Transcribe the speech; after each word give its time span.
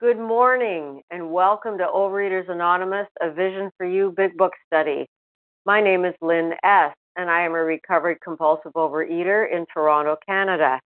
Good 0.00 0.18
morning 0.18 1.02
and 1.10 1.30
welcome 1.30 1.76
to 1.76 1.84
Overeaters 1.84 2.48
Anonymous, 2.48 3.06
a 3.20 3.30
Vision 3.30 3.70
for 3.76 3.84
You 3.84 4.14
Big 4.16 4.34
Book 4.34 4.54
Study. 4.66 5.06
My 5.66 5.82
name 5.82 6.06
is 6.06 6.14
Lynn 6.22 6.54
S., 6.64 6.94
and 7.16 7.28
I 7.28 7.42
am 7.42 7.52
a 7.52 7.62
recovered 7.62 8.18
compulsive 8.24 8.72
overeater 8.72 9.52
in 9.52 9.66
Toronto, 9.70 10.16
Canada. 10.26 10.80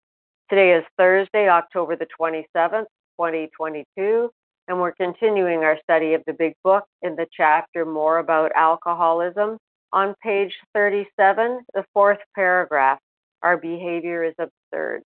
Today 0.48 0.72
is 0.72 0.84
Thursday, 0.96 1.46
October 1.50 1.94
the 1.94 2.06
27th, 2.18 2.86
2022, 3.20 4.30
and 4.68 4.80
we're 4.80 4.92
continuing 4.92 5.62
our 5.62 5.78
study 5.82 6.14
of 6.14 6.22
the 6.26 6.32
Big 6.32 6.54
Book 6.64 6.84
in 7.02 7.14
the 7.14 7.26
chapter 7.36 7.84
More 7.84 8.16
About 8.16 8.50
Alcoholism 8.56 9.58
on 9.92 10.14
page 10.22 10.54
37, 10.72 11.60
the 11.74 11.84
fourth 11.92 12.20
paragraph. 12.34 12.98
Our 13.42 13.58
behavior 13.58 14.24
is 14.24 14.34
absurd. 14.38 15.02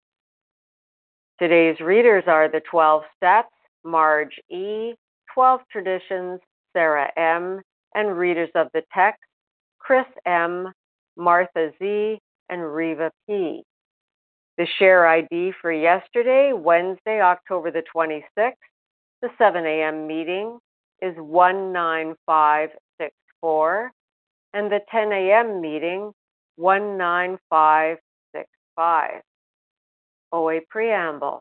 Today's 1.40 1.80
readers 1.80 2.22
are 2.28 2.48
the 2.48 2.62
12 2.70 3.02
Steps, 3.16 3.50
Marge 3.86 4.38
E., 4.50 4.94
12 5.32 5.60
Traditions, 5.70 6.40
Sarah 6.74 7.10
M., 7.16 7.62
and 7.94 8.18
readers 8.18 8.50
of 8.54 8.68
the 8.74 8.82
text, 8.92 9.22
Chris 9.78 10.04
M., 10.26 10.70
Martha 11.16 11.72
Z., 11.78 12.18
and 12.50 12.74
Reva 12.74 13.10
P. 13.26 13.62
The 14.58 14.66
share 14.78 15.06
ID 15.06 15.52
for 15.60 15.72
yesterday, 15.72 16.52
Wednesday, 16.52 17.20
October 17.20 17.70
the 17.70 17.84
26th, 17.94 18.54
the 19.22 19.28
7 19.38 19.64
a.m. 19.64 20.06
meeting 20.06 20.58
is 21.02 21.14
19564, 21.16 23.92
and 24.54 24.70
the 24.70 24.80
10 24.90 25.12
a.m. 25.12 25.60
meeting, 25.60 26.12
19565. 26.58 29.22
OA 30.32 30.60
Preamble 30.68 31.40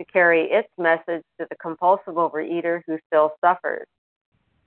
to 0.00 0.04
carry 0.06 0.50
its 0.50 0.68
message 0.78 1.22
to 1.38 1.46
the 1.50 1.56
compulsive 1.60 2.14
overeater 2.14 2.80
who 2.86 2.98
still 3.06 3.32
suffers. 3.44 3.86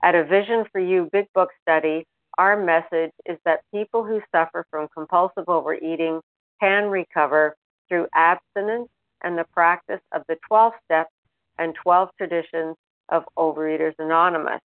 At 0.03 0.13
a 0.13 0.23
Vision 0.23 0.65
for 0.71 0.79
You 0.79 1.09
Big 1.11 1.25
Book 1.33 1.49
study, 1.61 2.05
our 2.37 2.61
message 2.61 3.11
is 3.25 3.39
that 3.43 3.61
people 3.73 4.03
who 4.03 4.21
suffer 4.31 4.65
from 4.69 4.87
compulsive 4.93 5.45
overeating 5.47 6.21
can 6.59 6.85
recover 6.85 7.55
through 7.89 8.07
abstinence 8.13 8.89
and 9.23 9.37
the 9.37 9.45
practice 9.53 10.01
of 10.11 10.21
the 10.27 10.37
12 10.47 10.73
steps 10.85 11.11
and 11.57 11.73
12 11.81 12.09
traditions 12.17 12.75
of 13.09 13.23
Overeaters 13.37 13.93
Anonymous. 13.97 14.61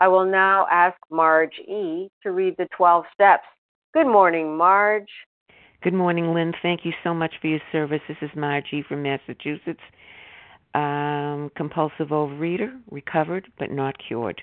I 0.00 0.08
will 0.08 0.24
now 0.24 0.66
ask 0.70 0.96
Marge 1.08 1.58
E. 1.58 2.08
to 2.22 2.32
read 2.32 2.56
the 2.58 2.68
12 2.76 3.04
steps. 3.12 3.46
Good 3.92 4.08
morning, 4.08 4.56
Marge. 4.56 5.10
Good 5.84 5.92
morning, 5.92 6.32
Lynn. 6.32 6.54
Thank 6.62 6.86
you 6.86 6.92
so 7.04 7.12
much 7.12 7.34
for 7.42 7.46
your 7.46 7.60
service. 7.70 8.00
This 8.08 8.16
is 8.22 8.30
Margie 8.34 8.82
from 8.88 9.02
Massachusetts. 9.02 9.82
Um, 10.74 11.50
compulsive 11.58 12.08
overeater, 12.08 12.80
recovered 12.90 13.52
but 13.58 13.70
not 13.70 13.96
cured. 13.98 14.40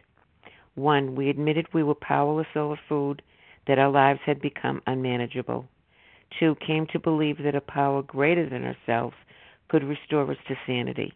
One, 0.75 1.16
we 1.16 1.31
admitted 1.31 1.66
we 1.74 1.81
were 1.81 1.96
powerless 1.96 2.46
over 2.56 2.79
food, 2.88 3.24
that 3.66 3.79
our 3.79 3.90
lives 3.90 4.19
had 4.24 4.40
become 4.40 4.84
unmanageable. 4.85 5.66
Two, 6.40 6.56
came 6.63 6.85
to 6.94 7.00
believe 7.00 7.40
that 7.44 7.56
a 7.56 7.62
power 7.62 8.03
greater 8.03 8.47
than 8.47 8.63
ourselves 8.63 9.16
could 9.68 9.84
restore 9.84 10.29
us 10.29 10.38
to 10.47 10.53
sanity. 10.68 11.12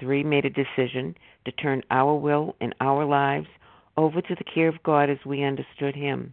Three, 0.00 0.24
made 0.24 0.46
a 0.46 0.50
decision 0.50 1.14
to 1.44 1.52
turn 1.52 1.82
our 1.90 2.14
will 2.14 2.56
and 2.62 2.74
our 2.80 3.04
lives 3.04 3.48
over 3.98 4.22
to 4.22 4.34
the 4.34 4.44
care 4.44 4.68
of 4.68 4.82
God 4.82 5.10
as 5.10 5.18
we 5.26 5.44
understood 5.44 5.94
Him. 5.94 6.32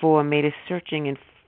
Four, 0.00 0.22
made 0.22 0.44
a 0.44 0.54
searching 0.68 1.08
and 1.08 1.18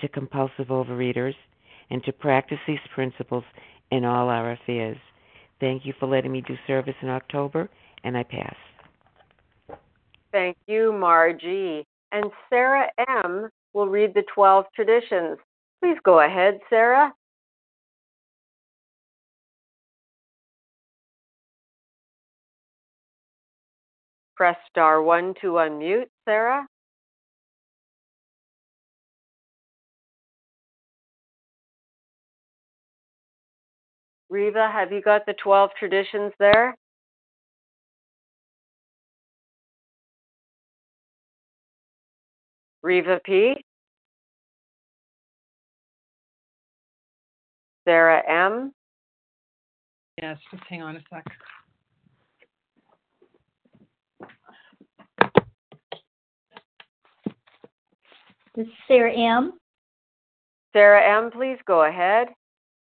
to 0.00 0.08
compulsive 0.08 0.68
overeaters 0.68 1.34
and 1.90 2.02
to 2.04 2.12
practice 2.12 2.58
these 2.66 2.78
principles 2.94 3.44
in 3.90 4.04
all 4.04 4.28
our 4.28 4.52
affairs. 4.52 4.98
Thank 5.58 5.84
you 5.84 5.92
for 5.98 6.06
letting 6.06 6.32
me 6.32 6.40
do 6.40 6.54
service 6.66 6.94
in 7.02 7.08
October, 7.08 7.68
and 8.04 8.16
I 8.16 8.22
pass. 8.22 8.56
Thank 10.32 10.56
you, 10.66 10.92
Margie. 10.92 11.84
And 12.12 12.26
Sarah 12.48 12.88
M. 13.08 13.48
will 13.72 13.88
read 13.88 14.14
the 14.14 14.24
12 14.34 14.64
traditions. 14.74 15.38
Please 15.82 15.98
go 16.04 16.20
ahead, 16.20 16.60
Sarah. 16.68 17.12
Press 24.36 24.56
star 24.70 25.02
1 25.02 25.34
to 25.42 25.48
unmute, 25.48 26.08
Sarah. 26.24 26.66
Reva, 34.30 34.70
have 34.72 34.92
you 34.92 35.02
got 35.02 35.26
the 35.26 35.34
12 35.42 35.70
traditions 35.76 36.32
there? 36.38 36.76
Reva 42.82 43.20
P. 43.24 43.56
Sarah 47.84 48.22
M. 48.28 48.72
Yes, 50.22 50.38
just 50.52 50.62
hang 50.68 50.82
on 50.82 50.96
a 50.96 51.00
sec. 51.12 51.24
This 58.54 58.66
is 58.66 58.72
Sarah 58.86 59.12
M. 59.12 59.54
Sarah 60.72 61.18
M., 61.18 61.32
please 61.32 61.58
go 61.66 61.84
ahead. 61.84 62.28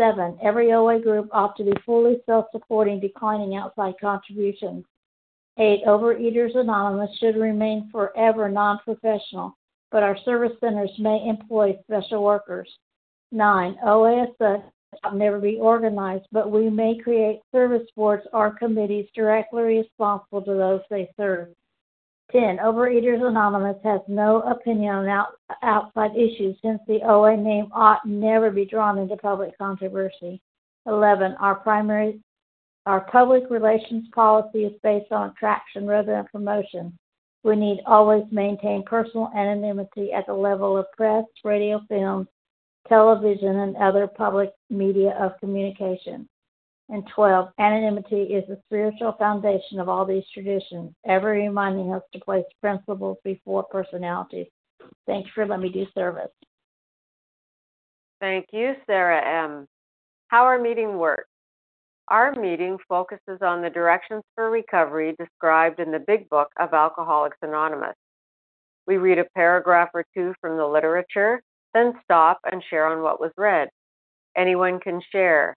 Seven, 0.00 0.38
every 0.42 0.72
OA 0.72 0.98
group 0.98 1.28
ought 1.30 1.54
to 1.58 1.64
be 1.64 1.74
fully 1.84 2.22
self 2.24 2.46
supporting, 2.52 3.00
declining 3.00 3.54
outside 3.54 3.92
contributions. 4.00 4.82
Eight, 5.58 5.84
Overeaters 5.86 6.56
Anonymous 6.56 7.14
should 7.18 7.36
remain 7.36 7.90
forever 7.92 8.48
non 8.48 8.78
professional, 8.78 9.58
but 9.90 10.02
our 10.02 10.16
service 10.24 10.56
centers 10.58 10.90
may 10.98 11.28
employ 11.28 11.76
special 11.82 12.24
workers. 12.24 12.66
Nine, 13.30 13.76
OA 13.84 14.28
such 14.38 14.62
never 15.12 15.38
be 15.38 15.58
organized, 15.60 16.24
but 16.32 16.50
we 16.50 16.70
may 16.70 16.96
create 16.96 17.42
service 17.52 17.86
boards 17.94 18.26
or 18.32 18.56
committees 18.58 19.06
directly 19.14 19.62
responsible 19.64 20.40
to 20.40 20.54
those 20.54 20.80
they 20.88 21.10
serve. 21.14 21.48
10. 22.32 22.58
Overeaters 22.58 23.26
Anonymous 23.26 23.76
has 23.84 24.00
no 24.08 24.40
opinion 24.42 24.94
on 24.94 25.08
out, 25.08 25.28
outside 25.62 26.16
issues, 26.16 26.56
since 26.62 26.80
the 26.86 27.00
OA 27.02 27.36
name 27.36 27.68
ought 27.72 28.06
never 28.06 28.50
be 28.50 28.64
drawn 28.64 28.98
into 28.98 29.16
public 29.16 29.56
controversy. 29.58 30.40
11. 30.86 31.36
Our 31.40 31.56
primary 31.56 32.20
our 32.86 33.02
public 33.02 33.44
relations 33.50 34.06
policy 34.14 34.64
is 34.64 34.72
based 34.82 35.12
on 35.12 35.30
attraction 35.30 35.86
rather 35.86 36.12
than 36.12 36.24
promotion. 36.32 36.96
We 37.44 37.56
need 37.56 37.80
always 37.86 38.24
maintain 38.30 38.82
personal 38.84 39.30
anonymity 39.36 40.12
at 40.12 40.26
the 40.26 40.34
level 40.34 40.76
of 40.76 40.90
press, 40.96 41.24
radio, 41.44 41.80
film, 41.88 42.26
television, 42.88 43.60
and 43.60 43.76
other 43.76 44.06
public 44.06 44.50
media 44.70 45.10
of 45.20 45.38
communication. 45.40 46.28
And 46.90 47.04
12, 47.14 47.50
anonymity 47.58 48.22
is 48.22 48.44
the 48.48 48.60
spiritual 48.66 49.12
foundation 49.18 49.78
of 49.78 49.88
all 49.88 50.04
these 50.04 50.24
traditions, 50.34 50.92
ever 51.06 51.30
reminding 51.30 51.94
us 51.94 52.02
to 52.12 52.20
place 52.20 52.44
principles 52.60 53.16
before 53.24 53.62
personalities. 53.64 54.48
Thank 55.06 55.26
you 55.26 55.32
for 55.34 55.46
letting 55.46 55.62
me 55.62 55.68
do 55.70 55.86
service. 55.94 56.32
Thank 58.20 58.46
you, 58.52 58.74
Sarah 58.86 59.44
M. 59.44 59.66
How 60.28 60.44
our 60.44 60.60
meeting 60.60 60.98
works. 60.98 61.28
Our 62.08 62.34
meeting 62.34 62.76
focuses 62.88 63.38
on 63.40 63.62
the 63.62 63.70
directions 63.70 64.24
for 64.34 64.50
recovery 64.50 65.14
described 65.18 65.78
in 65.78 65.92
the 65.92 66.04
Big 66.06 66.28
Book 66.28 66.48
of 66.58 66.74
Alcoholics 66.74 67.38
Anonymous. 67.40 67.94
We 68.88 68.96
read 68.96 69.18
a 69.18 69.26
paragraph 69.36 69.90
or 69.94 70.04
two 70.14 70.34
from 70.40 70.56
the 70.56 70.66
literature 70.66 71.40
then 71.74 71.94
stop 72.04 72.40
and 72.50 72.62
share 72.68 72.86
on 72.86 73.02
what 73.02 73.20
was 73.20 73.32
read. 73.36 73.68
Anyone 74.36 74.80
can 74.80 75.00
share, 75.12 75.56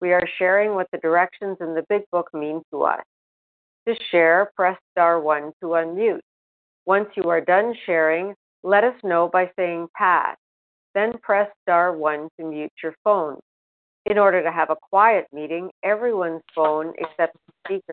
We 0.00 0.12
are 0.12 0.28
sharing 0.38 0.74
what 0.74 0.88
the 0.92 0.98
directions 0.98 1.56
in 1.60 1.74
the 1.74 1.84
Big 1.88 2.02
Book 2.12 2.28
mean 2.32 2.62
to 2.72 2.82
us. 2.84 3.02
To 3.86 3.94
share, 4.10 4.50
press 4.54 4.78
star 4.92 5.20
1 5.20 5.52
to 5.60 5.66
unmute. 5.68 6.20
Once 6.86 7.08
you 7.16 7.28
are 7.30 7.40
done 7.40 7.74
sharing, 7.84 8.34
let 8.62 8.84
us 8.84 8.94
know 9.02 9.28
by 9.32 9.50
saying 9.56 9.88
pass. 9.96 10.36
Then 10.94 11.12
press 11.22 11.50
star 11.62 11.96
1 11.96 12.28
to 12.38 12.46
mute 12.46 12.72
your 12.82 12.94
phone. 13.02 13.38
In 14.06 14.18
order 14.18 14.42
to 14.42 14.52
have 14.52 14.70
a 14.70 14.76
quiet 14.76 15.26
meeting, 15.32 15.70
everyone's 15.82 16.42
phone 16.54 16.92
except 16.98 17.36
the 17.46 17.52
speaker 17.66 17.92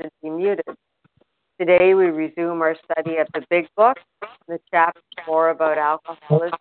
should 0.00 0.10
be 0.22 0.30
muted. 0.30 0.76
Today 1.58 1.94
we 1.94 2.06
resume 2.06 2.60
our 2.62 2.76
study 2.84 3.18
of 3.18 3.28
the 3.32 3.44
Big 3.48 3.66
Book, 3.76 3.96
the 4.48 4.58
chapter 4.70 5.00
4 5.24 5.50
about 5.50 5.78
alcoholism. 5.78 6.58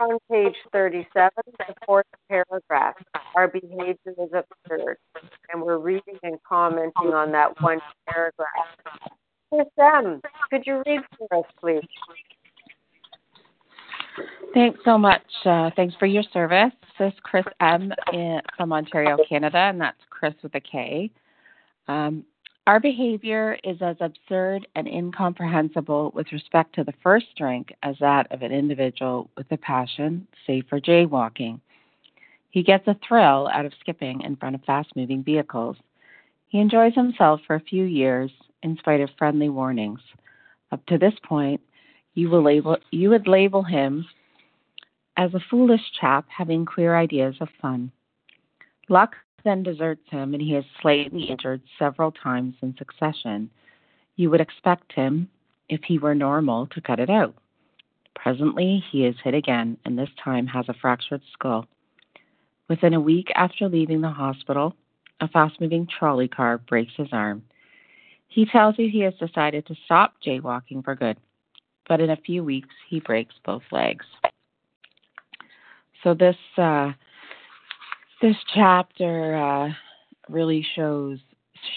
On 0.00 0.18
page 0.30 0.54
37, 0.72 1.30
the 1.58 1.74
fourth 1.86 2.06
paragraph, 2.28 2.94
our 3.36 3.46
behavior 3.46 3.96
is 4.06 4.30
absurd, 4.32 4.96
and 5.52 5.62
we're 5.62 5.78
reading 5.78 6.18
and 6.22 6.38
commenting 6.48 7.12
on 7.12 7.30
that 7.32 7.60
one 7.60 7.78
paragraph. 8.08 8.48
Miss 9.52 9.66
M, 9.78 10.20
could 10.50 10.62
you 10.66 10.82
read 10.86 11.00
for 11.18 11.38
us, 11.38 11.44
please? 11.60 11.82
Thanks 14.54 14.80
so 14.84 14.96
much. 14.96 15.22
Uh, 15.44 15.70
thanks 15.76 15.94
for 15.98 16.06
your 16.06 16.22
service. 16.32 16.72
This 16.98 17.12
is 17.12 17.18
Chris 17.22 17.44
M. 17.60 17.92
In, 18.12 18.40
from 18.56 18.72
Ontario, 18.72 19.16
Canada, 19.28 19.58
and 19.58 19.80
that's 19.80 20.00
Chris 20.10 20.34
with 20.42 20.54
a 20.54 20.60
K. 20.60 21.10
Um, 21.88 22.24
our 22.66 22.78
behavior 22.78 23.58
is 23.64 23.78
as 23.80 23.96
absurd 24.00 24.66
and 24.76 24.86
incomprehensible 24.86 26.12
with 26.14 26.30
respect 26.30 26.74
to 26.76 26.84
the 26.84 26.94
first 27.02 27.26
drink 27.36 27.72
as 27.82 27.96
that 28.00 28.30
of 28.30 28.42
an 28.42 28.52
individual 28.52 29.28
with 29.36 29.50
a 29.50 29.56
passion, 29.56 30.26
say 30.46 30.62
for 30.68 30.80
jaywalking. 30.80 31.60
He 32.50 32.62
gets 32.62 32.86
a 32.86 32.96
thrill 33.06 33.48
out 33.52 33.64
of 33.64 33.72
skipping 33.80 34.20
in 34.20 34.36
front 34.36 34.54
of 34.54 34.62
fast 34.64 34.94
moving 34.94 35.24
vehicles. 35.24 35.76
He 36.46 36.60
enjoys 36.60 36.94
himself 36.94 37.40
for 37.46 37.56
a 37.56 37.60
few 37.60 37.84
years 37.84 38.30
in 38.62 38.76
spite 38.78 39.00
of 39.00 39.10
friendly 39.18 39.48
warnings. 39.48 40.00
Up 40.70 40.84
to 40.86 40.98
this 40.98 41.14
point, 41.24 41.60
you, 42.14 42.30
will 42.30 42.42
label, 42.42 42.76
you 42.90 43.10
would 43.10 43.26
label 43.26 43.62
him 43.62 44.04
as 45.16 45.34
a 45.34 45.40
foolish 45.50 45.80
chap 46.00 46.26
having 46.28 46.64
queer 46.64 46.94
ideas 46.94 47.34
of 47.40 47.48
fun. 47.60 47.90
Luck 48.88 49.16
then 49.44 49.62
deserts 49.62 50.08
him 50.10 50.34
and 50.34 50.42
he 50.42 50.54
is 50.54 50.64
slightly 50.80 51.24
injured 51.24 51.62
several 51.78 52.12
times 52.12 52.54
in 52.62 52.76
succession. 52.76 53.50
You 54.16 54.30
would 54.30 54.40
expect 54.40 54.92
him, 54.92 55.28
if 55.68 55.80
he 55.84 55.98
were 55.98 56.14
normal, 56.14 56.66
to 56.68 56.80
cut 56.80 57.00
it 57.00 57.10
out. 57.10 57.34
Presently, 58.14 58.84
he 58.90 59.04
is 59.04 59.16
hit 59.24 59.34
again 59.34 59.76
and 59.84 59.98
this 59.98 60.10
time 60.22 60.46
has 60.46 60.68
a 60.68 60.74
fractured 60.74 61.22
skull. 61.32 61.66
Within 62.68 62.94
a 62.94 63.00
week 63.00 63.28
after 63.34 63.68
leaving 63.68 64.00
the 64.00 64.10
hospital, 64.10 64.74
a 65.20 65.28
fast 65.28 65.60
moving 65.60 65.86
trolley 65.86 66.28
car 66.28 66.58
breaks 66.58 66.92
his 66.96 67.08
arm. 67.12 67.42
He 68.28 68.46
tells 68.46 68.78
you 68.78 68.88
he 68.88 69.00
has 69.00 69.14
decided 69.14 69.66
to 69.66 69.76
stop 69.84 70.14
jaywalking 70.24 70.84
for 70.84 70.94
good, 70.94 71.18
but 71.88 72.00
in 72.00 72.10
a 72.10 72.16
few 72.16 72.42
weeks 72.42 72.74
he 72.88 73.00
breaks 73.00 73.34
both 73.44 73.62
legs. 73.70 74.06
So 76.02 76.14
this 76.14 76.36
uh, 76.56 76.92
this 78.22 78.36
chapter 78.54 79.34
uh, 79.34 79.68
really 80.28 80.64
shows 80.74 81.18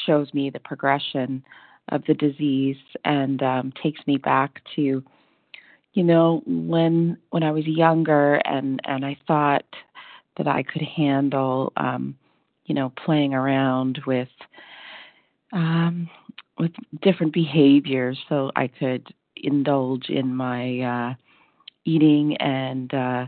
shows 0.06 0.34
me 0.34 0.50
the 0.50 0.60
progression 0.60 1.44
of 1.90 2.04
the 2.08 2.14
disease 2.14 2.78
and 3.04 3.44
um, 3.44 3.74
takes 3.84 4.00
me 4.08 4.18
back 4.18 4.62
to 4.76 5.04
you 5.94 6.04
know 6.04 6.42
when 6.46 7.18
when 7.32 7.44
I 7.44 7.52
was 7.52 7.66
younger 7.66 8.36
and 8.46 8.80
and 8.86 9.04
I 9.04 9.18
thought 9.28 9.66
that 10.38 10.48
I 10.48 10.64
could 10.64 10.84
handle 10.84 11.74
um, 11.78 12.16
you 12.66 12.76
know 12.76 12.94
playing 13.04 13.34
around 13.34 14.00
with 14.06 14.30
um, 15.52 16.10
with 16.60 16.72
different 17.02 17.34
behaviors 17.34 18.18
so 18.30 18.52
I 18.56 18.68
could 18.68 19.08
indulge 19.36 20.10
in 20.10 20.36
my 20.36 20.80
uh, 20.80 21.14
eating 21.86 22.38
and 22.38 22.94
uh, 22.94 23.28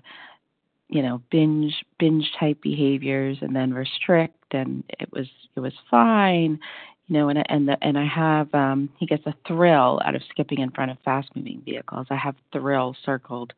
you 0.90 1.02
know 1.02 1.22
binge 1.30 1.74
binge 2.00 2.32
type 2.40 2.62
behaviors 2.62 3.38
and 3.42 3.56
then 3.56 3.74
restrict 3.74 4.54
and 4.54 4.84
it 5.00 5.12
was 5.12 5.28
it 5.56 5.60
was 5.60 5.74
fine 5.90 6.60
you 7.08 7.18
know 7.18 7.30
and 7.30 7.44
and 7.50 7.68
the, 7.68 7.78
and 7.82 7.98
I 7.98 8.06
have 8.06 8.54
um 8.54 8.90
he 8.98 9.06
gets 9.06 9.26
a 9.26 9.36
thrill 9.48 10.02
out 10.06 10.16
of 10.16 10.22
skipping 10.30 10.60
in 10.60 10.72
front 10.72 10.92
of 10.92 10.98
fast 11.04 11.30
moving 11.36 11.62
vehicles 11.66 12.08
I 12.10 12.16
have 12.16 12.36
thrill 12.52 12.96
circled 13.04 13.54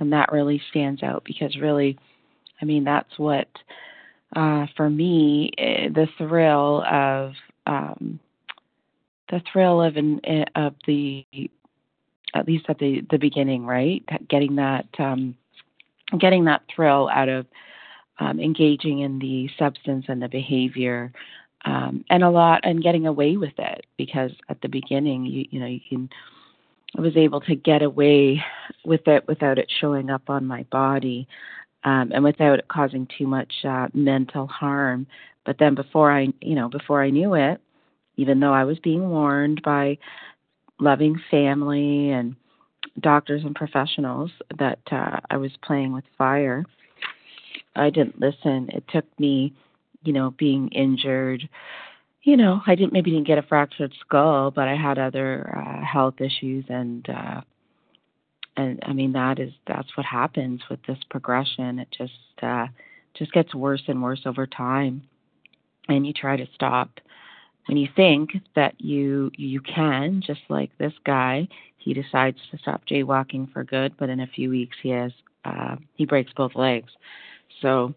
and 0.00 0.12
that 0.12 0.32
really 0.32 0.60
stands 0.70 1.02
out 1.02 1.22
because 1.24 1.56
really 1.56 1.98
I 2.60 2.64
mean 2.64 2.84
that's 2.84 3.18
what 3.18 3.48
uh, 4.34 4.66
for 4.76 4.90
me, 4.90 5.52
eh, 5.58 5.88
the 5.88 6.08
thrill 6.18 6.82
of 6.90 7.32
um, 7.66 8.18
the 9.30 9.40
thrill 9.52 9.80
of 9.80 9.96
an, 9.96 10.20
eh, 10.24 10.44
of 10.56 10.74
the 10.86 11.24
at 12.34 12.46
least 12.46 12.66
at 12.68 12.78
the 12.78 13.02
the 13.10 13.18
beginning, 13.18 13.64
right? 13.64 14.02
Getting 14.28 14.56
that 14.56 14.86
um, 14.98 15.36
getting 16.18 16.44
that 16.44 16.62
thrill 16.74 17.08
out 17.12 17.28
of 17.28 17.46
um, 18.18 18.38
engaging 18.40 19.00
in 19.00 19.18
the 19.18 19.48
substance 19.58 20.06
and 20.08 20.22
the 20.22 20.28
behavior, 20.28 21.12
um, 21.64 22.04
and 22.10 22.22
a 22.22 22.30
lot, 22.30 22.60
and 22.62 22.82
getting 22.82 23.06
away 23.06 23.36
with 23.36 23.58
it 23.58 23.86
because 23.96 24.30
at 24.48 24.60
the 24.60 24.68
beginning, 24.68 25.24
you 25.24 25.46
you 25.50 25.60
know 25.60 25.66
you 25.66 25.80
can. 25.88 26.08
I 26.96 27.00
was 27.00 27.16
able 27.16 27.40
to 27.40 27.56
get 27.56 27.82
away 27.82 28.40
with 28.84 29.08
it 29.08 29.26
without 29.26 29.58
it 29.58 29.68
showing 29.80 30.10
up 30.10 30.30
on 30.30 30.46
my 30.46 30.62
body, 30.70 31.26
um, 31.82 32.12
and 32.14 32.22
without 32.22 32.60
it 32.60 32.68
causing 32.68 33.08
too 33.18 33.26
much 33.26 33.52
uh, 33.64 33.88
mental 33.92 34.46
harm. 34.46 35.08
But 35.44 35.58
then 35.58 35.74
before 35.74 36.12
I, 36.12 36.28
you 36.40 36.54
know, 36.54 36.68
before 36.68 37.02
I 37.02 37.10
knew 37.10 37.34
it, 37.34 37.60
even 38.16 38.38
though 38.38 38.52
I 38.52 38.64
was 38.64 38.78
being 38.78 39.10
warned 39.10 39.62
by 39.62 39.98
loving 40.78 41.20
family 41.30 42.10
and 42.10 42.36
doctors 43.00 43.42
and 43.44 43.54
professionals 43.54 44.30
that 44.58 44.78
uh, 44.90 45.20
I 45.30 45.36
was 45.36 45.52
playing 45.62 45.92
with 45.92 46.04
fire, 46.16 46.64
I 47.76 47.90
didn't 47.90 48.20
listen. 48.20 48.68
It 48.72 48.84
took 48.88 49.04
me, 49.18 49.52
you 50.04 50.12
know, 50.12 50.32
being 50.38 50.68
injured. 50.68 51.48
You 52.22 52.36
know, 52.36 52.60
I 52.66 52.74
didn't 52.74 52.92
maybe 52.92 53.10
didn't 53.10 53.26
get 53.26 53.38
a 53.38 53.42
fractured 53.42 53.92
skull, 54.00 54.50
but 54.50 54.68
I 54.68 54.76
had 54.76 54.98
other 54.98 55.54
uh, 55.56 55.84
health 55.84 56.20
issues 56.20 56.64
and 56.68 57.08
uh 57.08 57.40
and 58.56 58.78
I 58.86 58.92
mean 58.92 59.12
that 59.12 59.38
is 59.40 59.52
that's 59.66 59.96
what 59.96 60.06
happens 60.06 60.62
with 60.70 60.80
this 60.86 60.98
progression. 61.10 61.80
It 61.80 61.88
just 61.96 62.12
uh 62.42 62.66
just 63.14 63.32
gets 63.32 63.54
worse 63.54 63.82
and 63.88 64.02
worse 64.02 64.22
over 64.26 64.46
time. 64.46 65.02
And 65.88 66.06
you 66.06 66.12
try 66.12 66.36
to 66.36 66.46
stop 66.54 67.00
when 67.66 67.76
you 67.76 67.88
think 67.96 68.30
that 68.54 68.80
you 68.80 69.30
you 69.36 69.60
can, 69.60 70.22
just 70.24 70.40
like 70.48 70.70
this 70.78 70.92
guy, 71.04 71.48
he 71.84 71.92
decides 71.92 72.38
to 72.50 72.58
stop 72.58 72.82
jaywalking 72.86 73.52
for 73.52 73.64
good, 73.64 73.96
but 73.98 74.08
in 74.08 74.20
a 74.20 74.26
few 74.26 74.50
weeks 74.50 74.76
he 74.82 74.88
has 74.90 75.12
uh, 75.44 75.76
he 75.94 76.06
breaks 76.06 76.32
both 76.34 76.54
legs. 76.54 76.90
So 77.60 77.94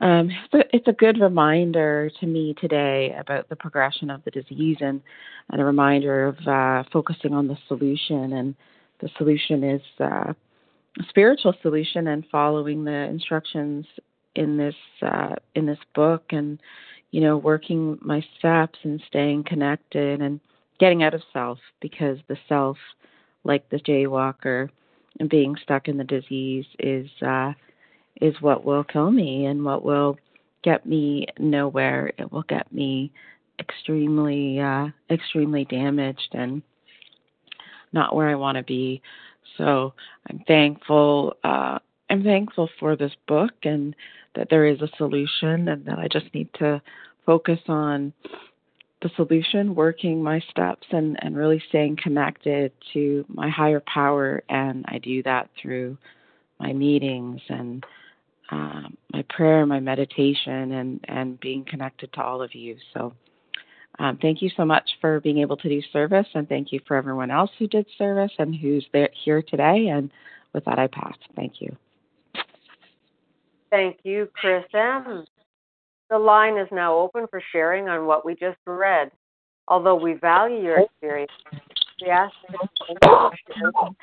um, 0.00 0.30
it's, 0.30 0.54
a, 0.54 0.76
it's 0.76 0.88
a 0.88 0.92
good 0.92 1.20
reminder 1.20 2.10
to 2.20 2.26
me 2.26 2.54
today 2.58 3.14
about 3.18 3.48
the 3.48 3.56
progression 3.56 4.08
of 4.10 4.24
the 4.24 4.30
disease 4.30 4.78
and, 4.80 5.02
and 5.50 5.60
a 5.60 5.64
reminder 5.64 6.26
of 6.26 6.38
uh, 6.46 6.88
focusing 6.90 7.34
on 7.34 7.46
the 7.46 7.58
solution. 7.68 8.32
And 8.32 8.54
the 9.00 9.10
solution 9.18 9.62
is 9.62 9.82
uh, 10.00 10.32
a 10.98 11.04
spiritual 11.08 11.54
solution 11.60 12.06
and 12.08 12.24
following 12.32 12.84
the 12.84 12.92
instructions 12.92 13.84
in 14.34 14.56
this 14.56 14.74
uh, 15.02 15.34
in 15.54 15.66
this 15.66 15.78
book 15.94 16.24
and 16.30 16.58
you 17.10 17.20
know, 17.20 17.36
working 17.36 17.98
my 18.02 18.22
steps 18.38 18.78
and 18.82 19.00
staying 19.06 19.44
connected 19.44 20.20
and 20.20 20.40
getting 20.78 21.02
out 21.02 21.14
of 21.14 21.22
self 21.32 21.58
because 21.80 22.18
the 22.28 22.36
self, 22.48 22.76
like 23.44 23.68
the 23.70 23.78
jaywalker 23.78 24.68
and 25.18 25.28
being 25.28 25.56
stuck 25.62 25.88
in 25.88 25.96
the 25.96 26.04
disease, 26.04 26.66
is 26.78 27.08
uh, 27.26 27.52
is 28.20 28.34
what 28.40 28.64
will 28.64 28.84
kill 28.84 29.10
me 29.10 29.46
and 29.46 29.64
what 29.64 29.84
will 29.84 30.18
get 30.62 30.86
me 30.86 31.26
nowhere. 31.38 32.12
It 32.18 32.32
will 32.32 32.44
get 32.44 32.70
me 32.72 33.12
extremely 33.58 34.60
uh, 34.60 34.88
extremely 35.10 35.64
damaged 35.64 36.28
and 36.32 36.62
not 37.92 38.14
where 38.14 38.28
I 38.28 38.34
want 38.34 38.56
to 38.56 38.64
be. 38.64 39.00
So 39.56 39.94
I'm 40.28 40.40
thankful. 40.46 41.36
Uh, 41.44 41.78
I'm 42.10 42.22
thankful 42.22 42.68
for 42.78 42.96
this 42.96 43.12
book 43.26 43.52
and 43.64 43.94
that 44.34 44.48
there 44.50 44.66
is 44.66 44.80
a 44.82 44.90
solution 44.96 45.68
and 45.68 45.84
that 45.86 45.98
I 45.98 46.08
just 46.08 46.32
need 46.34 46.48
to 46.58 46.80
focus 47.24 47.58
on 47.68 48.12
the 49.06 49.14
solution, 49.16 49.74
working 49.74 50.22
my 50.22 50.40
steps, 50.50 50.86
and, 50.90 51.16
and 51.22 51.36
really 51.36 51.62
staying 51.68 51.96
connected 52.02 52.72
to 52.92 53.24
my 53.28 53.48
higher 53.48 53.82
power. 53.92 54.42
And 54.48 54.84
I 54.88 54.98
do 54.98 55.22
that 55.22 55.48
through 55.60 55.96
my 56.58 56.72
meetings 56.72 57.40
and 57.48 57.84
um, 58.50 58.96
my 59.12 59.24
prayer, 59.30 59.66
my 59.66 59.80
meditation, 59.80 60.72
and, 60.72 61.04
and 61.08 61.38
being 61.40 61.64
connected 61.64 62.12
to 62.14 62.22
all 62.22 62.42
of 62.42 62.54
you. 62.54 62.76
So, 62.94 63.12
um, 63.98 64.18
thank 64.20 64.42
you 64.42 64.50
so 64.56 64.64
much 64.64 64.88
for 65.00 65.20
being 65.20 65.38
able 65.38 65.56
to 65.56 65.68
do 65.68 65.80
service, 65.92 66.26
and 66.34 66.48
thank 66.48 66.70
you 66.70 66.80
for 66.86 66.96
everyone 66.96 67.30
else 67.30 67.50
who 67.58 67.66
did 67.66 67.86
service 67.96 68.32
and 68.38 68.54
who's 68.54 68.86
there 68.92 69.08
here 69.24 69.42
today. 69.42 69.88
And 69.88 70.10
with 70.52 70.64
that, 70.66 70.78
I 70.78 70.86
pass. 70.86 71.16
Thank 71.34 71.60
you. 71.60 71.74
Thank 73.70 73.98
you, 74.04 74.28
Chris 74.34 74.64
M. 74.74 75.24
The 76.10 76.18
line 76.18 76.56
is 76.56 76.68
now 76.70 76.96
open 76.96 77.26
for 77.30 77.42
sharing 77.52 77.88
on 77.88 78.06
what 78.06 78.24
we 78.24 78.34
just 78.34 78.58
read. 78.66 79.10
Although 79.68 79.96
we 79.96 80.14
value 80.14 80.62
your 80.62 80.80
experience, 80.80 81.32
we 82.00 82.08
ask 82.08 82.32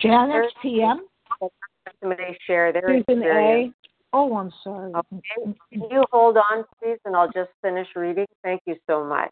Janice 0.02 0.52
PM. 0.62 1.06
Somebody 2.02 2.38
share 2.46 2.74
their 2.74 2.88
Susan 2.88 3.22
experience. 3.22 3.74
A. 4.14 4.16
Oh, 4.16 4.36
I'm 4.36 4.52
sorry. 4.64 4.94
Okay. 4.94 5.56
Can 5.72 5.88
you 5.90 6.04
hold 6.12 6.38
on, 6.38 6.66
please, 6.82 7.00
and 7.06 7.16
I'll 7.16 7.32
just 7.32 7.50
finish 7.62 7.88
reading? 7.96 8.28
Thank 8.44 8.62
you 8.66 8.76
so 8.88 9.04
much. 9.06 9.32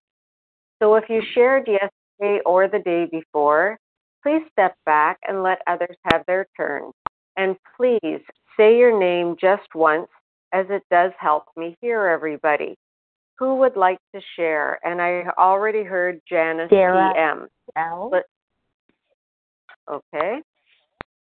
So, 0.82 0.96
if 0.96 1.04
you 1.10 1.22
shared 1.34 1.68
yesterday 1.68 2.42
or 2.46 2.68
the 2.68 2.80
day 2.80 3.08
before, 3.12 3.78
please 4.24 4.42
step 4.52 4.76
back 4.86 5.20
and 5.28 5.44
let 5.44 5.60
others 5.68 5.96
have 6.12 6.24
their 6.26 6.48
turn. 6.58 6.92
And 7.38 7.58
please 7.78 8.22
say 8.58 8.78
your 8.78 8.98
name 8.98 9.36
just 9.40 9.68
once 9.76 10.08
as 10.54 10.66
it 10.70 10.84
does 10.92 11.12
help 11.20 11.46
me 11.56 11.76
hear 11.82 12.08
everybody. 12.08 12.76
Who 13.40 13.56
would 13.56 13.76
like 13.76 13.98
to 14.14 14.22
share? 14.36 14.80
And 14.84 15.02
I 15.02 15.24
already 15.38 15.84
heard 15.84 16.22
Janice 16.30 16.70
Sarah 16.70 17.12
PM. 17.16 17.48
L. 17.76 18.10
But, 18.12 18.26
okay. 19.92 20.42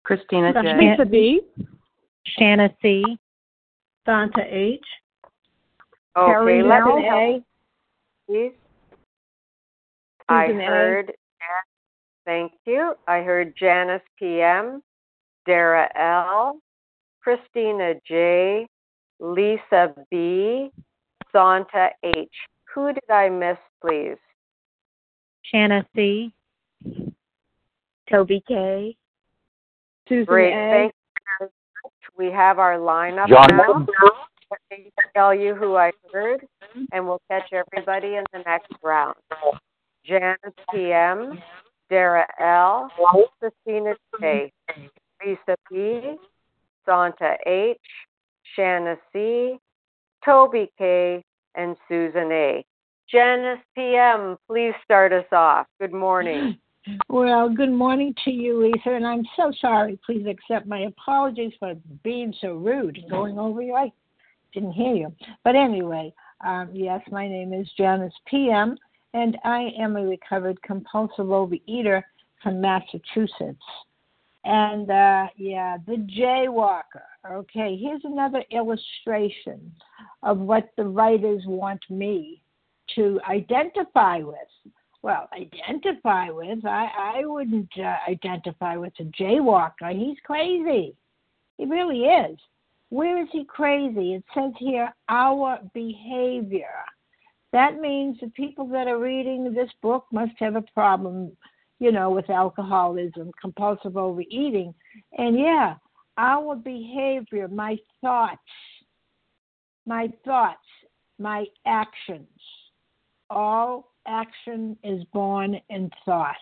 Christina 0.04 0.52
J. 0.52 0.76
Lisa 0.78 1.04
B. 1.04 1.40
Shanna 2.38 2.70
C. 2.80 3.04
Santa 4.06 4.44
H. 4.48 4.80
Okay, 6.16 6.32
Carrie 6.32 6.62
let 6.62 6.68
Merrill. 6.68 6.96
me 6.96 7.04
help, 7.04 7.44
please. 8.26 8.52
I 10.28 10.46
heard, 10.46 11.12
thank 12.24 12.52
you. 12.64 12.94
I 13.06 13.20
heard 13.20 13.54
Janice 13.58 14.00
PM, 14.18 14.82
Dara 15.44 15.88
L, 15.94 16.58
Christina 17.22 17.94
J, 18.08 18.66
Lisa 19.20 19.94
B, 20.10 20.70
Santa 21.32 21.90
H. 22.02 22.28
Who 22.74 22.92
did 22.92 23.10
I 23.10 23.28
miss, 23.28 23.58
please? 23.80 24.18
Shanna 25.42 25.86
C. 25.94 26.32
Toby 28.10 28.42
K. 28.46 28.96
Susan 30.08 30.24
Great, 30.26 30.52
A. 30.52 30.70
thank 30.70 30.92
you 30.92 31.22
very 31.38 31.50
much. 31.84 31.92
We 32.16 32.26
have 32.30 32.58
our 32.58 32.76
lineup 32.78 33.28
John. 33.28 33.56
now. 33.56 33.86
Let 34.50 34.60
me 34.70 34.92
tell 35.14 35.34
you 35.34 35.54
who 35.54 35.76
I 35.76 35.90
heard, 36.12 36.46
and 36.92 37.04
we'll 37.04 37.20
catch 37.28 37.52
everybody 37.52 38.14
in 38.14 38.24
the 38.32 38.40
next 38.46 38.70
round. 38.82 39.16
Janice 40.04 40.36
PM, 40.72 41.42
Dara 41.90 42.26
L, 42.38 42.88
Christina 43.40 43.94
J, 44.20 44.52
Lisa 45.24 45.56
B, 45.68 46.16
Santa 46.84 47.36
H, 47.44 47.78
Shanna 48.54 48.96
C, 49.12 49.58
Toby 50.24 50.70
K, 50.78 51.22
and 51.54 51.76
Susan 51.88 52.30
A. 52.32 52.64
Janice 53.10 53.60
PM, 53.74 54.36
please 54.46 54.74
start 54.84 55.12
us 55.12 55.26
off. 55.32 55.66
Good 55.80 55.92
morning. 55.92 56.58
Well, 57.08 57.48
good 57.48 57.72
morning 57.72 58.14
to 58.24 58.30
you, 58.30 58.62
Lisa, 58.62 58.90
and 58.90 59.04
I'm 59.04 59.24
so 59.36 59.50
sorry. 59.60 59.98
Please 60.06 60.24
accept 60.24 60.68
my 60.68 60.82
apologies 60.82 61.52
for 61.58 61.74
being 62.04 62.32
so 62.40 62.54
rude 62.54 62.98
and 62.98 63.10
going 63.10 63.40
over 63.40 63.60
you. 63.60 63.74
I 63.74 63.92
didn't 64.54 64.70
hear 64.70 64.94
you. 64.94 65.12
But 65.42 65.56
anyway, 65.56 66.14
um, 66.46 66.70
yes, 66.72 67.00
my 67.10 67.26
name 67.26 67.52
is 67.52 67.68
Janice 67.76 68.14
PM, 68.28 68.76
and 69.14 69.36
I 69.44 69.70
am 69.76 69.96
a 69.96 70.06
recovered 70.06 70.62
compulsive 70.62 71.26
overeater 71.26 72.02
from 72.40 72.60
Massachusetts. 72.60 73.58
And 74.46 74.88
uh, 74.88 75.26
yeah, 75.36 75.76
the 75.88 75.96
jaywalker. 76.16 77.02
Okay, 77.28 77.76
here's 77.76 78.04
another 78.04 78.44
illustration 78.52 79.72
of 80.22 80.38
what 80.38 80.70
the 80.76 80.84
writers 80.84 81.42
want 81.46 81.80
me 81.90 82.40
to 82.94 83.20
identify 83.28 84.18
with. 84.18 84.36
Well, 85.02 85.28
identify 85.32 86.30
with, 86.30 86.64
I, 86.64 87.16
I 87.16 87.26
wouldn't 87.26 87.72
uh, 87.76 87.96
identify 88.08 88.76
with 88.76 88.92
a 89.00 89.04
jaywalker. 89.20 89.92
He's 89.92 90.16
crazy. 90.24 90.94
He 91.58 91.64
really 91.64 92.02
is. 92.02 92.38
Where 92.90 93.20
is 93.20 93.28
he 93.32 93.44
crazy? 93.44 94.14
It 94.14 94.24
says 94.32 94.52
here, 94.58 94.94
our 95.08 95.58
behavior. 95.74 96.84
That 97.52 97.80
means 97.80 98.18
the 98.20 98.28
people 98.28 98.68
that 98.68 98.86
are 98.86 98.98
reading 98.98 99.52
this 99.52 99.70
book 99.82 100.06
must 100.12 100.34
have 100.38 100.54
a 100.54 100.62
problem, 100.62 101.32
you 101.78 101.92
know, 101.92 102.10
with 102.10 102.30
alcoholism, 102.30 103.30
compulsive 103.40 103.96
overeating. 103.96 104.74
And 105.18 105.38
yeah, 105.38 105.74
our 106.16 106.56
behavior, 106.56 107.48
my 107.48 107.76
thoughts, 108.00 108.40
my 109.86 110.10
thoughts, 110.24 110.58
my 111.18 111.44
actions. 111.66 112.26
All 113.28 113.92
action 114.06 114.76
is 114.84 115.02
born 115.12 115.60
in 115.68 115.90
thought. 116.04 116.36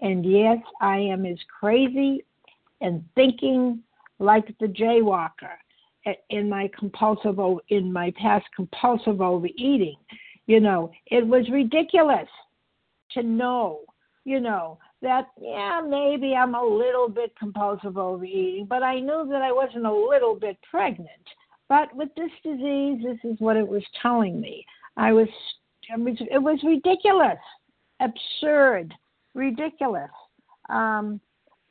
And 0.00 0.24
yes, 0.24 0.58
I 0.80 0.98
am 0.98 1.24
as 1.24 1.38
crazy 1.60 2.24
and 2.80 3.04
thinking 3.14 3.80
like 4.18 4.46
the 4.58 4.66
jaywalker 4.66 5.56
in 6.30 6.48
my 6.48 6.70
compulsive 6.78 7.38
in 7.68 7.92
my 7.92 8.12
past 8.20 8.44
compulsive 8.54 9.20
overeating. 9.20 9.96
You 10.46 10.60
know, 10.60 10.90
it 11.06 11.26
was 11.26 11.48
ridiculous 11.50 12.28
to 13.12 13.22
know, 13.22 13.80
you 14.24 14.40
know, 14.40 14.78
that 15.02 15.28
yeah, 15.40 15.80
maybe 15.86 16.34
I'm 16.34 16.54
a 16.54 16.64
little 16.64 17.08
bit 17.08 17.36
compulsive 17.38 17.98
overeating, 17.98 18.66
but 18.66 18.82
I 18.82 18.98
knew 18.98 19.26
that 19.30 19.42
I 19.42 19.52
wasn't 19.52 19.86
a 19.86 19.92
little 19.92 20.34
bit 20.34 20.56
pregnant. 20.70 21.08
But 21.68 21.94
with 21.94 22.08
this 22.16 22.30
disease, 22.42 23.02
this 23.02 23.18
is 23.30 23.38
what 23.38 23.56
it 23.56 23.66
was 23.66 23.82
telling 24.00 24.40
me. 24.40 24.64
I 24.96 25.12
was 25.12 25.28
it 25.90 26.42
was, 26.42 26.58
ridiculous, 26.62 27.38
absurd, 28.00 28.94
ridiculous. 29.34 30.10
Um, 30.70 31.20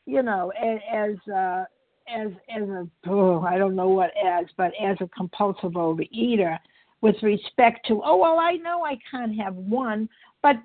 you 0.05 0.21
know, 0.21 0.51
as 0.59 1.15
uh, 1.33 1.65
as 2.13 2.31
as 2.55 2.69
a 2.69 2.87
oh, 3.07 3.41
I 3.41 3.57
don't 3.57 3.75
know 3.75 3.89
what 3.89 4.11
as, 4.23 4.45
but 4.57 4.71
as 4.81 4.97
a 4.99 5.09
compulsive 5.15 5.71
overeater, 5.71 6.59
with 7.01 7.15
respect 7.23 7.87
to 7.87 8.01
oh 8.03 8.17
well, 8.17 8.37
I 8.39 8.53
know 8.57 8.83
I 8.83 8.99
can't 9.09 9.35
have 9.39 9.55
one, 9.55 10.09
but 10.41 10.57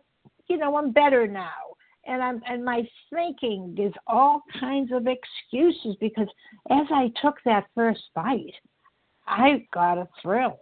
you 0.48 0.58
know 0.58 0.76
I'm 0.76 0.92
better 0.92 1.26
now, 1.26 1.76
and 2.08 2.22
I'm 2.22 2.42
and 2.48 2.64
my 2.64 2.82
thinking 3.12 3.76
is 3.78 3.92
all 4.06 4.42
kinds 4.58 4.90
of 4.92 5.06
excuses 5.06 5.94
because 6.00 6.26
as 6.70 6.86
I 6.90 7.12
took 7.22 7.36
that 7.44 7.66
first 7.74 8.00
bite, 8.14 8.54
I 9.26 9.66
got 9.72 9.98
a 9.98 10.08
thrill. 10.22 10.58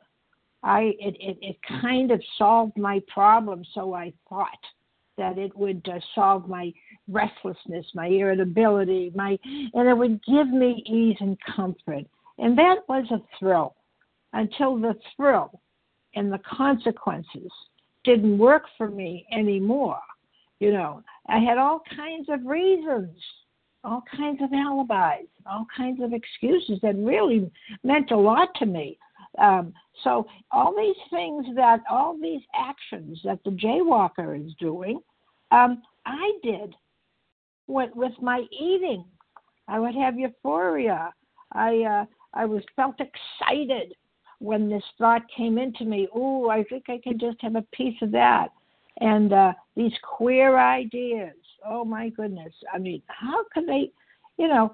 I 0.62 0.94
it 0.98 1.16
it, 1.20 1.38
it 1.40 1.56
kind 1.80 2.10
of 2.10 2.20
solved 2.36 2.76
my 2.76 3.00
problem, 3.08 3.64
so 3.74 3.94
I 3.94 4.12
thought 4.28 4.48
that 5.16 5.38
it 5.38 5.56
would 5.56 5.88
uh, 5.88 6.00
solve 6.14 6.48
my 6.48 6.72
restlessness, 7.08 7.86
my 7.94 8.08
irritability, 8.08 9.12
my 9.14 9.38
and 9.44 9.88
it 9.88 9.96
would 9.96 10.20
give 10.24 10.48
me 10.48 10.82
ease 10.86 11.16
and 11.20 11.38
comfort. 11.54 12.04
And 12.38 12.58
that 12.58 12.80
was 12.88 13.06
a 13.10 13.22
thrill 13.38 13.76
until 14.32 14.76
the 14.76 14.94
thrill 15.16 15.60
and 16.16 16.30
the 16.30 16.40
consequences 16.50 17.50
didn't 18.04 18.36
work 18.36 18.64
for 18.76 18.90
me 18.90 19.26
anymore. 19.32 20.00
You 20.60 20.72
know, 20.72 21.02
I 21.28 21.38
had 21.38 21.58
all 21.58 21.82
kinds 21.94 22.28
of 22.30 22.46
reasons, 22.46 23.16
all 23.84 24.02
kinds 24.16 24.40
of 24.42 24.52
alibis, 24.52 25.28
all 25.44 25.66
kinds 25.76 26.02
of 26.02 26.12
excuses 26.12 26.78
that 26.82 26.96
really 26.96 27.50
meant 27.84 28.10
a 28.10 28.16
lot 28.16 28.48
to 28.56 28.66
me. 28.66 28.98
Um, 29.38 29.74
so 30.02 30.26
all 30.50 30.74
these 30.74 30.96
things 31.10 31.46
that 31.56 31.80
all 31.90 32.16
these 32.20 32.40
actions 32.54 33.20
that 33.24 33.40
the 33.44 33.50
jaywalker 33.50 34.44
is 34.44 34.52
doing, 34.58 35.00
um, 35.50 35.82
I 36.06 36.32
did 36.42 36.74
with 37.66 37.90
with 37.94 38.12
my 38.20 38.44
eating. 38.50 39.04
I 39.68 39.78
would 39.78 39.94
have 39.94 40.18
euphoria. 40.18 41.12
I 41.52 41.82
uh, 41.82 42.04
I 42.32 42.46
was 42.46 42.62
felt 42.76 42.96
excited 43.00 43.94
when 44.38 44.68
this 44.68 44.84
thought 44.98 45.22
came 45.34 45.58
into 45.58 45.84
me. 45.84 46.08
Oh, 46.14 46.48
I 46.48 46.64
think 46.64 46.84
I 46.88 46.98
can 47.02 47.18
just 47.18 47.40
have 47.40 47.56
a 47.56 47.64
piece 47.72 48.00
of 48.02 48.10
that. 48.12 48.48
And 49.00 49.32
uh, 49.32 49.52
these 49.76 49.92
queer 50.02 50.58
ideas. 50.58 51.34
Oh 51.64 51.84
my 51.84 52.08
goodness! 52.10 52.52
I 52.72 52.78
mean, 52.78 53.02
how 53.08 53.44
could 53.52 53.66
they? 53.66 53.90
you 54.38 54.48
know, 54.48 54.70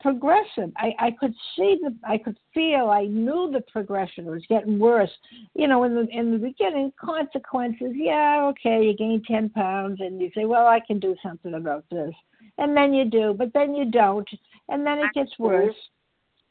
progressive. 0.00 0.70
I, 0.76 0.92
I 0.98 1.10
could 1.18 1.34
see 1.56 1.78
the, 1.82 1.94
I 2.06 2.18
could 2.18 2.36
feel, 2.52 2.90
I 2.90 3.06
knew 3.06 3.50
the 3.52 3.62
progression 3.72 4.26
was 4.26 4.42
getting 4.48 4.78
worse. 4.78 5.10
You 5.54 5.68
know, 5.68 5.84
in 5.84 5.94
the 5.94 6.06
in 6.10 6.32
the 6.32 6.38
beginning, 6.38 6.92
consequences. 7.00 7.92
Yeah, 7.94 8.50
okay, 8.50 8.84
you 8.84 8.96
gain 8.96 9.22
ten 9.26 9.48
pounds, 9.50 10.00
and 10.00 10.20
you 10.20 10.30
say, 10.34 10.44
well, 10.44 10.66
I 10.66 10.80
can 10.86 10.98
do 10.98 11.16
something 11.22 11.54
about 11.54 11.84
this, 11.90 12.14
and 12.58 12.76
then 12.76 12.92
you 12.92 13.04
do, 13.06 13.34
but 13.36 13.52
then 13.54 13.74
you 13.74 13.90
don't, 13.90 14.28
and 14.68 14.86
then 14.86 14.98
it 14.98 15.12
gets 15.14 15.38
worse. 15.38 15.74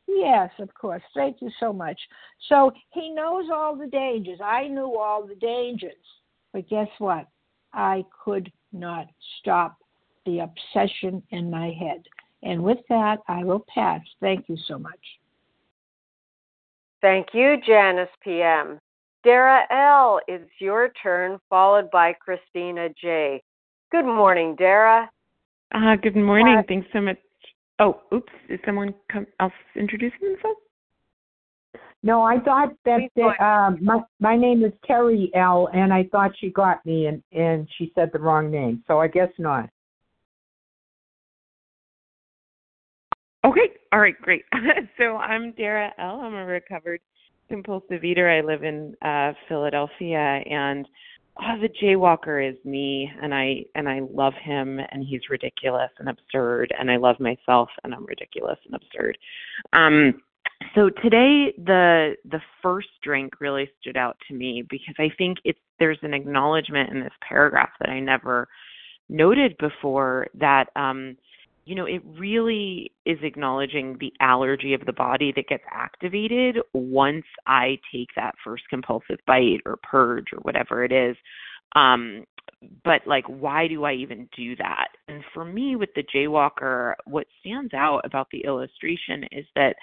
Yes, 0.08 0.50
of 0.60 0.74
course. 0.74 1.04
Thank 1.16 1.38
you 1.42 1.50
so 1.60 1.72
much. 1.72 2.00
So 2.50 2.72
he 2.92 3.10
knows 3.12 3.46
all 3.54 3.76
the 3.76 3.88
dangers. 3.88 4.40
I 4.44 4.68
knew 4.68 4.98
all 4.98 5.26
the 5.26 5.36
dangers, 5.36 5.94
but 6.54 6.70
guess 6.70 6.88
what? 7.00 7.28
I 7.74 8.06
could 8.24 8.52
not 8.72 9.08
stop 9.40 9.78
the 10.26 10.40
obsession 10.40 11.22
in 11.32 11.50
my 11.50 11.72
head. 11.72 12.04
And 12.44 12.64
with 12.64 12.80
that, 12.90 13.20
I 13.28 13.44
will 13.44 13.66
pass. 13.74 14.02
Thank 14.22 14.48
you 14.48 14.58
so 14.68 14.78
much. 14.78 15.00
Thank 17.02 17.28
you, 17.34 17.58
Janice 17.66 18.10
PM. 18.22 18.80
Dara 19.24 19.62
L., 19.72 20.20
it's 20.28 20.50
your 20.60 20.92
turn, 21.02 21.40
followed 21.50 21.90
by 21.92 22.14
Christina 22.14 22.90
J. 23.02 23.42
Good 23.92 24.06
morning, 24.06 24.56
Dara. 24.56 25.10
Uh, 25.74 25.96
good 25.96 26.16
morning. 26.16 26.58
Uh, 26.58 26.64
Thanks 26.68 26.88
so 26.94 27.02
much. 27.02 27.18
Oh, 27.80 28.02
oops. 28.14 28.32
Is 28.50 28.60
someone 28.66 28.94
come, 29.12 29.26
else 29.40 29.54
introducing 29.76 30.20
themselves? 30.22 30.60
No, 32.06 32.22
I 32.22 32.38
thought 32.40 32.74
that 32.84 33.00
uh, 33.40 33.78
my 33.82 34.02
my 34.20 34.36
name 34.36 34.66
is 34.66 34.74
Terry 34.86 35.32
L, 35.34 35.70
and 35.74 35.94
I 35.94 36.04
thought 36.12 36.32
she 36.38 36.50
got 36.50 36.86
me, 36.86 37.06
and 37.06 37.24
and 37.32 37.68
she 37.78 37.94
said 37.96 38.10
the 38.12 38.20
wrong 38.20 38.52
name, 38.52 38.84
so 38.88 39.00
I 39.00 39.08
guess 39.08 39.30
not. 39.40 39.70
Okay. 43.46 43.70
All 43.94 44.02
right. 44.02 44.20
Great. 44.22 44.44
so 44.98 45.16
I'm 45.16 45.54
Dara 45.54 45.92
L. 45.98 46.20
I'm 46.22 46.34
a 46.34 46.46
recovered 46.46 47.00
compulsive 47.50 48.04
eater. 48.04 48.30
I 48.30 48.42
live 48.42 48.64
in 48.64 48.96
uh, 49.02 49.32
Philadelphia, 49.48 50.42
and 50.50 50.86
oh, 51.40 51.62
the 51.62 51.70
jaywalker 51.82 52.50
is 52.50 52.58
me, 52.66 53.10
and 53.22 53.34
I 53.34 53.64
and 53.76 53.88
I 53.88 54.02
love 54.12 54.34
him, 54.44 54.78
and 54.92 55.06
he's 55.08 55.22
ridiculous 55.30 55.92
and 56.00 56.10
absurd, 56.10 56.74
and 56.78 56.92
I 56.92 56.98
love 56.98 57.22
myself, 57.22 57.70
and 57.86 57.94
I'm 57.94 58.06
ridiculous 58.06 58.58
and 58.66 58.76
absurd. 58.76 59.18
Um, 59.72 60.22
so 60.76 60.90
today 60.90 61.54
the 61.58 62.16
the 62.26 62.42
first 62.62 62.90
drink 63.04 63.40
really 63.40 63.70
stood 63.80 63.98
out 63.98 64.18
to 64.28 64.34
me 64.34 64.64
because 64.70 64.96
I 64.98 65.10
think 65.18 65.38
it's 65.44 65.60
there's 65.80 66.00
an 66.02 66.14
acknowledgement 66.14 66.92
in 66.92 67.02
this 67.02 67.14
paragraph 67.28 67.72
that 67.80 67.90
I 67.90 68.00
never 68.00 68.48
noted 69.10 69.56
before 69.58 70.28
that 70.36 70.70
um 70.76 71.18
you 71.66 71.76
know, 71.76 71.86
it 71.86 72.02
really 72.18 72.92
is 73.06 73.20
acknowledging 73.22 73.98
the 74.00 74.12
allergy 74.20 74.74
of 74.74 74.86
the 74.86 74.94
body 74.94 75.32
that 75.36 75.48
gets 75.48 75.64
activated 75.72 76.58
once 76.74 77.26
I 77.48 77.80
take 77.92 78.10
that 78.16 78.36
first 78.44 78.64
compulsive 78.70 79.20
bite 79.26 79.62
or 79.66 79.78
purge 79.82 80.28
or 80.34 80.40
whatever 80.40 80.84
it 80.84 80.92
is. 80.92 81.16
Um, 81.76 82.26
but 82.84 83.02
like, 83.06 83.26
why 83.28 83.68
do 83.68 83.86
I 83.86 83.94
even 83.94 84.28
do 84.36 84.56
that? 84.58 84.90
And 85.08 85.24
for 85.34 85.46
me, 85.46 85.76
with 85.76 85.90
the 85.96 86.04
jaywalker, 86.04 86.96
what 87.06 87.28
stands 87.40 87.74
out 87.74 88.02
about 88.04 88.28
the 88.32 88.44
illustration 88.44 89.24
is 89.32 89.46
that 89.56 89.76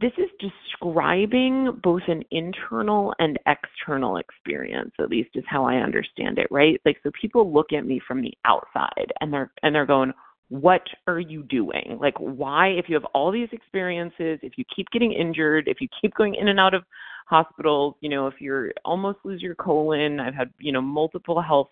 this 0.00 0.12
is 0.16 0.28
describing 0.38 1.80
both 1.82 2.02
an 2.06 2.22
internal 2.30 3.14
and 3.18 3.38
external 3.46 4.18
experience 4.18 4.92
at 5.00 5.08
least 5.10 5.30
is 5.34 5.44
how 5.46 5.64
i 5.64 5.76
understand 5.76 6.38
it 6.38 6.46
right 6.50 6.80
like 6.84 6.96
so 7.02 7.10
people 7.20 7.52
look 7.52 7.72
at 7.72 7.86
me 7.86 8.00
from 8.06 8.22
the 8.22 8.32
outside 8.44 9.12
and 9.20 9.32
they're 9.32 9.50
and 9.62 9.74
they're 9.74 9.86
going 9.86 10.12
what 10.48 10.82
are 11.06 11.20
you 11.20 11.42
doing? 11.42 11.98
Like, 12.00 12.14
why, 12.18 12.68
if 12.68 12.86
you 12.88 12.94
have 12.94 13.04
all 13.14 13.30
these 13.30 13.48
experiences, 13.52 14.38
if 14.42 14.54
you 14.56 14.64
keep 14.74 14.88
getting 14.90 15.12
injured, 15.12 15.68
if 15.68 15.80
you 15.80 15.88
keep 16.00 16.14
going 16.14 16.34
in 16.34 16.48
and 16.48 16.58
out 16.58 16.74
of 16.74 16.84
hospitals, 17.26 17.94
you 18.00 18.08
know, 18.08 18.26
if 18.26 18.34
you're 18.40 18.72
almost 18.84 19.18
lose 19.24 19.42
your 19.42 19.54
colon, 19.54 20.20
I've 20.20 20.34
had, 20.34 20.50
you 20.58 20.72
know, 20.72 20.80
multiple 20.80 21.40
health 21.42 21.68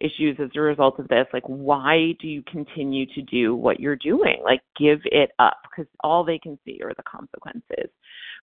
issues 0.00 0.36
as 0.42 0.50
a 0.54 0.60
result 0.60 0.98
of 0.98 1.08
this. 1.08 1.26
Like, 1.32 1.44
why 1.46 2.14
do 2.20 2.28
you 2.28 2.42
continue 2.50 3.06
to 3.14 3.22
do 3.22 3.54
what 3.54 3.80
you're 3.80 3.96
doing? 3.96 4.40
Like, 4.44 4.60
give 4.78 5.00
it 5.04 5.30
up 5.38 5.58
because 5.64 5.90
all 6.00 6.24
they 6.24 6.38
can 6.38 6.58
see 6.64 6.80
are 6.82 6.94
the 6.96 7.02
consequences. 7.02 7.90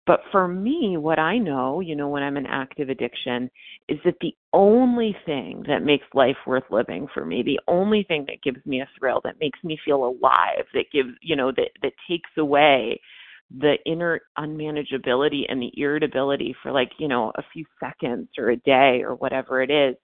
But 0.06 0.20
for 0.32 0.48
me, 0.48 0.98
what 0.98 1.20
I 1.20 1.38
know, 1.38 1.80
you 1.80 1.96
know, 1.96 2.10
when 2.10 2.24
I'm 2.24 2.38
in 2.38 2.46
active 2.46 2.90
addiction, 2.90 3.50
is 3.88 4.00
that 4.04 4.16
the 4.20 4.36
only 4.52 5.16
thing 5.26 5.64
that 5.68 5.84
makes 5.84 6.06
life 6.14 6.36
worth 6.46 6.64
living 6.70 7.08
for 7.14 7.26
me, 7.26 7.42
the 7.42 7.60
only 7.68 8.04
thing 8.04 8.26
that 8.28 8.44
gives 8.44 8.66
me 8.66 8.82
a 8.82 8.90
thrill, 9.00 9.22
that 9.24 9.40
makes 9.40 9.60
me 9.64 9.80
feel 9.86 10.04
alive, 10.04 10.66
that 10.74 10.86
gives, 10.92 11.10
you 11.22 11.36
know, 11.36 11.52
that 11.52 11.70
that 11.82 11.94
takes 12.10 12.30
away 12.38 13.00
the 13.60 13.76
inner 13.86 14.22
unmanageability 14.38 15.44
and 15.48 15.62
the 15.62 15.72
irritability 15.78 16.56
for 16.62 16.72
like, 16.72 16.92
you 16.98 17.08
know, 17.08 17.32
a 17.36 17.44
few 17.54 17.66
seconds 17.80 18.28
or 18.38 18.50
a 18.50 18.58
day 18.58 19.04
or 19.04 19.16
whatever 19.16 19.62
it 19.62 19.70
is, 19.70 19.96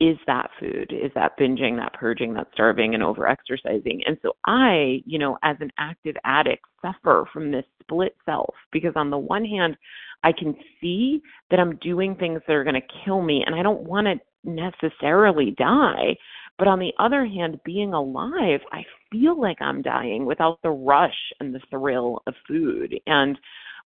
is 0.00 0.16
that 0.26 0.50
food? 0.60 0.92
Is 0.92 1.10
that 1.14 1.38
binging 1.38 1.76
that 1.76 1.94
purging 1.94 2.34
that 2.34 2.48
starving 2.52 2.94
and 2.94 3.02
over 3.02 3.26
exercising 3.26 4.02
and 4.06 4.16
so 4.22 4.32
i 4.46 5.02
you 5.06 5.18
know 5.18 5.38
as 5.42 5.56
an 5.60 5.70
active 5.78 6.16
addict 6.24 6.64
suffer 6.82 7.24
from 7.32 7.50
this 7.50 7.64
split 7.80 8.14
self 8.24 8.54
because 8.72 8.92
on 8.96 9.10
the 9.10 9.18
one 9.18 9.44
hand 9.44 9.76
i 10.24 10.32
can 10.32 10.54
see 10.80 11.22
that 11.50 11.60
i'm 11.60 11.76
doing 11.76 12.14
things 12.14 12.40
that 12.46 12.54
are 12.54 12.64
going 12.64 12.74
to 12.74 13.04
kill 13.04 13.22
me 13.22 13.42
and 13.46 13.54
i 13.54 13.62
don't 13.62 13.82
want 13.82 14.06
to 14.06 14.14
necessarily 14.44 15.52
die. 15.58 16.16
But 16.58 16.68
on 16.68 16.78
the 16.78 16.92
other 16.98 17.26
hand 17.26 17.60
being 17.64 17.92
alive 17.92 18.60
i 18.72 18.82
feel 19.10 19.38
like 19.40 19.60
i'm 19.60 19.82
dying 19.82 20.24
without 20.24 20.58
the 20.62 20.70
rush 20.70 21.32
and 21.40 21.54
the 21.54 21.60
thrill 21.70 22.22
of 22.26 22.34
food. 22.46 22.98
And 23.06 23.38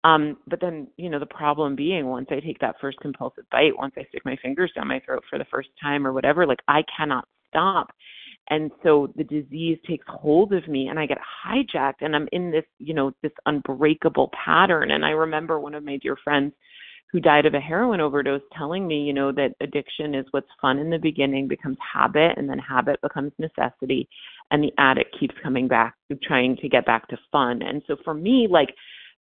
Um, 0.05 0.37
but 0.47 0.61
then, 0.61 0.87
you 0.97 1.09
know, 1.09 1.17
the 1.17 1.25
problem 1.25 1.75
being 1.75 2.05
once 2.05 2.27
I 2.29 2.39
take 2.39 2.59
that 2.59 2.75
first 2.79 2.99
compulsive 3.01 3.45
bite, 3.51 3.75
once 3.75 3.95
I 3.97 4.05
stick 4.09 4.21
my 4.23 4.37
fingers 4.39 4.71
down 4.75 4.87
my 4.87 5.01
throat 5.03 5.23
for 5.27 5.39
the 5.39 5.47
first 5.51 5.69
time 5.81 6.05
or 6.05 6.13
whatever, 6.13 6.45
like 6.45 6.59
I 6.67 6.83
cannot 6.95 7.27
stop. 7.49 7.87
And 8.51 8.69
so 8.83 9.11
the 9.15 9.23
disease 9.23 9.79
takes 9.89 10.05
hold 10.07 10.53
of 10.53 10.67
me 10.67 10.89
and 10.89 10.99
I 10.99 11.07
get 11.07 11.17
hijacked 11.43 12.01
and 12.01 12.15
I'm 12.15 12.27
in 12.31 12.51
this, 12.51 12.65
you 12.77 12.93
know, 12.93 13.13
this 13.23 13.31
unbreakable 13.47 14.29
pattern. 14.45 14.91
And 14.91 15.03
I 15.03 15.09
remember 15.09 15.59
one 15.59 15.73
of 15.73 15.83
my 15.83 15.97
dear 15.97 16.15
friends 16.23 16.53
who 17.11 17.19
died 17.19 17.47
of 17.47 17.55
a 17.55 17.59
heroin 17.59 17.99
overdose 17.99 18.41
telling 18.55 18.87
me, 18.87 19.01
you 19.01 19.13
know, 19.13 19.31
that 19.31 19.55
addiction 19.59 20.13
is 20.13 20.25
what's 20.29 20.47
fun 20.61 20.77
in 20.77 20.91
the 20.91 20.99
beginning 20.99 21.47
becomes 21.47 21.77
habit 21.81 22.33
and 22.37 22.47
then 22.47 22.59
habit 22.59 23.01
becomes 23.01 23.31
necessity 23.39 24.07
and 24.51 24.63
the 24.63 24.71
addict 24.77 25.17
keeps 25.19 25.33
coming 25.41 25.67
back 25.67 25.95
trying 26.21 26.55
to 26.57 26.69
get 26.69 26.85
back 26.85 27.07
to 27.07 27.17
fun. 27.31 27.63
And 27.63 27.81
so 27.87 27.95
for 28.03 28.13
me, 28.13 28.47
like 28.47 28.69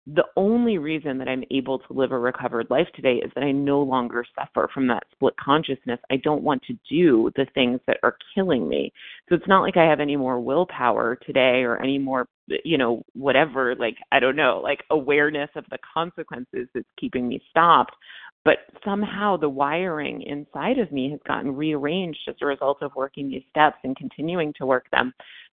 the 0.06 0.26
only 0.36 0.78
reason 0.78 1.18
that 1.18 1.30
I'm 1.30 1.46
able 1.50 1.80
to 1.80 1.94
live 1.94 2.12
a 2.12 2.20
recovered 2.20 2.68
life 2.70 2.88
today 2.94 3.22
is 3.24 3.32
that 3.36 3.44
I 3.44 3.52
no 3.52 3.82
longer 3.82 4.26
suffer 4.38 4.70
from 4.74 4.88
that 4.88 5.04
split 5.14 5.34
consciousness. 5.38 6.00
I 6.12 6.18
don't 6.18 6.44
want 6.44 6.62
to 6.64 6.78
do 6.90 7.32
the 7.38 7.46
things 7.54 7.80
that 7.88 7.98
are 8.04 8.18
killing 8.36 8.68
me. 8.68 8.92
So 9.30 9.36
it's 9.36 9.48
not 9.48 9.62
like 9.62 9.78
I 9.78 9.90
have 9.90 10.02
any 10.02 10.18
more 10.18 10.42
willpower 10.42 11.18
today 11.26 11.64
or 11.64 11.82
any 11.82 11.98
more, 12.00 12.28
you 12.66 12.78
know, 12.78 13.04
whatever, 13.14 13.76
like, 13.76 13.96
I 14.12 14.20
don't 14.20 14.36
know, 14.36 14.60
like 14.62 14.84
awareness 14.90 15.50
of 15.56 15.64
the 15.72 15.78
consequences 15.94 16.68
that's 16.74 16.86
keeping 17.00 17.30
me 17.30 17.42
stopped. 17.50 17.96
But 18.44 18.58
somehow 18.84 19.38
the 19.38 19.48
wiring 19.48 20.22
inside 20.24 20.80
of 20.80 20.92
me 20.92 21.12
has 21.12 21.20
gotten 21.26 21.56
rearranged 21.56 22.20
as 22.28 22.36
a 22.42 22.46
result 22.46 22.80
of 22.82 22.92
working 22.94 23.30
these 23.30 23.44
steps 23.50 23.78
and 23.86 23.96
continuing 23.96 24.52
to 24.58 24.66
work 24.66 24.88
them 24.92 25.14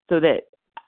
so 0.09 0.19
that 0.19 0.41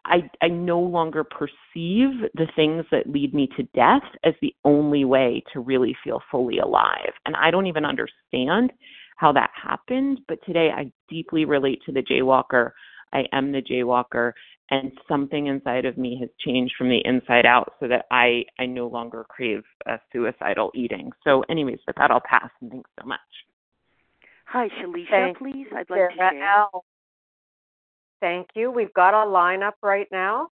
I, 0.06 0.30
I 0.42 0.48
no 0.48 0.80
longer 0.80 1.24
perceive 1.24 2.10
the 2.34 2.48
things 2.56 2.86
that 2.92 3.10
lead 3.10 3.34
me 3.34 3.48
to 3.58 3.64
death 3.76 4.04
as 4.24 4.34
the 4.42 4.54
only 4.66 5.06
way 5.06 5.44
to 5.54 5.60
really 5.60 5.96
feel 6.04 6.22
fully 6.32 6.58
alive. 6.58 7.12
And 7.26 7.36
I 7.36 7.52
don't 7.52 7.68
even 7.68 7.86
understand 7.86 8.72
how 9.18 9.32
that 9.34 9.52
happened, 9.62 10.22
but 10.28 10.40
today 10.46 10.70
I 10.76 10.92
deeply 11.08 11.46
relate 11.46 11.82
to 11.86 11.92
the 11.92 12.02
jaywalker. 12.02 12.72
I 13.14 13.26
am 13.34 13.52
the 13.52 13.62
jaywalker, 13.62 14.32
and 14.72 14.92
something 15.08 15.48
inside 15.48 15.86
of 15.86 15.98
me 15.98 16.18
has 16.22 16.30
changed 16.40 16.74
from 16.78 16.90
the 16.90 17.02
inside 17.06 17.46
out 17.46 17.74
so 17.80 17.88
that 17.90 18.06
I, 18.10 18.46
I 18.58 18.66
no 18.66 18.88
longer 18.88 19.26
crave 19.30 19.64
uh, 19.88 19.98
suicidal 20.12 20.72
eating. 20.74 21.12
So, 21.24 21.44
anyways, 21.50 21.80
with 21.86 21.98
that, 21.98 22.10
I'll 22.10 22.22
pass, 22.28 22.50
and 22.62 22.72
thanks 22.72 22.90
so 23.00 23.06
much. 23.06 23.20
Hi, 24.46 24.70
Shalisha, 24.82 25.10
Thank 25.10 25.38
please. 25.38 25.68
I'd 25.76 25.86
you, 25.90 25.96
like 25.96 26.10
to 26.10 26.16
Sarah 26.18 26.32
share. 26.32 26.44
L. 26.44 26.86
Thank 28.22 28.48
you. 28.56 28.72
We've 28.72 28.94
got 28.94 29.14
a 29.14 29.28
lineup 29.28 29.74
right 29.82 30.08
now. 30.12 30.48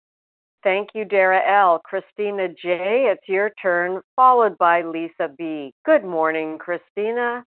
Thank 0.62 0.90
you, 0.94 1.05
Dara 1.05 1.42
L. 1.46 1.81
Christina 1.85 2.48
J., 2.48 3.11
it's 3.11 3.29
your 3.29 3.50
turn, 3.61 4.00
followed 4.16 4.57
by 4.57 4.83
Lisa 4.83 5.29
B. 5.37 5.74
Good 5.85 6.05
morning, 6.05 6.59
Christina. 6.59 7.44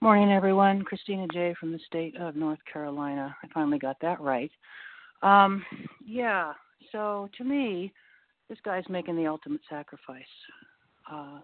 Morning, 0.00 0.32
everyone. 0.32 0.82
Christina 0.82 1.26
J. 1.32 1.54
from 1.58 1.72
the 1.72 1.80
state 1.86 2.16
of 2.16 2.36
North 2.36 2.60
Carolina. 2.72 3.34
I 3.42 3.48
finally 3.54 3.78
got 3.78 3.96
that 4.02 4.20
right. 4.20 4.50
Um, 5.22 5.64
yeah, 6.04 6.52
so 6.90 7.28
to 7.38 7.44
me, 7.44 7.92
this 8.48 8.58
guy's 8.64 8.88
making 8.88 9.16
the 9.16 9.26
ultimate 9.26 9.60
sacrifice 9.68 10.22
uh, 11.10 11.38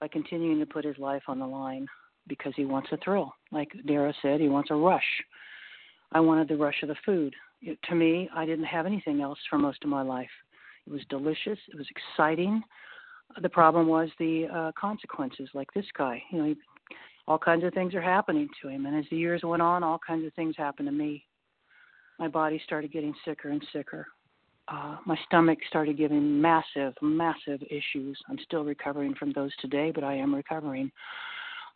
by 0.00 0.08
continuing 0.08 0.58
to 0.60 0.66
put 0.66 0.84
his 0.84 0.98
life 0.98 1.22
on 1.28 1.38
the 1.38 1.46
line 1.46 1.86
because 2.28 2.52
he 2.56 2.64
wants 2.64 2.88
a 2.92 2.98
thrill. 2.98 3.34
Like 3.50 3.70
Dara 3.86 4.14
said, 4.22 4.40
he 4.40 4.48
wants 4.48 4.70
a 4.70 4.74
rush. 4.74 5.02
I 6.14 6.20
wanted 6.20 6.48
the 6.48 6.56
rush 6.56 6.82
of 6.82 6.88
the 6.88 6.96
food. 7.04 7.34
It, 7.60 7.78
to 7.88 7.94
me, 7.94 8.28
I 8.34 8.44
didn't 8.44 8.64
have 8.66 8.86
anything 8.86 9.20
else 9.20 9.38
for 9.48 9.58
most 9.58 9.82
of 9.84 9.90
my 9.90 10.02
life. 10.02 10.30
It 10.86 10.92
was 10.92 11.02
delicious. 11.08 11.58
It 11.68 11.76
was 11.76 11.86
exciting. 11.90 12.62
The 13.40 13.48
problem 13.48 13.86
was 13.86 14.10
the 14.18 14.46
uh, 14.52 14.72
consequences, 14.78 15.48
like 15.54 15.72
this 15.72 15.86
guy. 15.96 16.22
You 16.30 16.38
know, 16.38 16.44
he, 16.44 16.56
all 17.26 17.38
kinds 17.38 17.64
of 17.64 17.72
things 17.72 17.94
are 17.94 18.02
happening 18.02 18.48
to 18.60 18.68
him, 18.68 18.84
and 18.86 18.96
as 18.96 19.04
the 19.10 19.16
years 19.16 19.42
went 19.44 19.62
on, 19.62 19.82
all 19.82 20.00
kinds 20.04 20.26
of 20.26 20.34
things 20.34 20.54
happened 20.58 20.88
to 20.88 20.92
me. 20.92 21.24
My 22.18 22.28
body 22.28 22.60
started 22.64 22.92
getting 22.92 23.14
sicker 23.24 23.48
and 23.48 23.64
sicker. 23.72 24.06
Uh, 24.68 24.96
my 25.06 25.16
stomach 25.26 25.58
started 25.68 25.96
giving 25.96 26.40
massive, 26.40 26.94
massive 27.00 27.62
issues. 27.70 28.18
I'm 28.28 28.38
still 28.44 28.64
recovering 28.64 29.14
from 29.14 29.32
those 29.32 29.50
today, 29.60 29.92
but 29.94 30.04
I 30.04 30.14
am 30.14 30.34
recovering. 30.34 30.90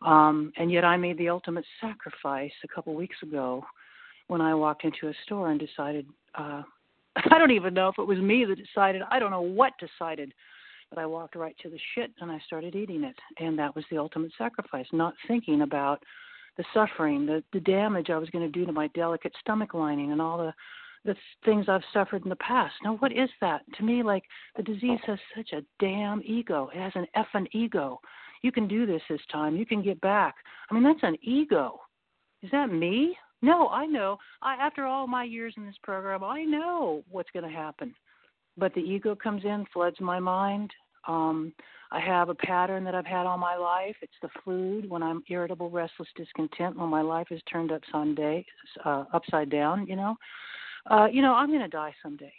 Um, 0.04 0.52
and 0.56 0.70
yet, 0.70 0.84
I 0.84 0.96
made 0.96 1.16
the 1.16 1.28
ultimate 1.30 1.64
sacrifice 1.80 2.52
a 2.64 2.68
couple 2.68 2.94
weeks 2.94 3.16
ago 3.22 3.64
when 4.28 4.40
I 4.40 4.54
walked 4.54 4.84
into 4.84 5.08
a 5.08 5.14
store 5.24 5.50
and 5.50 5.60
decided 5.60 6.06
uh 6.34 6.62
I 7.30 7.38
don't 7.38 7.50
even 7.50 7.74
know 7.74 7.88
if 7.88 7.98
it 7.98 8.06
was 8.06 8.18
me 8.18 8.44
that 8.44 8.56
decided. 8.56 9.02
I 9.10 9.18
don't 9.18 9.30
know 9.30 9.40
what 9.40 9.72
decided. 9.78 10.32
But 10.90 11.00
I 11.00 11.06
walked 11.06 11.34
right 11.34 11.56
to 11.62 11.68
the 11.68 11.80
shit 11.94 12.12
and 12.20 12.30
I 12.30 12.38
started 12.46 12.76
eating 12.76 13.02
it. 13.02 13.16
And 13.38 13.58
that 13.58 13.74
was 13.74 13.84
the 13.90 13.98
ultimate 13.98 14.30
sacrifice, 14.38 14.86
not 14.92 15.14
thinking 15.26 15.62
about 15.62 16.02
the 16.56 16.64
suffering, 16.72 17.26
the 17.26 17.42
the 17.52 17.60
damage 17.60 18.10
I 18.10 18.18
was 18.18 18.30
going 18.30 18.50
to 18.50 18.58
do 18.58 18.64
to 18.66 18.72
my 18.72 18.86
delicate 18.88 19.32
stomach 19.40 19.74
lining 19.74 20.12
and 20.12 20.22
all 20.22 20.38
the 20.38 20.52
the 21.04 21.16
things 21.44 21.66
I've 21.68 21.82
suffered 21.92 22.24
in 22.24 22.28
the 22.28 22.36
past. 22.36 22.74
Now, 22.82 22.96
what 22.96 23.12
is 23.12 23.30
that? 23.40 23.62
To 23.78 23.84
me, 23.84 24.02
like 24.02 24.24
the 24.56 24.62
disease 24.62 24.98
has 25.06 25.18
such 25.36 25.52
a 25.52 25.62
damn 25.78 26.20
ego. 26.24 26.68
It 26.74 26.80
has 26.80 26.92
an 26.94 27.06
effing 27.16 27.46
ego. 27.52 28.00
You 28.42 28.52
can 28.52 28.68
do 28.68 28.86
this 28.86 29.02
this 29.08 29.20
time. 29.30 29.56
You 29.56 29.66
can 29.66 29.82
get 29.82 30.00
back. 30.00 30.34
I 30.70 30.74
mean, 30.74 30.82
that's 30.82 31.02
an 31.02 31.16
ego. 31.22 31.80
Is 32.42 32.50
that 32.50 32.72
me? 32.72 33.16
No, 33.42 33.68
I 33.68 33.86
know. 33.86 34.16
I 34.42 34.54
after 34.54 34.86
all 34.86 35.06
my 35.06 35.24
years 35.24 35.54
in 35.56 35.66
this 35.66 35.76
program, 35.82 36.24
I 36.24 36.44
know 36.44 37.04
what's 37.10 37.30
going 37.32 37.48
to 37.48 37.54
happen. 37.54 37.94
But 38.56 38.74
the 38.74 38.80
ego 38.80 39.14
comes 39.14 39.44
in, 39.44 39.66
floods 39.72 40.00
my 40.00 40.18
mind. 40.18 40.70
Um, 41.06 41.52
I 41.92 42.00
have 42.00 42.30
a 42.30 42.34
pattern 42.34 42.82
that 42.84 42.94
I've 42.94 43.06
had 43.06 43.26
all 43.26 43.38
my 43.38 43.56
life. 43.56 43.94
It's 44.02 44.12
the 44.22 44.28
food 44.44 44.88
when 44.88 45.02
I'm 45.02 45.22
irritable, 45.28 45.70
restless, 45.70 46.08
discontent. 46.16 46.76
When 46.76 46.88
my 46.88 47.02
life 47.02 47.28
is 47.30 47.40
turned 47.50 47.70
upside 47.70 48.16
day, 48.16 48.44
uh, 48.84 49.04
upside 49.12 49.50
down, 49.50 49.86
you 49.86 49.96
know. 49.96 50.16
Uh, 50.90 51.06
you 51.06 51.22
know, 51.22 51.34
I'm 51.34 51.48
going 51.48 51.60
to 51.60 51.68
die 51.68 51.94
someday. 52.02 52.32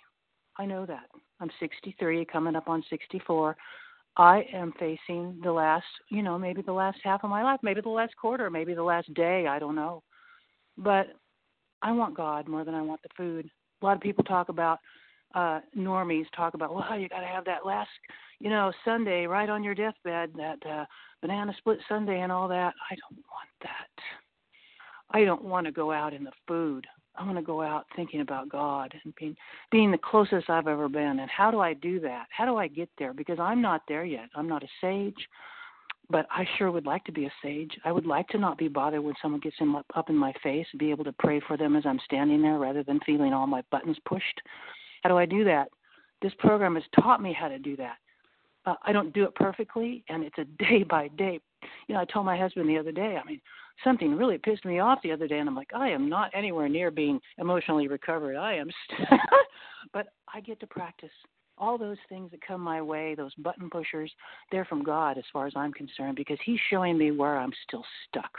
I 0.57 0.65
know 0.65 0.85
that. 0.85 1.05
I'm 1.39 1.51
63, 1.59 2.25
coming 2.25 2.55
up 2.55 2.67
on 2.67 2.83
64. 2.89 3.55
I 4.17 4.43
am 4.51 4.73
facing 4.79 5.39
the 5.43 5.51
last, 5.51 5.85
you 6.09 6.23
know, 6.23 6.39
maybe 6.39 6.63
the 6.63 6.73
last 6.73 6.97
half 7.03 7.23
of 7.23 7.29
my 7.29 7.43
life, 7.43 7.59
maybe 7.61 7.81
the 7.81 7.89
last 7.89 8.15
quarter, 8.19 8.49
maybe 8.49 8.73
the 8.73 8.83
last 8.83 9.13
day. 9.13 9.45
I 9.47 9.59
don't 9.59 9.75
know. 9.75 10.01
But 10.77 11.07
I 11.81 11.91
want 11.91 12.15
God 12.15 12.47
more 12.47 12.63
than 12.63 12.75
I 12.75 12.81
want 12.81 13.01
the 13.01 13.09
food. 13.15 13.49
A 13.81 13.85
lot 13.85 13.95
of 13.95 14.01
people 14.01 14.23
talk 14.23 14.49
about 14.49 14.79
uh 15.35 15.59
normies 15.77 16.25
talk 16.33 16.53
about 16.53 16.73
well 16.73 16.97
you 16.97 17.09
got 17.09 17.19
to 17.19 17.25
have 17.25 17.43
that 17.43 17.65
last 17.65 17.89
you 18.39 18.49
know 18.49 18.71
sundae 18.85 19.25
right 19.25 19.49
on 19.49 19.61
your 19.61 19.75
deathbed 19.75 20.31
that 20.37 20.57
uh 20.65 20.85
banana 21.21 21.53
split 21.57 21.79
sundae 21.89 22.21
and 22.21 22.31
all 22.31 22.47
that. 22.47 22.73
I 22.89 22.95
don't 22.95 23.23
want 23.29 23.49
that. 23.61 24.03
I 25.11 25.25
don't 25.25 25.43
want 25.43 25.65
to 25.65 25.71
go 25.71 25.91
out 25.91 26.13
in 26.13 26.23
the 26.23 26.31
food. 26.47 26.87
I 27.15 27.25
want 27.25 27.37
to 27.37 27.43
go 27.43 27.61
out 27.61 27.85
thinking 27.95 28.21
about 28.21 28.47
god 28.47 28.93
and 29.03 29.13
being 29.15 29.35
being 29.69 29.91
the 29.91 29.97
closest 29.97 30.49
i've 30.49 30.67
ever 30.67 30.87
been. 30.87 31.19
And 31.19 31.29
how 31.29 31.51
do 31.51 31.59
i 31.59 31.73
do 31.73 31.99
that? 31.99 32.27
How 32.29 32.45
do 32.45 32.55
i 32.55 32.67
get 32.67 32.89
there? 32.97 33.13
Because 33.13 33.37
i'm 33.39 33.61
not 33.61 33.81
there 33.87 34.05
yet. 34.05 34.29
I'm 34.35 34.47
not 34.47 34.63
a 34.63 34.67
sage 34.79 35.27
but 36.09 36.25
I 36.31 36.45
sure 36.57 36.71
would 36.71 36.85
like 36.85 37.03
to 37.05 37.11
be 37.11 37.25
a 37.25 37.33
sage. 37.43 37.71
I 37.83 37.91
would 37.91 38.05
like 38.05 38.27
to 38.29 38.37
not 38.37 38.57
be 38.57 38.67
bothered 38.67 39.03
when 39.03 39.15
someone 39.21 39.41
gets 39.41 39.57
in, 39.59 39.75
up 39.95 40.09
in 40.09 40.15
my 40.15 40.33
face, 40.41 40.65
be 40.77 40.89
able 40.89 41.03
to 41.03 41.13
pray 41.13 41.41
for 41.47 41.57
them 41.57 41.75
as 41.75 41.85
I'm 41.85 41.99
standing 42.05 42.41
there 42.41 42.57
rather 42.57 42.83
than 42.83 42.99
feeling 43.05 43.33
all 43.33 43.47
my 43.47 43.61
buttons 43.71 43.97
pushed. 44.05 44.41
How 45.03 45.09
do 45.09 45.17
I 45.17 45.25
do 45.25 45.43
that? 45.43 45.67
This 46.21 46.33
program 46.39 46.75
has 46.75 46.83
taught 46.95 47.21
me 47.21 47.33
how 47.33 47.49
to 47.49 47.59
do 47.59 47.75
that. 47.77 47.97
Uh, 48.65 48.75
I 48.83 48.91
don't 48.91 49.13
do 49.13 49.23
it 49.23 49.35
perfectly, 49.35 50.03
and 50.09 50.23
it's 50.23 50.37
a 50.37 50.45
day 50.63 50.83
by 50.83 51.09
day. 51.09 51.39
You 51.87 51.95
know, 51.95 52.01
I 52.01 52.05
told 52.05 52.25
my 52.25 52.37
husband 52.37 52.69
the 52.69 52.77
other 52.77 52.91
day, 52.91 53.17
I 53.21 53.25
mean, 53.25 53.41
something 53.83 54.15
really 54.15 54.37
pissed 54.37 54.65
me 54.65 54.79
off 54.79 54.99
the 55.03 55.11
other 55.11 55.27
day, 55.27 55.39
and 55.39 55.49
I'm 55.49 55.55
like, 55.55 55.71
I 55.75 55.89
am 55.89 56.09
not 56.09 56.31
anywhere 56.33 56.69
near 56.69 56.89
being 56.89 57.19
emotionally 57.37 57.87
recovered. 57.87 58.37
I 58.37 58.53
am, 58.55 58.69
st- 58.89 59.19
but 59.93 60.07
I 60.33 60.39
get 60.39 60.59
to 60.61 60.67
practice 60.67 61.11
all 61.57 61.77
those 61.77 61.97
things 62.09 62.31
that 62.31 62.45
come 62.45 62.61
my 62.61 62.81
way, 62.81 63.15
those 63.15 63.33
button 63.35 63.69
pushers, 63.69 64.11
they're 64.51 64.65
from 64.65 64.83
God 64.83 65.17
as 65.17 65.23
far 65.31 65.47
as 65.47 65.53
I'm 65.55 65.73
concerned 65.73 66.15
because 66.15 66.37
He's 66.45 66.59
showing 66.69 66.97
me 66.97 67.11
where 67.11 67.37
I'm 67.37 67.53
still 67.67 67.83
stuck. 68.07 68.31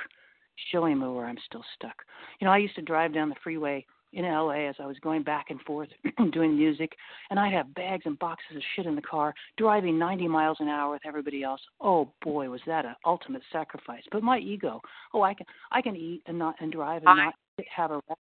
Showing 0.73 0.99
me 0.99 1.07
where 1.09 1.27
I'm 1.27 1.39
still 1.47 1.65
stuck. 1.77 1.97
You 2.41 2.47
know, 2.47 2.53
I 2.53 2.59
used 2.59 2.75
to 2.77 2.83
drive 2.83 3.15
down 3.15 3.29
the 3.29 3.37
freeway 3.45 3.87
in 4.13 4.25
LA 4.25 4.69
as 4.69 4.75
I 4.79 4.87
was 4.87 4.97
going 5.01 5.23
back 5.23 5.47
and 5.51 5.61
forth 5.63 5.89
doing 6.33 6.57
music, 6.57 6.93
and 7.31 7.39
I'd 7.39 7.53
have 7.53 7.75
bags 7.75 8.03
and 8.07 8.19
boxes 8.19 8.57
of 8.57 8.63
shit 8.75 8.87
in 8.87 8.95
the 8.95 9.03
car, 9.03 9.35
driving 9.57 9.99
90 9.99 10.29
miles 10.29 10.57
an 10.61 10.69
hour 10.69 10.93
with 10.93 11.03
everybody 11.05 11.43
else. 11.43 11.61
Oh 11.81 12.11
boy, 12.23 12.49
was 12.49 12.61
that 12.67 12.87
an 12.87 12.95
ultimate 13.05 13.43
sacrifice. 13.53 14.03
But 14.11 14.23
my 14.23 14.39
ego, 14.39 14.81
oh, 15.13 15.23
I 15.23 15.35
can 15.35 15.47
I 15.71 15.83
can 15.83 15.97
eat 15.97 16.23
and 16.27 16.39
not 16.39 16.55
and 16.61 16.73
drive 16.73 17.03
and 17.05 17.19
not 17.19 17.35
have 17.75 17.91
a 17.91 18.01
wreck. 18.09 18.19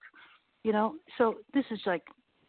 You 0.63 0.71
know, 0.71 0.95
so 1.17 1.36
this 1.53 1.65
is 1.69 1.79
like 1.86 2.03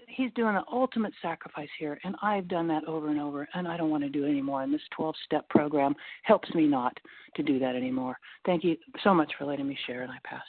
he's 0.09 0.31
doing 0.35 0.55
the 0.55 0.65
ultimate 0.73 1.13
sacrifice 1.21 1.69
here, 1.79 1.99
and 2.05 2.15
I've 2.23 2.49
done 2.49 2.69
that 2.69 2.85
over 2.85 3.09
and 3.09 3.21
over, 3.21 3.49
and 3.55 3.67
I 3.67 3.77
don't 3.77 3.91
want 3.91 4.03
to 4.05 4.09
do 4.09 4.25
it 4.25 4.31
anymore. 4.31 4.63
And 4.63 4.73
this 4.73 4.81
12 4.97 5.15
step 5.25 5.49
program 5.49 5.95
helps 6.23 6.53
me 6.55 6.67
not 6.67 6.97
to 7.37 7.43
do 7.43 7.59
that 7.59 7.77
anymore. 7.77 8.17
Thank 8.45 8.65
you 8.65 8.77
so 9.03 9.15
much 9.15 9.33
for 9.39 9.45
letting 9.45 9.69
me 9.69 9.79
share, 9.87 10.03
and 10.03 10.13
I 10.13 10.19
pass. 10.25 10.43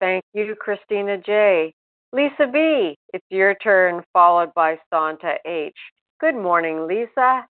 Thank 0.00 0.24
you, 0.32 0.54
Christina 0.58 1.18
J. 1.18 1.72
Lisa 2.12 2.46
B., 2.50 2.96
it's 3.12 3.26
your 3.28 3.54
turn, 3.56 4.02
followed 4.12 4.54
by 4.54 4.78
Santa 4.90 5.34
H. 5.44 5.76
Good 6.20 6.36
morning, 6.36 6.86
Lisa. 6.86 7.46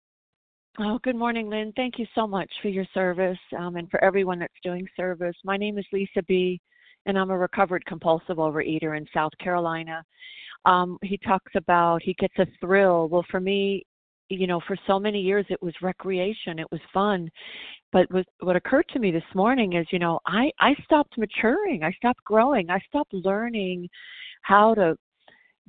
Oh, 0.81 0.99
good 1.03 1.17
morning, 1.17 1.49
Lynn. 1.49 1.73
Thank 1.77 1.99
you 1.99 2.07
so 2.15 2.27
much 2.27 2.51
for 2.63 2.69
your 2.69 2.87
service 2.95 3.39
um, 3.57 3.77
and 3.77 3.91
for 3.91 4.03
everyone 4.03 4.39
that's 4.39 4.53
doing 4.63 4.87
service. 4.97 5.37
My 5.45 5.57
name 5.57 5.79
is 5.79 5.85
Lisa 5.93 6.23
B., 6.27 6.61
and 7.07 7.19
I'm 7.19 7.31
a 7.31 7.39
recovered 7.39 7.85
compulsive 7.87 8.37
overeater 8.37 8.97
in 8.97 9.07
South 9.15 9.33
Carolina. 9.41 10.05
Um, 10.65 10.99
he 11.03 11.19
talks 11.19 11.53
about 11.55 12.03
he 12.03 12.15
gets 12.15 12.35
a 12.39 12.47
thrill. 12.61 13.09
Well, 13.09 13.25
for 13.31 13.41
me, 13.41 13.85
you 14.29 14.47
know, 14.47 14.61
for 14.67 14.77
so 14.87 14.99
many 14.99 15.21
years 15.21 15.47
it 15.49 15.63
was 15.63 15.75
recreation, 15.81 16.59
it 16.59 16.71
was 16.71 16.81
fun. 16.93 17.31
But 17.93 18.11
what, 18.13 18.27
what 18.41 18.57
occurred 18.57 18.87
to 18.93 18.99
me 18.99 19.11
this 19.11 19.23
morning 19.35 19.75
is, 19.75 19.87
you 19.91 19.99
know, 19.99 20.21
I 20.27 20.51
I 20.61 20.75
stopped 20.85 21.17
maturing, 21.17 21.83
I 21.83 21.93
stopped 21.93 22.23
growing, 22.25 22.71
I 22.71 22.81
stopped 22.89 23.15
learning 23.15 23.89
how 24.43 24.75
to 24.75 24.97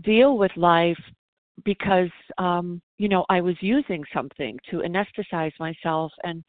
deal 0.01 0.37
with 0.37 0.51
life 0.55 0.99
because 1.65 2.09
um 2.37 2.81
you 2.97 3.09
know 3.09 3.25
I 3.29 3.41
was 3.41 3.55
using 3.61 4.03
something 4.13 4.57
to 4.69 4.77
anesthetize 4.77 5.51
myself 5.59 6.11
and 6.23 6.43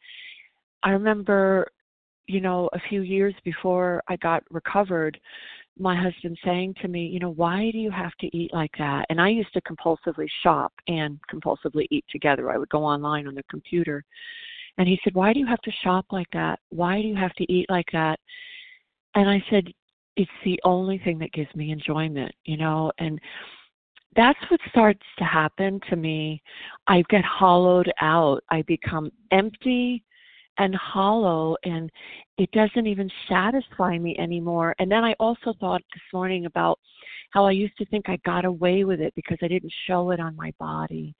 I 0.83 0.91
remember 0.91 1.67
you 2.27 2.41
know 2.41 2.69
a 2.73 2.79
few 2.89 3.01
years 3.01 3.33
before 3.43 4.01
I 4.07 4.15
got 4.17 4.43
recovered 4.49 5.19
my 5.77 5.95
husband 5.95 6.37
saying 6.43 6.75
to 6.81 6.87
me, 6.87 7.05
you 7.05 7.19
know, 7.19 7.31
why 7.31 7.71
do 7.71 7.77
you 7.77 7.91
have 7.91 8.13
to 8.19 8.37
eat 8.37 8.53
like 8.53 8.71
that? 8.77 9.05
And 9.09 9.21
I 9.21 9.29
used 9.29 9.53
to 9.53 9.61
compulsively 9.61 10.27
shop 10.43 10.73
and 10.87 11.19
compulsively 11.31 11.87
eat 11.89 12.05
together. 12.09 12.51
I 12.51 12.57
would 12.57 12.69
go 12.69 12.83
online 12.83 13.27
on 13.27 13.35
the 13.35 13.43
computer. 13.49 14.03
And 14.77 14.87
he 14.87 14.99
said, 15.03 15.15
why 15.15 15.33
do 15.33 15.39
you 15.39 15.47
have 15.47 15.61
to 15.61 15.71
shop 15.83 16.05
like 16.11 16.27
that? 16.33 16.59
Why 16.69 17.01
do 17.01 17.07
you 17.07 17.15
have 17.15 17.33
to 17.33 17.51
eat 17.51 17.65
like 17.69 17.87
that? 17.93 18.19
And 19.15 19.29
I 19.29 19.43
said, 19.49 19.67
it's 20.17 20.31
the 20.45 20.59
only 20.63 20.97
thing 20.99 21.17
that 21.19 21.33
gives 21.33 21.53
me 21.55 21.71
enjoyment, 21.71 22.33
you 22.45 22.57
know, 22.57 22.91
and 22.97 23.19
that's 24.15 24.39
what 24.49 24.59
starts 24.69 25.05
to 25.17 25.23
happen 25.23 25.79
to 25.89 25.95
me. 25.95 26.41
I 26.87 27.03
get 27.09 27.23
hollowed 27.23 27.91
out. 28.01 28.43
I 28.49 28.61
become 28.63 29.09
empty 29.31 30.03
and 30.61 30.75
hollow 30.75 31.55
and 31.63 31.89
it 32.37 32.51
doesn't 32.51 32.85
even 32.85 33.09
satisfy 33.27 33.97
me 33.97 34.15
anymore. 34.19 34.75
And 34.77 34.91
then 34.91 35.03
I 35.03 35.13
also 35.19 35.53
thought 35.59 35.81
this 35.91 36.03
morning 36.13 36.45
about 36.45 36.79
how 37.31 37.45
I 37.45 37.51
used 37.51 37.75
to 37.77 37.85
think 37.85 38.07
I 38.07 38.17
got 38.25 38.45
away 38.45 38.83
with 38.83 39.01
it 39.01 39.11
because 39.15 39.39
I 39.41 39.47
didn't 39.47 39.73
show 39.87 40.11
it 40.11 40.19
on 40.19 40.35
my 40.35 40.53
body. 40.59 41.15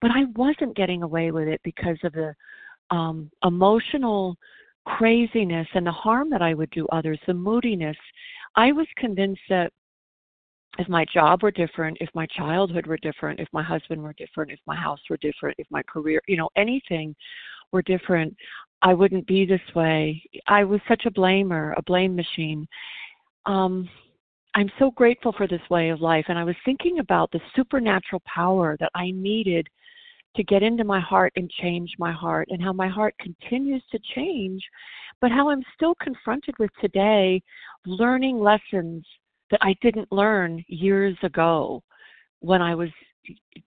But 0.00 0.12
I 0.12 0.24
wasn't 0.34 0.76
getting 0.76 1.02
away 1.02 1.30
with 1.30 1.46
it 1.46 1.60
because 1.62 1.98
of 2.04 2.12
the 2.12 2.34
um 2.90 3.30
emotional 3.44 4.36
craziness 4.86 5.66
and 5.74 5.86
the 5.86 5.92
harm 5.92 6.30
that 6.30 6.42
I 6.42 6.54
would 6.54 6.70
do 6.70 6.86
others, 6.86 7.18
the 7.26 7.34
moodiness. 7.34 7.96
I 8.54 8.72
was 8.72 8.86
convinced 8.96 9.42
that 9.50 9.72
if 10.78 10.88
my 10.88 11.04
job 11.12 11.42
were 11.42 11.50
different, 11.50 11.98
if 12.00 12.08
my 12.14 12.26
childhood 12.26 12.86
were 12.86 12.98
different, 12.98 13.40
if 13.40 13.48
my 13.52 13.62
husband 13.62 14.02
were 14.02 14.14
different, 14.14 14.52
if 14.52 14.60
my 14.66 14.76
house 14.76 15.00
were 15.10 15.18
different, 15.18 15.56
if 15.58 15.66
my 15.70 15.82
career, 15.82 16.22
you 16.28 16.36
know, 16.36 16.48
anything 16.56 17.14
were 17.72 17.82
different, 17.82 18.36
I 18.82 18.94
wouldn't 18.94 19.26
be 19.26 19.46
this 19.46 19.60
way. 19.74 20.22
I 20.46 20.64
was 20.64 20.80
such 20.88 21.06
a 21.06 21.10
blamer, 21.10 21.74
a 21.76 21.82
blame 21.82 22.14
machine. 22.14 22.66
Um, 23.46 23.88
I'm 24.54 24.70
so 24.78 24.90
grateful 24.90 25.32
for 25.32 25.46
this 25.46 25.60
way 25.70 25.90
of 25.90 26.00
life. 26.00 26.26
And 26.28 26.38
I 26.38 26.44
was 26.44 26.56
thinking 26.64 26.98
about 26.98 27.30
the 27.30 27.40
supernatural 27.54 28.22
power 28.26 28.76
that 28.80 28.90
I 28.94 29.10
needed 29.10 29.68
to 30.36 30.44
get 30.44 30.62
into 30.62 30.84
my 30.84 31.00
heart 31.00 31.32
and 31.36 31.50
change 31.50 31.90
my 31.98 32.12
heart, 32.12 32.48
and 32.50 32.62
how 32.62 32.72
my 32.72 32.88
heart 32.88 33.14
continues 33.18 33.82
to 33.90 33.98
change, 34.14 34.62
but 35.20 35.30
how 35.30 35.48
I'm 35.48 35.62
still 35.74 35.94
confronted 35.94 36.54
with 36.58 36.70
today 36.80 37.42
learning 37.86 38.38
lessons 38.38 39.06
that 39.50 39.60
I 39.62 39.74
didn't 39.80 40.12
learn 40.12 40.62
years 40.68 41.16
ago 41.22 41.82
when 42.40 42.60
I 42.60 42.74
was 42.74 42.90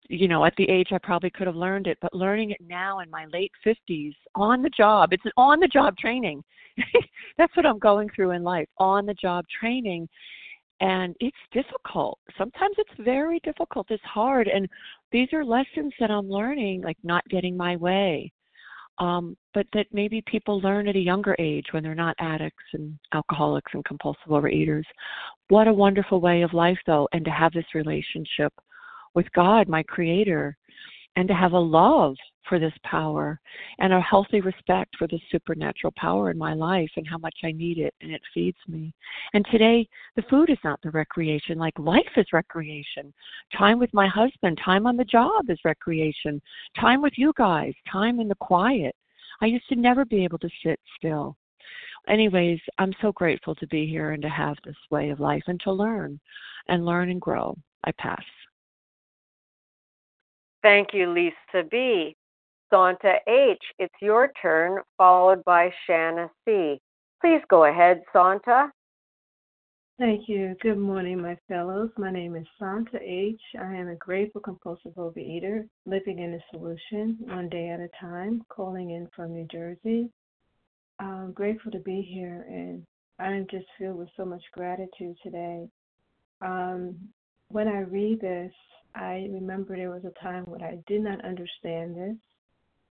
you 0.08 0.28
know 0.28 0.46
at 0.46 0.56
the 0.58 0.70
age 0.70 0.90
I 0.92 0.98
probably 0.98 1.30
could 1.30 1.48
have 1.48 1.56
learned 1.56 1.88
it 1.88 1.98
but 2.02 2.14
learning 2.14 2.52
it 2.52 2.62
now 2.62 3.00
in 3.00 3.10
my 3.10 3.26
late 3.32 3.52
50s 3.66 4.14
on 4.36 4.62
the 4.62 4.70
job 4.70 5.14
it's 5.14 5.26
an 5.26 5.32
on 5.38 5.60
the 5.60 5.68
job 5.68 5.98
training. 5.98 6.44
That's 7.38 7.56
what 7.56 7.66
I'm 7.66 7.80
going 7.80 8.10
through 8.16 8.32
in 8.32 8.44
life 8.44 8.68
on 8.78 9.06
the 9.06 9.14
job 9.14 9.46
training. 9.60 10.08
And 10.82 11.16
it's 11.20 11.38
difficult. 11.52 12.20
Sometimes 12.38 12.76
it's 12.78 13.04
very 13.04 13.40
difficult. 13.44 13.88
It's 13.90 14.04
hard. 14.04 14.48
And 14.48 14.68
these 15.12 15.28
are 15.34 15.44
lessons 15.44 15.94
that 16.00 16.10
I'm 16.10 16.30
learning 16.30 16.82
like 16.82 16.98
not 17.04 17.28
getting 17.30 17.58
my 17.58 17.76
way. 17.76 18.32
Um, 18.98 19.38
but 19.54 19.66
that 19.74 19.88
maybe 19.94 20.22
people 20.28 20.60
learn 20.60 20.90
at 20.90 20.96
a 20.98 21.00
younger 21.00 21.34
age 21.40 21.68
when 21.72 21.84
they're 21.84 21.96
not 21.96 22.18
addicts 22.20 22.64
and 22.74 23.00
alcoholics 23.14 23.72
and 23.74 23.84
compulsive 23.86 24.28
overeaters. 24.28 24.84
What 25.48 25.70
a 25.70 25.74
wonderful 25.74 26.20
way 26.20 26.42
of 26.42 26.54
life, 26.54 26.78
though, 26.86 27.08
and 27.14 27.24
to 27.24 27.32
have 27.32 27.54
this 27.54 27.74
relationship 27.74 28.54
with 29.16 29.32
God, 29.34 29.68
my 29.68 29.84
Creator, 29.84 30.58
and 31.16 31.28
to 31.28 31.34
have 31.34 31.54
a 31.54 31.60
love 31.60 32.16
for 32.48 32.60
this 32.60 32.74
power 32.84 33.40
and 33.78 33.94
a 33.94 34.02
healthy 34.02 34.42
respect 34.42 34.96
for 34.98 35.08
the 35.08 35.20
supernatural 35.32 35.94
power 35.96 36.32
in 36.32 36.38
my 36.38 36.54
life 36.54 36.90
and 36.98 37.08
how 37.08 37.18
much 37.20 37.36
I 37.44 37.52
need 37.52 37.78
it 37.78 37.94
and 38.02 38.12
it 38.12 38.22
feeds 38.34 38.58
me. 38.68 38.94
And 39.34 39.46
today, 39.52 39.88
the 40.16 40.24
food 40.30 40.50
is 40.50 40.58
not 40.64 40.80
the 40.82 40.92
recreation, 40.92 41.60
like 41.60 41.78
life 41.78 42.10
is 42.18 42.26
recreation. 42.34 43.14
Time 43.56 43.80
with 43.80 43.94
my 43.94 44.08
husband, 44.08 44.60
time 44.64 44.88
on 44.88 44.98
the 44.98 45.06
job 45.06 45.50
is 45.50 45.60
recreation. 45.64 46.42
Time 46.80 47.02
with 47.02 47.14
you 47.18 47.32
guys, 47.38 47.74
time 47.92 48.20
in 48.20 48.28
the 48.28 48.36
quiet. 48.36 48.96
I 49.42 49.46
used 49.46 49.68
to 49.70 49.76
never 49.76 50.04
be 50.06 50.24
able 50.24 50.40
to 50.40 50.50
sit 50.66 50.80
still. 50.98 51.38
Anyways, 52.08 52.60
I'm 52.80 52.94
so 53.02 53.12
grateful 53.12 53.56
to 53.56 53.68
be 53.68 53.86
here 53.86 54.12
and 54.12 54.22
to 54.24 54.30
have 54.30 54.56
this 54.66 54.76
way 54.90 55.10
of 55.10 55.20
life 55.20 55.44
and 55.48 55.60
to 55.62 55.72
learn 55.72 56.20
and 56.68 56.86
learn 56.86 57.10
and 57.12 57.22
grow. 57.22 57.56
I 57.84 57.92
pass. 57.98 58.24
Thank 60.62 60.90
you, 60.94 61.12
Lisa 61.12 61.68
B. 61.70 62.16
Santa 62.72 63.16
H., 63.28 63.64
it's 63.80 63.94
your 64.02 64.32
turn, 64.42 64.80
followed 64.98 65.44
by 65.44 65.72
Shanna 65.88 66.30
C. 66.46 66.80
Please 67.22 67.42
go 67.50 67.66
ahead, 67.66 68.04
Santa. 68.14 68.72
Thank 69.98 70.30
you. 70.30 70.56
Good 70.62 70.78
morning, 70.78 71.22
my 71.22 71.38
fellows. 71.48 71.90
My 71.98 72.12
name 72.12 72.36
is 72.36 72.46
Santa 72.58 73.00
H. 73.02 73.42
I 73.60 73.74
am 73.76 73.90
a 73.90 73.96
grateful 73.96 74.40
compulsive 74.40 74.94
overeater 74.94 75.68
living 75.86 76.20
in 76.20 76.36
a 76.36 76.58
solution 76.58 77.18
one 77.24 77.50
day 77.50 77.70
at 77.70 77.80
a 77.80 77.90
time, 78.00 78.44
calling 78.50 78.92
in 78.92 79.10
from 79.16 79.34
New 79.34 79.48
Jersey. 79.52 80.10
I'm 81.00 81.32
grateful 81.34 81.72
to 81.72 81.80
be 81.80 82.02
here, 82.02 82.46
and 82.48 82.86
I'm 83.20 83.48
just 83.50 83.66
filled 83.78 83.98
with 83.98 84.10
so 84.16 84.26
much 84.26 84.44
gratitude 84.54 85.18
today. 85.24 85.68
Um, 86.42 86.96
when 87.50 87.68
I 87.68 87.80
read 87.80 88.22
this, 88.22 88.54
I 88.96 89.28
remember 89.32 89.76
there 89.76 89.92
was 89.92 90.06
a 90.06 90.24
time 90.24 90.44
when 90.46 90.64
I 90.64 90.80
did 90.88 91.02
not 91.02 91.24
understand 91.24 91.96
this. 91.96 92.18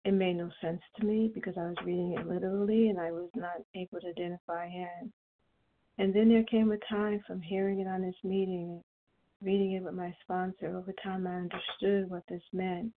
It 0.04 0.12
made 0.12 0.36
no 0.36 0.50
sense 0.60 0.80
to 0.98 1.04
me 1.06 1.30
because 1.34 1.54
I 1.58 1.66
was 1.66 1.76
reading 1.84 2.16
it 2.18 2.26
literally 2.26 2.88
and 2.88 3.00
I 3.00 3.10
was 3.10 3.28
not 3.34 3.62
able 3.74 4.00
to 4.00 4.08
identify 4.08 4.68
him. 4.68 5.12
And 5.98 6.14
then 6.14 6.28
there 6.28 6.44
came 6.44 6.70
a 6.70 6.78
time 6.88 7.20
from 7.26 7.40
hearing 7.42 7.80
it 7.80 7.88
on 7.88 8.02
this 8.02 8.14
meeting, 8.22 8.82
reading 9.42 9.72
it 9.72 9.82
with 9.82 9.94
my 9.94 10.14
sponsor. 10.22 10.76
Over 10.76 10.94
time, 11.02 11.26
I 11.26 11.34
understood 11.34 12.08
what 12.08 12.22
this 12.28 12.42
meant, 12.52 12.92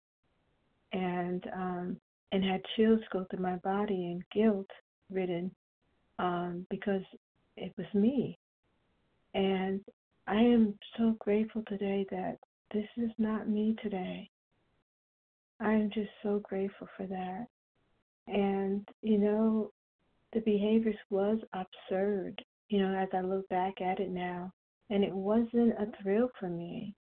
and 0.92 1.42
um, 1.54 1.96
and 2.32 2.44
had 2.44 2.60
chills 2.76 3.00
go 3.10 3.24
through 3.24 3.42
my 3.42 3.56
body 3.56 4.12
and 4.12 4.22
guilt 4.32 4.68
ridden 5.10 5.50
um, 6.18 6.66
because 6.68 7.02
it 7.56 7.72
was 7.78 7.86
me. 7.94 8.38
And 9.34 9.80
I 10.26 10.36
am 10.36 10.74
so 10.98 11.16
grateful 11.18 11.62
today 11.66 12.06
that 12.10 12.38
this 12.72 12.86
is 12.96 13.10
not 13.18 13.48
me 13.48 13.76
today. 13.82 14.28
I 15.60 15.72
am 15.72 15.90
just 15.92 16.10
so 16.22 16.40
grateful 16.42 16.88
for 16.96 17.06
that. 17.06 17.46
And, 18.26 18.86
you 19.02 19.18
know, 19.18 19.72
the 20.32 20.40
behaviors 20.40 20.96
was 21.10 21.38
absurd, 21.52 22.42
you 22.68 22.80
know, 22.80 22.94
as 22.94 23.08
I 23.12 23.20
look 23.20 23.48
back 23.48 23.80
at 23.80 24.00
it 24.00 24.10
now. 24.10 24.52
And 24.90 25.04
it 25.04 25.12
wasn't 25.12 25.74
a 25.78 25.86
thrill 26.02 26.30
for 26.38 26.48
me. 26.48 26.94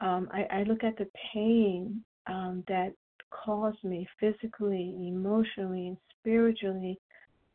Um, 0.00 0.28
I, 0.32 0.58
I 0.58 0.62
look 0.64 0.82
at 0.82 0.96
the 0.96 1.08
pain 1.32 2.02
um, 2.26 2.64
that 2.68 2.92
caused 3.30 3.82
me 3.84 4.06
physically, 4.18 4.94
emotionally, 4.98 5.88
and 5.88 5.96
spiritually 6.20 6.98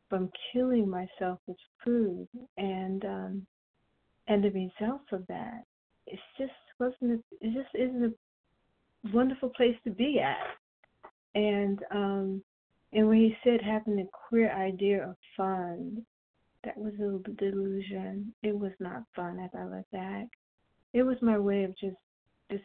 from 0.09 0.31
killing 0.51 0.89
myself 0.89 1.39
with 1.47 1.57
food 1.83 2.27
and 2.57 3.05
um, 3.05 3.47
and 4.27 4.43
the 4.43 4.51
results 4.51 5.05
of 5.11 5.25
that. 5.27 5.63
It's 6.07 6.21
just 6.37 6.51
wasn't 6.79 7.23
it 7.41 7.53
just 7.53 7.73
isn't 7.75 8.03
a 8.05 9.15
wonderful 9.15 9.49
place 9.49 9.75
to 9.83 9.91
be 9.91 10.19
at. 10.19 10.37
And 11.35 11.79
um 11.91 12.43
and 12.91 13.07
when 13.07 13.17
he 13.17 13.35
said 13.43 13.61
having 13.61 13.99
a 13.99 14.09
queer 14.27 14.51
idea 14.51 15.07
of 15.07 15.15
fun, 15.37 16.03
that 16.63 16.77
was 16.77 16.93
a 16.95 17.31
delusion. 17.33 18.33
It 18.43 18.57
was 18.57 18.71
not 18.79 19.03
fun 19.15 19.39
as 19.39 19.51
I 19.57 19.65
look 19.65 19.89
back. 19.91 20.27
It 20.93 21.03
was 21.03 21.17
my 21.21 21.37
way 21.37 21.63
of 21.63 21.77
just 21.77 21.97
just 22.49 22.63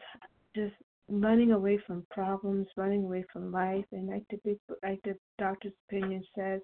just 0.55 0.73
running 1.07 1.51
away 1.51 1.79
from 1.85 2.05
problems, 2.09 2.67
running 2.75 3.03
away 3.03 3.23
from 3.31 3.51
life, 3.51 3.85
and 3.91 4.07
like 4.07 4.23
the 4.29 4.39
big, 4.43 4.57
like 4.83 4.99
the 5.03 5.15
doctor's 5.37 5.73
opinion 5.87 6.23
says, 6.35 6.61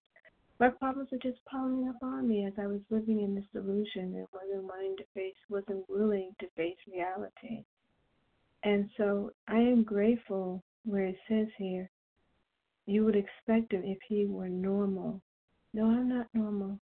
my 0.62 0.70
problems 0.70 1.10
were 1.12 1.18
just 1.18 1.44
piling 1.46 1.90
up 1.90 1.96
on 2.04 2.28
me 2.28 2.46
as 2.46 2.54
I 2.62 2.68
was 2.68 2.82
living 2.92 3.20
in 3.20 3.34
this 3.34 3.44
delusion 3.52 4.14
and 4.16 4.28
wasn't 4.32 4.64
wanting 4.64 4.96
to 4.98 5.04
face, 5.16 5.34
wasn't 5.50 5.90
willing 5.90 6.36
to 6.40 6.46
face 6.56 6.78
reality. 6.88 7.66
And 8.62 8.88
so 8.96 9.32
I 9.48 9.58
am 9.58 9.84
grateful 9.84 10.64
where 10.86 11.06
it 11.06 11.16
says 11.28 11.48
here, 11.58 11.90
you 12.86 13.04
would 13.04 13.16
expect 13.16 13.74
him 13.74 13.82
if 13.84 13.98
he 14.08 14.28
were 14.28 14.50
normal. 14.50 15.20
No, 15.74 15.86
I'm 15.86 16.08
not 16.08 16.28
normal. 16.36 16.80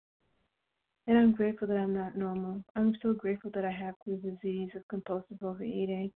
And 1.08 1.18
I'm 1.18 1.34
grateful 1.34 1.68
that 1.68 1.78
I'm 1.78 1.96
not 1.96 2.16
normal. 2.16 2.64
I'm 2.76 2.96
so 3.02 3.14
grateful 3.14 3.50
that 3.56 3.66
I 3.66 3.72
have 3.72 3.96
the 4.06 4.18
disease 4.18 4.70
of 4.76 4.88
compulsive 4.88 5.42
overeating 5.42 6.12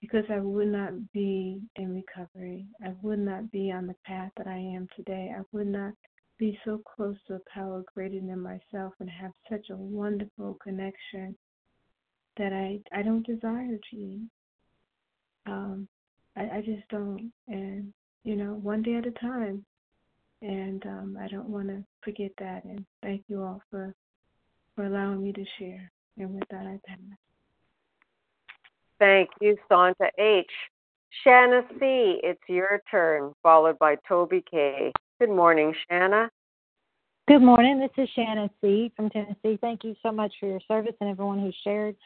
because 0.00 0.24
I 0.30 0.38
would 0.38 0.68
not 0.68 0.92
be 1.12 1.60
in 1.74 1.92
recovery. 1.92 2.66
I 2.84 2.92
would 3.02 3.18
not 3.18 3.50
be 3.50 3.72
on 3.72 3.88
the 3.88 3.96
path 4.06 4.30
that 4.36 4.46
I 4.46 4.58
am 4.58 4.86
today. 4.96 5.32
I 5.36 5.42
would 5.50 5.66
not 5.66 5.92
be 6.44 6.58
so 6.62 6.78
close 6.94 7.16
to 7.26 7.36
a 7.36 7.40
power 7.50 7.82
greater 7.94 8.20
than 8.20 8.38
myself 8.38 8.92
and 9.00 9.08
have 9.08 9.30
such 9.50 9.70
a 9.70 9.76
wonderful 9.76 10.58
connection 10.62 11.34
that 12.36 12.52
I 12.52 12.80
I 12.94 13.00
don't 13.00 13.26
desire 13.26 13.78
to. 13.92 14.20
Um, 15.46 15.88
I, 16.36 16.42
I 16.42 16.60
just 16.60 16.86
don't, 16.90 17.32
and 17.48 17.94
you 18.24 18.36
know, 18.36 18.60
one 18.62 18.82
day 18.82 18.96
at 18.96 19.06
a 19.06 19.10
time. 19.12 19.64
And 20.42 20.84
um, 20.84 21.16
I 21.18 21.28
don't 21.28 21.48
want 21.48 21.68
to 21.68 21.82
forget 22.02 22.32
that. 22.38 22.64
And 22.64 22.84
thank 23.02 23.22
you 23.28 23.42
all 23.42 23.62
for 23.70 23.94
for 24.76 24.84
allowing 24.84 25.22
me 25.22 25.32
to 25.32 25.44
share. 25.58 25.90
And 26.18 26.34
with 26.34 26.44
that, 26.50 26.66
I 26.66 26.78
pass. 26.86 26.98
Thank 28.98 29.30
you, 29.40 29.56
Santa 29.70 30.10
H. 30.18 30.50
Shanna 31.22 31.62
C., 31.80 32.20
it's 32.22 32.42
your 32.48 32.82
turn, 32.90 33.32
followed 33.42 33.78
by 33.78 33.96
Toby 34.06 34.44
K. 34.50 34.92
Good 35.24 35.34
morning, 35.34 35.74
Shanna. 35.88 36.30
Good 37.28 37.40
morning. 37.40 37.80
This 37.80 38.04
is 38.04 38.10
Shanna 38.14 38.50
C. 38.60 38.92
from 38.94 39.08
Tennessee. 39.08 39.56
Thank 39.58 39.82
you 39.82 39.96
so 40.02 40.12
much 40.12 40.34
for 40.38 40.44
your 40.44 40.60
service 40.68 40.92
and 41.00 41.08
everyone 41.08 41.38
who 41.38 41.50
shared. 41.64 41.96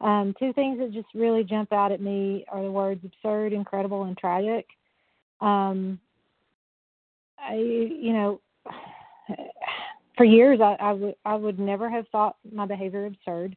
Um, 0.00 0.34
two 0.36 0.52
things 0.54 0.80
that 0.80 0.92
just 0.92 1.06
really 1.14 1.44
jump 1.44 1.72
out 1.72 1.92
at 1.92 2.00
me 2.00 2.44
are 2.48 2.60
the 2.60 2.70
words 2.72 3.04
absurd, 3.04 3.52
incredible, 3.52 4.02
and 4.02 4.18
tragic. 4.18 4.66
Um, 5.40 6.00
I, 7.38 7.54
you 7.54 8.12
know, 8.14 8.40
for 10.16 10.24
years 10.24 10.58
I, 10.60 10.74
I 10.80 10.92
would 10.92 11.14
I 11.24 11.36
would 11.36 11.60
never 11.60 11.88
have 11.88 12.08
thought 12.08 12.34
my 12.52 12.66
behavior 12.66 13.06
absurd 13.06 13.56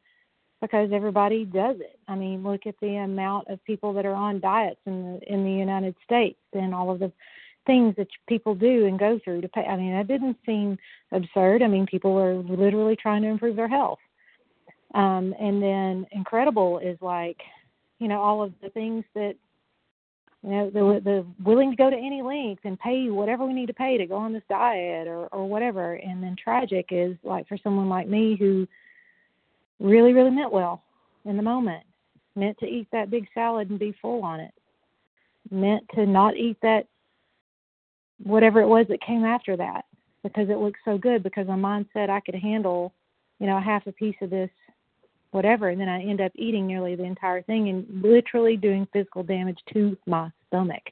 because 0.61 0.91
everybody 0.93 1.45
does 1.45 1.77
it. 1.79 1.97
I 2.07 2.13
mean, 2.13 2.43
look 2.43 2.67
at 2.67 2.75
the 2.79 2.97
amount 2.97 3.47
of 3.47 3.63
people 3.65 3.91
that 3.93 4.05
are 4.05 4.13
on 4.13 4.39
diets 4.39 4.81
in 4.85 5.01
the 5.19 5.33
in 5.33 5.43
the 5.43 5.51
United 5.51 5.95
States 6.05 6.37
and 6.53 6.75
all 6.75 6.91
of 6.91 6.99
the 6.99 7.11
things 7.65 7.95
that 7.97 8.07
people 8.27 8.55
do 8.55 8.85
and 8.85 8.99
go 8.99 9.19
through 9.23 9.41
to 9.41 9.47
pay. 9.47 9.63
I 9.63 9.75
mean, 9.75 9.93
that 9.93 10.07
didn't 10.07 10.37
seem 10.45 10.77
absurd. 11.11 11.61
I 11.61 11.67
mean, 11.67 11.85
people 11.85 12.17
are 12.17 12.35
literally 12.35 12.95
trying 12.95 13.21
to 13.21 13.29
improve 13.29 13.55
their 13.55 13.67
health. 13.67 13.99
Um, 14.93 15.33
and 15.39 15.61
then 15.61 16.05
incredible 16.11 16.79
is 16.79 16.97
like, 17.01 17.41
you 17.99 18.07
know, 18.07 18.21
all 18.21 18.43
of 18.43 18.53
the 18.61 18.69
things 18.69 19.03
that 19.15 19.35
you 20.43 20.49
know 20.49 20.69
the 20.69 21.01
the 21.03 21.25
willing 21.43 21.71
to 21.71 21.77
go 21.77 21.89
to 21.89 21.95
any 21.95 22.21
length 22.21 22.61
and 22.65 22.77
pay 22.79 23.09
whatever 23.09 23.45
we 23.45 23.53
need 23.53 23.67
to 23.67 23.73
pay 23.73 23.97
to 23.97 24.05
go 24.05 24.15
on 24.15 24.33
this 24.33 24.43
diet 24.49 25.07
or 25.07 25.27
or 25.27 25.47
whatever 25.47 25.93
and 25.93 26.21
then 26.21 26.35
tragic 26.35 26.87
is 26.91 27.15
like 27.23 27.47
for 27.47 27.57
someone 27.57 27.87
like 27.87 28.07
me 28.07 28.35
who 28.37 28.67
really 29.79 30.11
really 30.11 30.29
meant 30.29 30.51
well 30.51 30.83
in 31.25 31.37
the 31.37 31.43
moment 31.43 31.83
meant 32.35 32.57
to 32.59 32.65
eat 32.65 32.87
that 32.91 33.09
big 33.09 33.25
salad 33.33 33.69
and 33.69 33.79
be 33.79 33.95
full 34.01 34.21
on 34.21 34.41
it 34.41 34.53
meant 35.49 35.83
to 35.95 36.05
not 36.05 36.35
eat 36.35 36.57
that 36.61 36.87
whatever 38.21 38.61
it 38.61 38.67
was 38.67 38.85
that 38.89 39.01
came 39.01 39.23
after 39.23 39.57
that 39.57 39.85
because 40.23 40.49
it 40.49 40.57
looked 40.57 40.79
so 40.85 40.97
good 40.97 41.23
because 41.23 41.47
my 41.47 41.55
mind 41.55 41.85
said 41.93 42.09
I 42.09 42.19
could 42.19 42.35
handle 42.35 42.93
you 43.39 43.47
know 43.47 43.59
half 43.59 43.87
a 43.87 43.91
piece 43.91 44.15
of 44.21 44.29
this 44.29 44.49
whatever, 45.33 45.69
and 45.69 45.81
then 45.81 45.89
I 45.89 46.01
end 46.01 46.21
up 46.21 46.31
eating 46.35 46.67
nearly 46.67 46.95
the 46.95 47.03
entire 47.03 47.41
thing 47.41 47.69
and 47.69 48.03
literally 48.03 48.55
doing 48.55 48.87
physical 48.93 49.23
damage 49.23 49.57
to 49.73 49.97
my 50.05 50.31
stomach. 50.47 50.83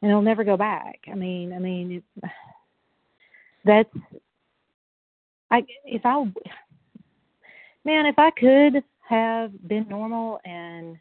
And 0.00 0.10
it'll 0.10 0.22
never 0.22 0.44
go 0.44 0.56
back. 0.56 1.00
I 1.10 1.14
mean, 1.14 1.52
I 1.52 1.58
mean, 1.58 2.02
it, 2.22 2.30
that's 3.64 3.90
I 5.50 5.64
if 5.84 6.02
I 6.04 6.24
man, 7.84 8.06
if 8.06 8.18
I 8.18 8.30
could 8.30 8.82
have 9.08 9.52
been 9.68 9.86
normal 9.88 10.40
and 10.44 10.96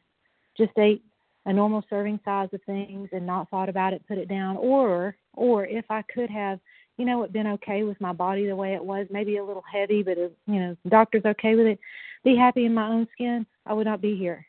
just 0.57 0.71
ate 0.77 1.03
a 1.45 1.53
normal 1.53 1.83
serving 1.89 2.19
size 2.23 2.49
of 2.53 2.61
things 2.63 3.09
and 3.11 3.25
not 3.25 3.49
thought 3.49 3.69
about 3.69 3.93
it, 3.93 4.07
put 4.07 4.17
it 4.17 4.27
down, 4.27 4.57
or 4.57 5.15
or 5.33 5.65
if 5.65 5.85
I 5.89 6.03
could 6.03 6.29
have, 6.29 6.59
you 6.97 7.05
know, 7.05 7.23
it 7.23 7.33
been 7.33 7.47
okay 7.47 7.83
with 7.83 7.99
my 8.01 8.13
body 8.13 8.45
the 8.45 8.55
way 8.55 8.73
it 8.73 8.83
was, 8.83 9.07
maybe 9.09 9.37
a 9.37 9.43
little 9.43 9.63
heavy, 9.71 10.03
but 10.03 10.17
it, 10.17 10.37
you 10.45 10.59
know, 10.59 10.77
doctor's 10.89 11.25
okay 11.25 11.55
with 11.55 11.65
it 11.67 11.79
be 12.23 12.35
happy 12.35 12.65
in 12.65 12.73
my 12.73 12.87
own 12.87 13.07
skin, 13.13 13.45
I 13.65 13.73
would 13.73 13.87
not 13.87 14.01
be 14.01 14.15
here. 14.15 14.45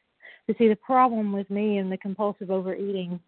To 0.49 0.55
see, 0.59 0.69
the 0.69 0.77
problem 0.77 1.33
with 1.33 1.49
me 1.51 1.79
and 1.79 1.91
the 1.91 1.97
compulsive 1.97 2.51
overeating 2.51 3.21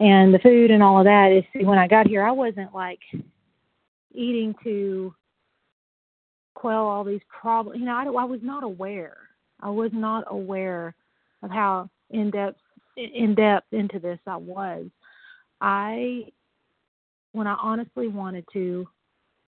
and 0.00 0.32
the 0.32 0.38
food 0.38 0.70
and 0.70 0.82
all 0.82 0.98
of 0.98 1.04
that 1.04 1.32
is 1.32 1.44
see, 1.52 1.64
when 1.64 1.78
I 1.78 1.86
got 1.86 2.06
here, 2.06 2.24
I 2.24 2.30
wasn't 2.30 2.74
like 2.74 3.00
eating 4.12 4.54
to 4.64 5.14
quell 6.54 6.86
all 6.86 7.04
these 7.04 7.20
problems. 7.28 7.80
You 7.80 7.86
know, 7.86 7.94
I, 7.96 8.04
I 8.04 8.24
was 8.24 8.40
not 8.42 8.62
aware. 8.62 9.16
I 9.60 9.70
was 9.70 9.90
not 9.92 10.24
aware 10.28 10.94
of 11.42 11.50
how 11.50 11.90
in 12.14 12.30
depth 12.30 12.58
in 12.96 13.34
depth 13.34 13.72
into 13.72 13.98
this 13.98 14.18
I 14.26 14.36
was. 14.36 14.86
I 15.60 16.26
when 17.32 17.46
I 17.46 17.56
honestly 17.60 18.06
wanted 18.06 18.44
to, 18.52 18.86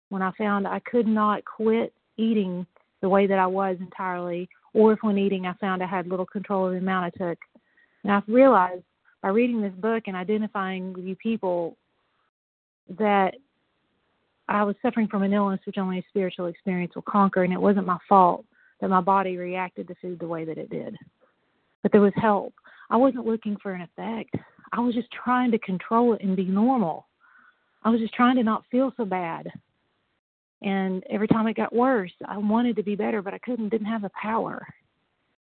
when 0.09 0.21
I 0.21 0.31
found 0.37 0.65
I 0.65 0.79
could 0.79 1.07
not 1.07 1.43
quit 1.43 1.93
eating 2.17 2.65
the 3.01 3.09
way 3.09 3.27
that 3.27 3.39
I 3.39 3.47
was 3.47 3.75
entirely, 3.81 4.47
or 4.73 4.93
if 4.93 4.99
when 5.01 5.17
eating 5.17 5.45
I 5.45 5.53
found 5.55 5.83
I 5.83 5.87
had 5.87 6.07
little 6.07 6.25
control 6.25 6.67
of 6.67 6.71
the 6.71 6.77
amount 6.77 7.13
I 7.13 7.17
took. 7.17 7.37
And 8.03 8.11
I've 8.13 8.27
realized 8.27 8.83
by 9.21 9.29
reading 9.29 9.61
this 9.61 9.73
book 9.73 10.03
and 10.07 10.15
identifying 10.15 10.93
with 10.93 11.03
you 11.03 11.15
people 11.17 11.77
that 12.97 13.35
I 14.47 14.63
was 14.63 14.75
suffering 14.81 15.07
from 15.07 15.23
an 15.23 15.33
illness 15.33 15.59
which 15.65 15.77
only 15.77 15.99
a 15.99 16.05
spiritual 16.09 16.47
experience 16.47 16.95
will 16.95 17.03
conquer, 17.03 17.43
and 17.43 17.53
it 17.53 17.61
wasn't 17.61 17.87
my 17.87 17.97
fault 18.07 18.45
that 18.79 18.89
my 18.89 19.01
body 19.01 19.35
reacted 19.35 19.87
to 19.89 19.95
food 20.01 20.19
the 20.19 20.27
way 20.27 20.45
that 20.45 20.57
it 20.57 20.69
did. 20.69 20.95
But 21.83 21.91
there 21.91 22.01
was 22.01 22.13
help. 22.15 22.53
I 22.89 22.97
wasn't 22.97 23.27
looking 23.27 23.57
for 23.61 23.73
an 23.73 23.81
effect. 23.81 24.35
I 24.71 24.79
was 24.79 24.95
just 24.95 25.09
trying 25.11 25.51
to 25.51 25.59
control 25.59 26.13
it 26.13 26.21
and 26.23 26.35
be 26.35 26.45
normal. 26.45 27.07
I 27.83 27.89
was 27.89 27.99
just 27.99 28.13
trying 28.13 28.37
to 28.37 28.43
not 28.43 28.63
feel 28.71 28.91
so 28.97 29.05
bad. 29.05 29.47
And 30.63 31.03
every 31.09 31.27
time 31.27 31.45
it 31.47 31.57
got 31.57 31.75
worse, 31.75 32.13
I 32.25 32.37
wanted 32.37 32.77
to 32.77 32.83
be 32.83 32.95
better, 32.95 33.21
but 33.21 33.33
I 33.33 33.37
couldn't, 33.39 33.69
didn't 33.69 33.87
have 33.87 34.01
the 34.01 34.11
power. 34.19 34.65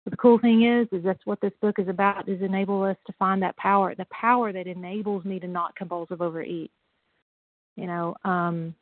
But 0.04 0.12
the 0.12 0.16
cool 0.16 0.38
thing 0.38 0.62
is, 0.62 0.86
is 0.92 1.04
that's 1.04 1.26
what 1.26 1.40
this 1.40 1.52
book 1.60 1.78
is 1.78 1.88
about, 1.88 2.28
is 2.28 2.40
enable 2.40 2.82
us 2.84 2.96
to 3.06 3.12
find 3.18 3.42
that 3.42 3.56
power, 3.56 3.94
the 3.94 4.06
power 4.06 4.52
that 4.52 4.66
enables 4.66 5.24
me 5.24 5.40
to 5.40 5.48
not 5.48 5.74
compulsive 5.76 6.22
overeat. 6.22 6.70
You 7.76 7.86
know, 7.86 8.14
um, 8.24 8.74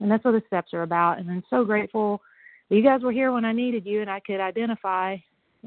and 0.00 0.10
that's 0.10 0.24
what 0.24 0.32
the 0.32 0.42
steps 0.46 0.74
are 0.74 0.82
about. 0.82 1.18
And 1.18 1.30
I'm 1.30 1.44
so 1.50 1.64
grateful 1.64 2.20
that 2.68 2.76
you 2.76 2.82
guys 2.82 3.02
were 3.02 3.12
here 3.12 3.32
when 3.32 3.44
I 3.44 3.52
needed 3.52 3.86
you 3.86 4.00
and 4.00 4.10
I 4.10 4.20
could 4.20 4.40
identify 4.40 5.16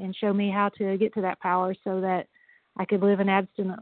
and 0.00 0.16
show 0.16 0.32
me 0.32 0.50
how 0.50 0.68
to 0.70 0.96
get 0.96 1.14
to 1.14 1.20
that 1.22 1.40
power 1.40 1.74
so 1.84 2.00
that 2.00 2.26
I 2.76 2.84
could 2.84 3.02
live 3.02 3.20
an 3.20 3.28
abstinent 3.28 3.80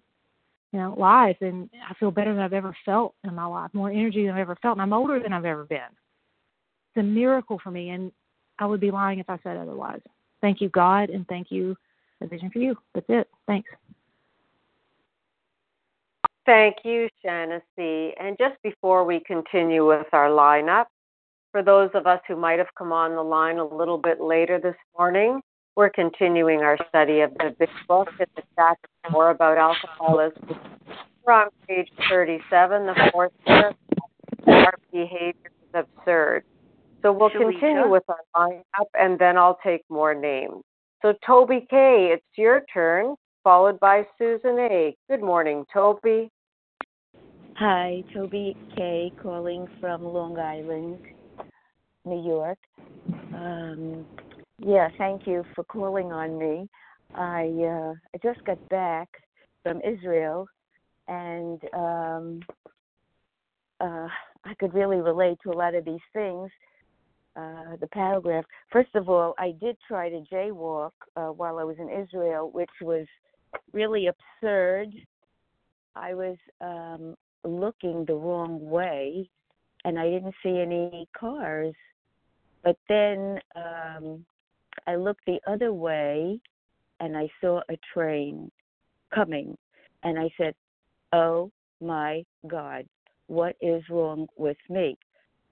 you 0.73 0.79
know, 0.79 0.95
life 0.99 1.37
and 1.41 1.71
I 1.89 1.95
feel 1.95 2.11
better 2.11 2.35
than 2.35 2.43
I've 2.43 2.53
ever 2.53 2.77
felt 2.85 3.15
in 3.25 3.35
my 3.35 3.47
life, 3.47 3.71
more 3.73 3.91
energy 3.91 4.27
than 4.27 4.35
I've 4.35 4.41
ever 4.41 4.57
felt, 4.61 4.75
and 4.77 4.83
I'm 4.83 4.93
older 4.93 5.19
than 5.19 5.33
I've 5.33 5.45
ever 5.45 5.65
been 5.65 5.79
It's 5.79 6.99
a 6.99 7.03
miracle 7.03 7.59
for 7.63 7.71
me, 7.71 7.91
and 7.91 8.13
I 8.59 8.67
would 8.67 8.81
be 8.81 8.91
lying 8.91 9.19
if 9.19 9.31
I 9.31 9.39
said 9.43 9.57
otherwise. 9.57 10.01
Thank 10.41 10.61
you, 10.61 10.69
God, 10.69 11.11
and 11.11 11.27
thank 11.27 11.51
you, 11.51 11.77
A 12.21 12.27
Vision 12.27 12.51
for 12.51 12.59
You. 12.59 12.77
That's 12.95 13.07
it. 13.09 13.29
Thanks. 13.47 13.71
Thank 16.45 16.77
you, 16.85 17.09
Shanna 17.23 17.61
C. 17.77 18.15
And 18.19 18.37
just 18.39 18.55
before 18.63 19.05
we 19.05 19.21
continue 19.21 19.87
with 19.87 20.07
our 20.13 20.29
lineup, 20.29 20.87
for 21.51 21.63
those 21.63 21.91
of 21.95 22.07
us 22.07 22.21
who 22.29 22.37
might 22.37 22.59
have 22.59 22.75
come 22.77 22.93
on 22.93 23.15
the 23.15 23.23
line 23.23 23.59
a 23.59 23.65
little 23.65 23.99
bit 23.99 24.21
later 24.21 24.59
this 24.59 24.77
morning, 24.97 25.41
we're 25.79 25.89
continuing 25.89 26.59
our 26.63 26.77
study 26.89 27.21
of 27.21 27.33
the 27.35 27.55
big 27.57 27.69
book 27.87 28.09
in 28.19 28.27
the 28.35 28.43
chapter 28.57 28.89
more 29.13 29.31
about 29.31 29.57
alcoholism. 29.57 30.59
We're 31.25 31.33
on 31.33 31.51
page 31.69 31.89
37, 32.11 32.87
the 32.87 33.11
fourth 33.13 33.31
paragraph. 33.47 33.77
Our 34.49 34.75
behavior 34.91 35.53
is 35.63 35.85
absurd. 35.97 36.43
So 37.01 37.13
we'll 37.13 37.31
continue 37.31 37.89
with 37.89 38.03
our 38.09 38.19
lineup 38.35 38.89
and 38.99 39.21
then 39.21 39.39
I'll 39.39 39.61
take 39.63 39.83
more 39.89 40.17
names. 40.17 40.65
So 41.01 41.15
Toby 41.25 41.65
K, 41.71 42.11
it's 42.13 42.27
your 42.37 42.63
turn, 42.75 43.15
followed 43.45 43.79
by 43.79 44.03
Susan 44.19 44.59
A. 44.59 44.97
Good 45.09 45.23
morning, 45.23 45.65
Toby. 45.73 46.29
Hi, 47.55 48.03
Toby 48.13 48.57
K 48.77 49.13
calling 49.23 49.69
from 49.81 50.03
Long 50.03 50.41
Island, 50.41 50.99
New 52.05 52.27
York. 52.27 52.59
Um, 53.33 54.05
yeah, 54.59 54.89
thank 54.99 55.27
you 55.27 55.45
for 55.55 55.65
calling 55.65 56.13
on 56.13 56.39
me. 56.39 56.69
I 57.15 57.45
uh, 57.45 57.95
I 58.15 58.19
just 58.23 58.45
got 58.45 58.69
back 58.69 59.09
from 59.63 59.81
Israel, 59.81 60.47
and 61.07 61.61
um, 61.75 62.41
uh, 63.81 64.09
I 64.45 64.55
could 64.59 64.75
really 64.75 64.99
relate 64.99 65.39
to 65.45 65.51
a 65.51 65.57
lot 65.57 65.75
of 65.75 65.85
these 65.85 66.01
things 66.13 66.51
uh, 67.39 67.77
the 67.81 67.87
paragraph. 67.89 68.45
First 68.73 68.95
of 68.95 69.09
all, 69.09 69.35
I 69.39 69.53
did 69.61 69.77
try 69.87 70.09
to 70.09 70.25
jaywalk 70.33 70.91
uh, 71.17 71.29
while 71.29 71.59
I 71.59 71.65
was 71.65 71.77
in 71.79 71.89
Israel, 71.89 72.51
which 72.51 72.71
was 72.83 73.07
really 73.73 74.09
absurd. 74.09 74.89
I 75.95 76.15
was 76.15 76.37
um, 76.61 77.15
looking 77.45 78.05
the 78.05 78.15
wrong 78.15 78.69
way, 78.69 79.31
and 79.85 79.99
I 79.99 80.11
didn't 80.11 80.35
see 80.43 80.59
any 80.61 81.07
cars. 81.17 81.75
But 82.65 82.77
then 82.89 83.39
um, 83.55 84.25
I 84.89 84.97
looked 84.97 85.27
the 85.27 85.39
other 85.47 85.73
way, 85.73 86.41
and 86.99 87.15
I 87.15 87.29
saw 87.43 87.61
a 87.69 87.79
train 87.93 88.51
coming, 89.15 89.57
and 90.03 90.19
I 90.19 90.31
said, 90.39 90.55
"Oh 91.13 91.53
my 91.79 92.25
God, 92.47 92.89
what 93.27 93.55
is 93.61 93.83
wrong 93.91 94.27
with 94.37 94.57
me?" 94.71 94.97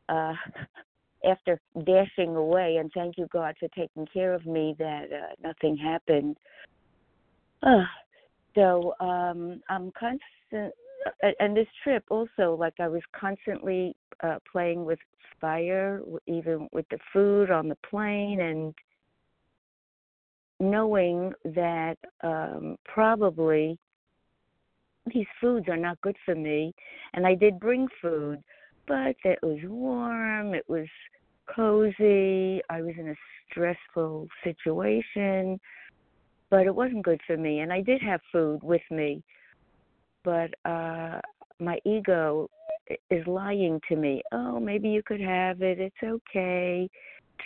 Uh, 0.08 0.32
after 1.28 1.60
dashing 1.84 2.34
away, 2.34 2.76
and 2.76 2.90
thank 2.94 3.18
you 3.18 3.26
God 3.30 3.54
for 3.60 3.68
taking 3.68 4.06
care 4.06 4.32
of 4.32 4.46
me 4.46 4.74
that 4.78 5.12
uh, 5.12 5.34
nothing 5.42 5.76
happened. 5.76 6.38
Uh, 7.62 7.84
so 8.54 8.94
um, 9.00 9.60
I'm 9.68 9.92
constant, 9.98 10.72
and 11.40 11.54
this 11.54 11.68
trip 11.84 12.04
also, 12.08 12.56
like 12.58 12.74
I 12.80 12.88
was 12.88 13.02
constantly 13.12 13.94
uh, 14.22 14.38
playing 14.50 14.86
with 14.86 14.98
fire, 15.42 16.00
even 16.26 16.68
with 16.72 16.88
the 16.88 16.98
food 17.12 17.50
on 17.50 17.68
the 17.68 17.76
plane, 17.90 18.40
and 18.40 18.74
knowing 20.60 21.32
that 21.44 21.96
um, 22.22 22.76
probably 22.84 23.78
these 25.12 25.26
foods 25.40 25.68
are 25.68 25.76
not 25.76 26.00
good 26.00 26.16
for 26.24 26.34
me. 26.34 26.72
And 27.14 27.26
I 27.26 27.34
did 27.34 27.60
bring 27.60 27.86
food, 28.00 28.42
but 28.88 29.16
it 29.24 29.38
was 29.42 29.58
warm, 29.64 30.54
it 30.54 30.64
was 30.68 30.86
cozy, 31.54 32.60
I 32.70 32.82
was 32.82 32.94
in 32.98 33.08
a 33.08 33.14
stressful 33.50 34.28
situation, 34.42 35.60
but 36.50 36.66
it 36.66 36.74
wasn't 36.74 37.04
good 37.04 37.20
for 37.26 37.36
me. 37.36 37.60
And 37.60 37.72
I 37.72 37.82
did 37.82 38.02
have 38.02 38.20
food 38.32 38.62
with 38.62 38.82
me, 38.90 39.22
but 40.24 40.50
uh 40.64 41.20
my 41.58 41.78
ego 41.86 42.48
is 43.10 43.26
lying 43.26 43.80
to 43.88 43.96
me. 43.96 44.22
Oh, 44.32 44.60
maybe 44.60 44.88
you 44.88 45.02
could 45.02 45.20
have 45.20 45.62
it. 45.62 45.80
It's 45.80 45.96
okay. 46.02 46.88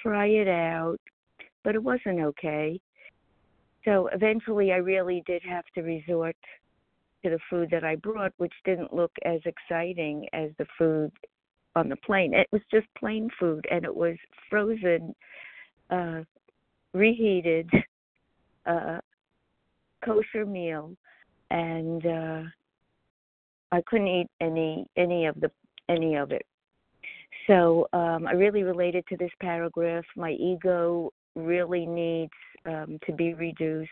Try 0.02 0.26
it 0.26 0.48
out. 0.48 0.98
But 1.62 1.74
it 1.74 1.82
wasn't 1.82 2.20
okay. 2.20 2.80
So 3.84 4.08
eventually 4.12 4.72
I 4.72 4.76
really 4.76 5.22
did 5.26 5.42
have 5.42 5.64
to 5.74 5.82
resort 5.82 6.36
to 7.24 7.30
the 7.30 7.38
food 7.48 7.68
that 7.70 7.84
I 7.84 7.96
brought, 7.96 8.32
which 8.38 8.52
didn't 8.64 8.94
look 8.94 9.12
as 9.24 9.40
exciting 9.44 10.26
as 10.32 10.50
the 10.58 10.66
food 10.78 11.12
on 11.76 11.88
the 11.88 11.96
plane. 11.96 12.34
It 12.34 12.48
was 12.52 12.62
just 12.70 12.86
plain 12.98 13.28
food, 13.38 13.64
and 13.70 13.84
it 13.84 13.94
was 13.94 14.16
frozen, 14.48 15.14
uh, 15.90 16.22
reheated, 16.94 17.70
uh, 18.66 18.98
kosher 20.04 20.46
meal, 20.46 20.94
and 21.50 22.06
uh, 22.06 22.42
I 23.72 23.82
couldn't 23.86 24.08
eat 24.08 24.28
any 24.40 24.86
any 24.96 25.26
of 25.26 25.38
the 25.40 25.50
any 25.88 26.16
of 26.16 26.32
it. 26.32 26.46
So 27.46 27.86
um, 27.92 28.26
I 28.26 28.32
really 28.32 28.62
related 28.62 29.04
to 29.08 29.16
this 29.16 29.30
paragraph. 29.40 30.04
My 30.16 30.32
ego 30.32 31.12
really 31.34 31.86
needs 31.86 32.32
um, 32.66 32.98
to 33.06 33.12
be 33.12 33.34
reduced. 33.34 33.90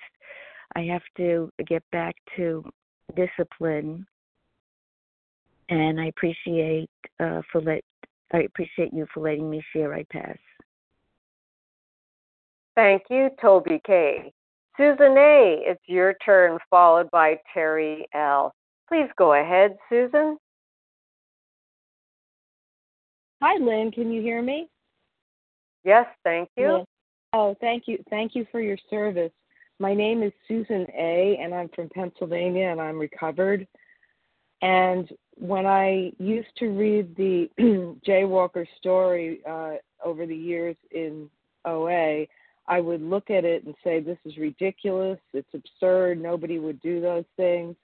I 0.76 0.82
have 0.82 1.02
to 1.16 1.50
get 1.66 1.82
back 1.92 2.14
to 2.36 2.64
discipline 3.16 4.06
and 5.68 6.00
I 6.00 6.06
appreciate 6.06 6.90
uh, 7.20 7.42
for 7.50 7.60
let 7.60 7.82
I 8.32 8.40
appreciate 8.40 8.92
you 8.92 9.06
for 9.12 9.20
letting 9.20 9.48
me 9.48 9.62
share. 9.72 9.94
I 9.94 10.04
pass. 10.10 10.36
Thank 12.74 13.04
you, 13.10 13.30
Toby 13.40 13.80
K. 13.86 14.32
Susan 14.76 15.16
A., 15.18 15.62
it's 15.66 15.82
your 15.86 16.14
turn, 16.24 16.58
followed 16.70 17.10
by 17.10 17.40
Terry 17.52 18.06
L. 18.14 18.52
Please 18.86 19.08
go 19.16 19.32
ahead, 19.32 19.76
Susan. 19.88 20.36
Hi, 23.42 23.56
Lynn. 23.60 23.90
Can 23.90 24.12
you 24.12 24.22
hear 24.22 24.42
me? 24.42 24.68
Yes, 25.84 26.06
thank 26.22 26.48
you. 26.56 26.84
Oh, 27.48 27.56
thank 27.62 27.84
you. 27.86 27.96
Thank 28.10 28.34
you 28.34 28.46
for 28.52 28.60
your 28.60 28.76
service. 28.90 29.32
My 29.78 29.94
name 29.94 30.22
is 30.22 30.32
Susan 30.46 30.86
A., 30.94 31.38
and 31.40 31.54
I'm 31.54 31.70
from 31.70 31.88
Pennsylvania, 31.88 32.66
and 32.66 32.78
I'm 32.78 32.98
recovered. 32.98 33.66
And 34.60 35.08
when 35.34 35.64
I 35.64 36.12
used 36.18 36.54
to 36.58 36.66
read 36.66 37.16
the 37.16 37.48
Jay 38.04 38.24
Walker 38.24 38.66
story 38.76 39.40
uh, 39.48 39.76
over 40.04 40.26
the 40.26 40.36
years 40.36 40.76
in 40.90 41.30
OA, 41.64 42.26
I 42.66 42.80
would 42.80 43.00
look 43.00 43.30
at 43.30 43.46
it 43.46 43.64
and 43.64 43.74
say, 43.82 44.00
This 44.00 44.18
is 44.26 44.36
ridiculous. 44.36 45.18
It's 45.32 45.54
absurd. 45.54 46.20
Nobody 46.20 46.58
would 46.58 46.82
do 46.82 47.00
those 47.00 47.24
things. 47.38 47.76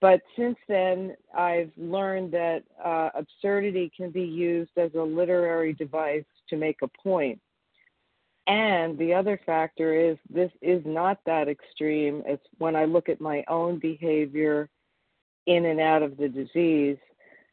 But 0.00 0.22
since 0.38 0.56
then, 0.68 1.16
I've 1.36 1.72
learned 1.76 2.32
that 2.32 2.62
uh, 2.82 3.10
absurdity 3.14 3.92
can 3.94 4.10
be 4.10 4.24
used 4.24 4.70
as 4.78 4.94
a 4.94 5.02
literary 5.02 5.74
device 5.74 6.24
to 6.48 6.56
make 6.56 6.80
a 6.80 6.88
point. 6.88 7.38
And 8.46 8.96
the 8.96 9.12
other 9.12 9.40
factor 9.44 9.94
is 9.94 10.16
this 10.30 10.52
is 10.62 10.82
not 10.84 11.18
that 11.26 11.48
extreme 11.48 12.22
as 12.28 12.38
when 12.58 12.76
I 12.76 12.84
look 12.84 13.08
at 13.08 13.20
my 13.20 13.44
own 13.48 13.78
behavior 13.78 14.68
in 15.46 15.64
and 15.64 15.80
out 15.80 16.02
of 16.02 16.16
the 16.16 16.28
disease. 16.28 16.98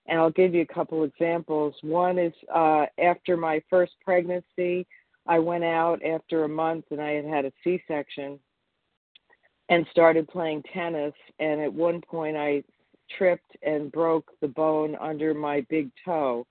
And 0.06 0.20
I'll 0.20 0.30
give 0.32 0.54
you 0.54 0.62
a 0.62 0.74
couple 0.74 1.04
examples. 1.04 1.74
One 1.82 2.20
is 2.20 2.34
uh, 2.54 2.86
after 3.00 3.38
my 3.38 3.64
first 3.70 3.94
pregnancy, 4.04 4.86
I 5.26 5.40
went 5.40 5.64
out 5.64 6.04
after 6.04 6.44
a 6.44 6.50
month 6.50 6.86
and 6.92 7.02
I 7.02 7.12
had 7.12 7.26
had 7.26 7.46
a 7.46 7.54
C 7.64 7.82
section 7.88 8.40
and 9.70 9.88
started 9.90 10.28
playing 10.28 10.64
tennis. 10.74 11.14
And 11.40 11.62
at 11.62 11.74
one 11.74 12.02
point, 12.02 12.38
I 12.38 12.64
tripped 13.18 13.58
and 13.64 13.92
broke 13.92 14.30
the 14.42 14.48
bone 14.48 14.96
under 15.00 15.34
my 15.34 15.62
big 15.70 15.90
toe, 16.06 16.46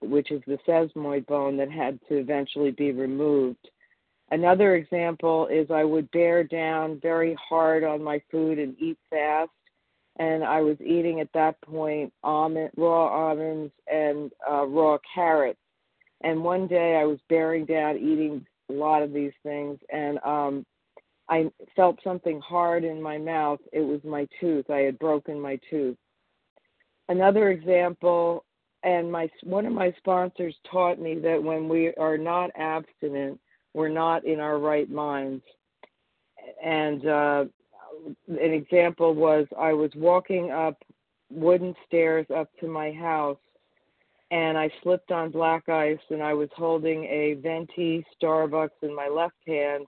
which 0.00 0.30
is 0.30 0.42
the 0.46 0.58
sesamoid 0.66 1.26
bone 1.26 1.56
that 1.56 1.70
had 1.70 1.98
to 2.08 2.18
eventually 2.18 2.70
be 2.70 2.92
removed. 2.92 3.68
Another 4.30 4.76
example 4.76 5.48
is 5.48 5.70
I 5.70 5.84
would 5.84 6.10
bear 6.12 6.44
down 6.44 7.00
very 7.00 7.36
hard 7.48 7.82
on 7.84 8.02
my 8.02 8.22
food 8.30 8.58
and 8.58 8.76
eat 8.80 8.98
fast 9.10 9.50
and 10.20 10.44
I 10.44 10.60
was 10.60 10.76
eating 10.80 11.20
at 11.20 11.32
that 11.32 11.60
point 11.62 12.12
almond, 12.22 12.70
raw 12.76 13.08
almonds 13.08 13.72
and 13.90 14.30
uh, 14.48 14.66
raw 14.66 14.98
carrots. 15.14 15.58
And 16.22 16.44
one 16.44 16.66
day 16.66 16.96
I 16.96 17.04
was 17.04 17.18
bearing 17.30 17.64
down 17.64 17.96
eating 17.96 18.44
a 18.68 18.72
lot 18.74 19.02
of 19.02 19.14
these 19.14 19.32
things, 19.42 19.78
and 19.90 20.18
um, 20.22 20.66
I 21.30 21.50
felt 21.74 21.98
something 22.04 22.38
hard 22.40 22.84
in 22.84 23.00
my 23.00 23.16
mouth. 23.16 23.60
It 23.72 23.80
was 23.80 24.00
my 24.04 24.28
tooth. 24.38 24.68
I 24.68 24.80
had 24.80 24.98
broken 24.98 25.40
my 25.40 25.58
tooth. 25.70 25.96
Another 27.08 27.48
example, 27.48 28.44
and 28.82 29.10
my 29.10 29.30
one 29.42 29.64
of 29.64 29.72
my 29.72 29.94
sponsors 29.96 30.54
taught 30.70 31.00
me 31.00 31.14
that 31.20 31.42
when 31.42 31.66
we 31.66 31.94
are 31.94 32.18
not 32.18 32.50
abstinent, 32.56 33.40
we're 33.74 33.88
not 33.88 34.24
in 34.24 34.40
our 34.40 34.58
right 34.58 34.90
minds. 34.90 35.42
And 36.62 37.06
uh, 37.06 37.44
an 38.28 38.52
example 38.52 39.14
was 39.14 39.46
I 39.58 39.72
was 39.72 39.90
walking 39.94 40.50
up 40.50 40.82
wooden 41.30 41.74
stairs 41.86 42.26
up 42.34 42.48
to 42.60 42.66
my 42.66 42.90
house 42.92 43.38
and 44.30 44.56
I 44.56 44.70
slipped 44.82 45.10
on 45.10 45.30
black 45.30 45.68
ice 45.68 45.98
and 46.10 46.22
I 46.22 46.34
was 46.34 46.48
holding 46.56 47.04
a 47.04 47.34
venti 47.34 48.04
Starbucks 48.20 48.82
in 48.82 48.94
my 48.94 49.08
left 49.08 49.36
hand 49.46 49.86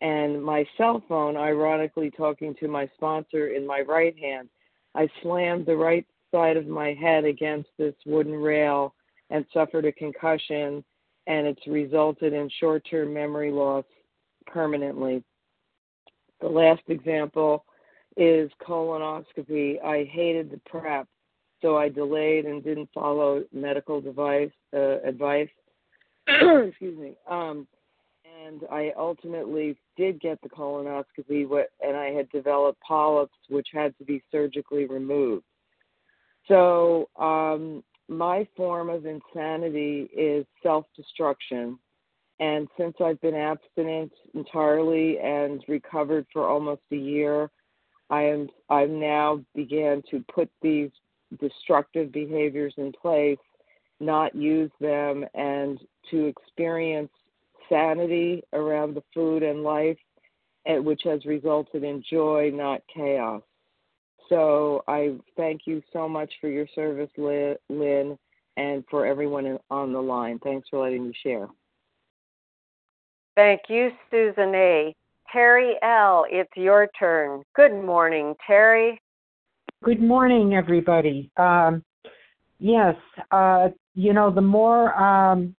and 0.00 0.42
my 0.42 0.66
cell 0.76 1.02
phone 1.08 1.36
ironically 1.36 2.10
talking 2.10 2.54
to 2.56 2.68
my 2.68 2.88
sponsor 2.94 3.48
in 3.48 3.66
my 3.66 3.80
right 3.80 4.18
hand. 4.18 4.48
I 4.94 5.08
slammed 5.22 5.66
the 5.66 5.76
right 5.76 6.06
side 6.30 6.56
of 6.56 6.66
my 6.66 6.94
head 6.94 7.24
against 7.24 7.68
this 7.78 7.94
wooden 8.06 8.34
rail 8.34 8.94
and 9.30 9.44
suffered 9.52 9.84
a 9.84 9.92
concussion 9.92 10.84
and 11.30 11.46
it's 11.46 11.64
resulted 11.68 12.32
in 12.32 12.50
short-term 12.58 13.14
memory 13.14 13.52
loss 13.52 13.84
permanently. 14.48 15.22
The 16.40 16.48
last 16.48 16.82
example 16.88 17.64
is 18.16 18.50
colonoscopy. 18.66 19.80
I 19.80 20.10
hated 20.10 20.50
the 20.50 20.60
prep, 20.68 21.06
so 21.62 21.76
I 21.76 21.88
delayed 21.88 22.46
and 22.46 22.64
didn't 22.64 22.88
follow 22.92 23.44
medical 23.52 24.00
device 24.00 24.50
uh, 24.74 25.00
advice. 25.02 25.48
Excuse 26.26 26.98
me. 26.98 27.14
Um, 27.30 27.68
and 28.44 28.62
I 28.68 28.92
ultimately 28.98 29.76
did 29.96 30.20
get 30.20 30.40
the 30.42 30.48
colonoscopy, 30.48 31.46
and 31.80 31.96
I 31.96 32.06
had 32.06 32.28
developed 32.30 32.80
polyps, 32.80 33.36
which 33.48 33.68
had 33.72 33.96
to 33.98 34.04
be 34.04 34.20
surgically 34.32 34.86
removed. 34.86 35.44
So 36.48 37.08
um, 37.16 37.84
my 38.10 38.46
form 38.56 38.90
of 38.90 39.06
insanity 39.06 40.10
is 40.14 40.44
self-destruction 40.62 41.78
and 42.40 42.68
since 42.78 42.96
I've 43.02 43.20
been 43.20 43.34
abstinent 43.34 44.12
entirely 44.34 45.18
and 45.18 45.62
recovered 45.68 46.26
for 46.32 46.48
almost 46.48 46.80
a 46.90 46.96
year, 46.96 47.50
I 48.08 48.22
am 48.22 48.48
I've 48.70 48.88
now 48.90 49.44
began 49.54 50.02
to 50.10 50.24
put 50.34 50.50
these 50.62 50.90
destructive 51.38 52.10
behaviors 52.10 52.74
in 52.78 52.92
place 52.92 53.38
not 54.00 54.34
use 54.34 54.70
them 54.80 55.26
and 55.34 55.78
to 56.10 56.26
experience 56.26 57.10
sanity 57.68 58.42
around 58.54 58.94
the 58.94 59.02
food 59.14 59.42
and 59.42 59.62
life, 59.62 59.98
and 60.66 60.84
which 60.84 61.02
has 61.04 61.24
resulted 61.26 61.84
in 61.84 62.02
joy, 62.10 62.50
not 62.52 62.80
chaos. 62.92 63.42
So 64.30 64.82
I 64.88 65.16
thank 65.36 65.62
you 65.66 65.82
so 65.92 66.08
much 66.08 66.32
for 66.40 66.48
your 66.48 66.66
service, 66.74 67.10
Lynn, 67.18 68.16
and 68.56 68.84
for 68.88 69.04
everyone 69.04 69.58
on 69.70 69.92
the 69.92 70.00
line. 70.00 70.38
Thanks 70.38 70.68
for 70.70 70.82
letting 70.82 71.08
me 71.08 71.14
share. 71.22 71.48
Thank 73.36 73.62
you, 73.68 73.90
Susan 74.10 74.54
A. 74.54 74.94
Terry 75.32 75.74
L., 75.82 76.24
it's 76.28 76.50
your 76.56 76.88
turn. 76.98 77.42
Good 77.54 77.72
morning, 77.72 78.34
Terry. 78.46 79.00
Good 79.84 80.00
morning, 80.00 80.54
everybody. 80.54 81.30
Um, 81.36 81.84
yes, 82.58 82.96
uh, 83.30 83.68
you 83.94 84.12
know, 84.12 84.30
the 84.32 84.40
more 84.40 84.94
um, 84.94 85.54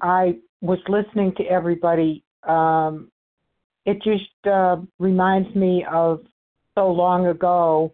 I 0.00 0.38
was 0.60 0.78
listening 0.88 1.34
to 1.36 1.44
everybody, 1.44 2.22
um, 2.46 3.10
it 3.86 4.02
just 4.02 4.46
uh, 4.46 4.76
reminds 4.98 5.54
me 5.54 5.84
of 5.90 6.20
so 6.78 6.88
long 6.88 7.26
ago 7.26 7.92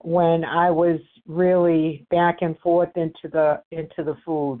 when 0.00 0.44
I 0.44 0.70
was 0.70 0.98
really 1.26 2.04
back 2.10 2.38
and 2.40 2.58
forth 2.58 2.90
into 2.96 3.28
the 3.30 3.62
into 3.70 4.02
the 4.02 4.16
food, 4.24 4.60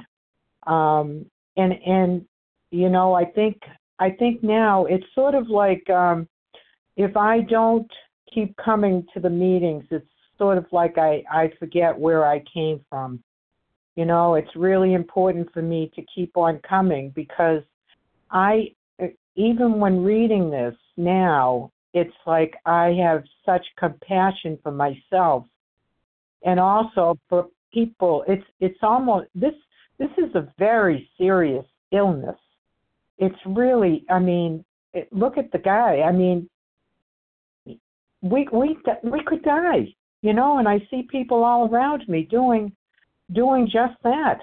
um, 0.66 1.26
and 1.56 1.72
and 1.84 2.24
you 2.70 2.88
know 2.88 3.14
I 3.14 3.24
think 3.24 3.60
I 3.98 4.10
think 4.10 4.44
now 4.44 4.86
it's 4.86 5.04
sort 5.14 5.34
of 5.34 5.48
like 5.48 5.88
um, 5.90 6.28
if 6.96 7.16
I 7.16 7.40
don't 7.40 7.90
keep 8.32 8.56
coming 8.56 9.04
to 9.12 9.20
the 9.20 9.30
meetings, 9.30 9.84
it's 9.90 10.06
sort 10.38 10.56
of 10.56 10.66
like 10.70 10.96
I 10.96 11.24
I 11.30 11.50
forget 11.58 11.98
where 11.98 12.24
I 12.24 12.44
came 12.52 12.80
from. 12.88 13.22
You 13.96 14.04
know, 14.04 14.34
it's 14.34 14.54
really 14.54 14.94
important 14.94 15.52
for 15.52 15.62
me 15.62 15.90
to 15.96 16.02
keep 16.14 16.36
on 16.36 16.60
coming 16.68 17.10
because 17.10 17.62
I 18.30 18.70
even 19.36 19.80
when 19.80 20.04
reading 20.04 20.48
this 20.48 20.76
now, 20.96 21.72
it's 21.94 22.14
like 22.26 22.54
I 22.66 22.88
have 23.02 23.22
such 23.46 23.64
compassion 23.78 24.58
for 24.62 24.72
myself 24.72 25.46
and 26.44 26.60
also 26.60 27.16
for 27.28 27.46
people. 27.72 28.24
It's 28.28 28.44
it's 28.60 28.78
almost 28.82 29.28
this 29.34 29.54
this 29.98 30.10
is 30.18 30.34
a 30.34 30.52
very 30.58 31.08
serious 31.16 31.64
illness. 31.92 32.36
It's 33.18 33.38
really, 33.46 34.04
I 34.10 34.18
mean, 34.18 34.64
it, 34.92 35.08
look 35.12 35.38
at 35.38 35.52
the 35.52 35.58
guy. 35.58 36.00
I 36.00 36.10
mean, 36.10 36.50
we 37.64 38.48
we 38.52 38.76
we 39.04 39.24
could 39.24 39.42
die, 39.44 39.94
you 40.22 40.32
know. 40.32 40.58
And 40.58 40.68
I 40.68 40.80
see 40.90 41.06
people 41.08 41.44
all 41.44 41.68
around 41.68 42.08
me 42.08 42.22
doing 42.28 42.72
doing 43.32 43.66
just 43.66 43.94
that, 44.02 44.40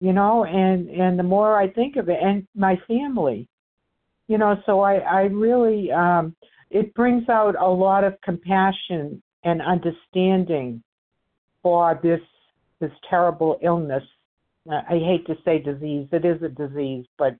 you 0.00 0.12
know. 0.12 0.44
And 0.44 0.90
and 0.90 1.18
the 1.18 1.22
more 1.22 1.58
I 1.58 1.70
think 1.70 1.96
of 1.96 2.10
it, 2.10 2.18
and 2.22 2.46
my 2.54 2.78
family, 2.86 3.48
you 4.28 4.36
know, 4.36 4.56
so 4.66 4.80
I 4.80 4.96
I 4.96 5.20
really 5.22 5.90
um, 5.90 6.36
it 6.70 6.94
brings 6.94 7.28
out 7.28 7.54
a 7.60 7.66
lot 7.66 8.04
of 8.04 8.14
compassion 8.22 9.22
and 9.44 9.62
understanding 9.62 10.82
for 11.62 11.98
this 12.02 12.20
this 12.80 12.92
terrible 13.08 13.58
illness. 13.62 14.02
I 14.68 14.98
hate 14.98 15.26
to 15.26 15.36
say 15.44 15.60
disease; 15.60 16.08
it 16.12 16.24
is 16.24 16.42
a 16.42 16.48
disease, 16.48 17.06
but 17.16 17.36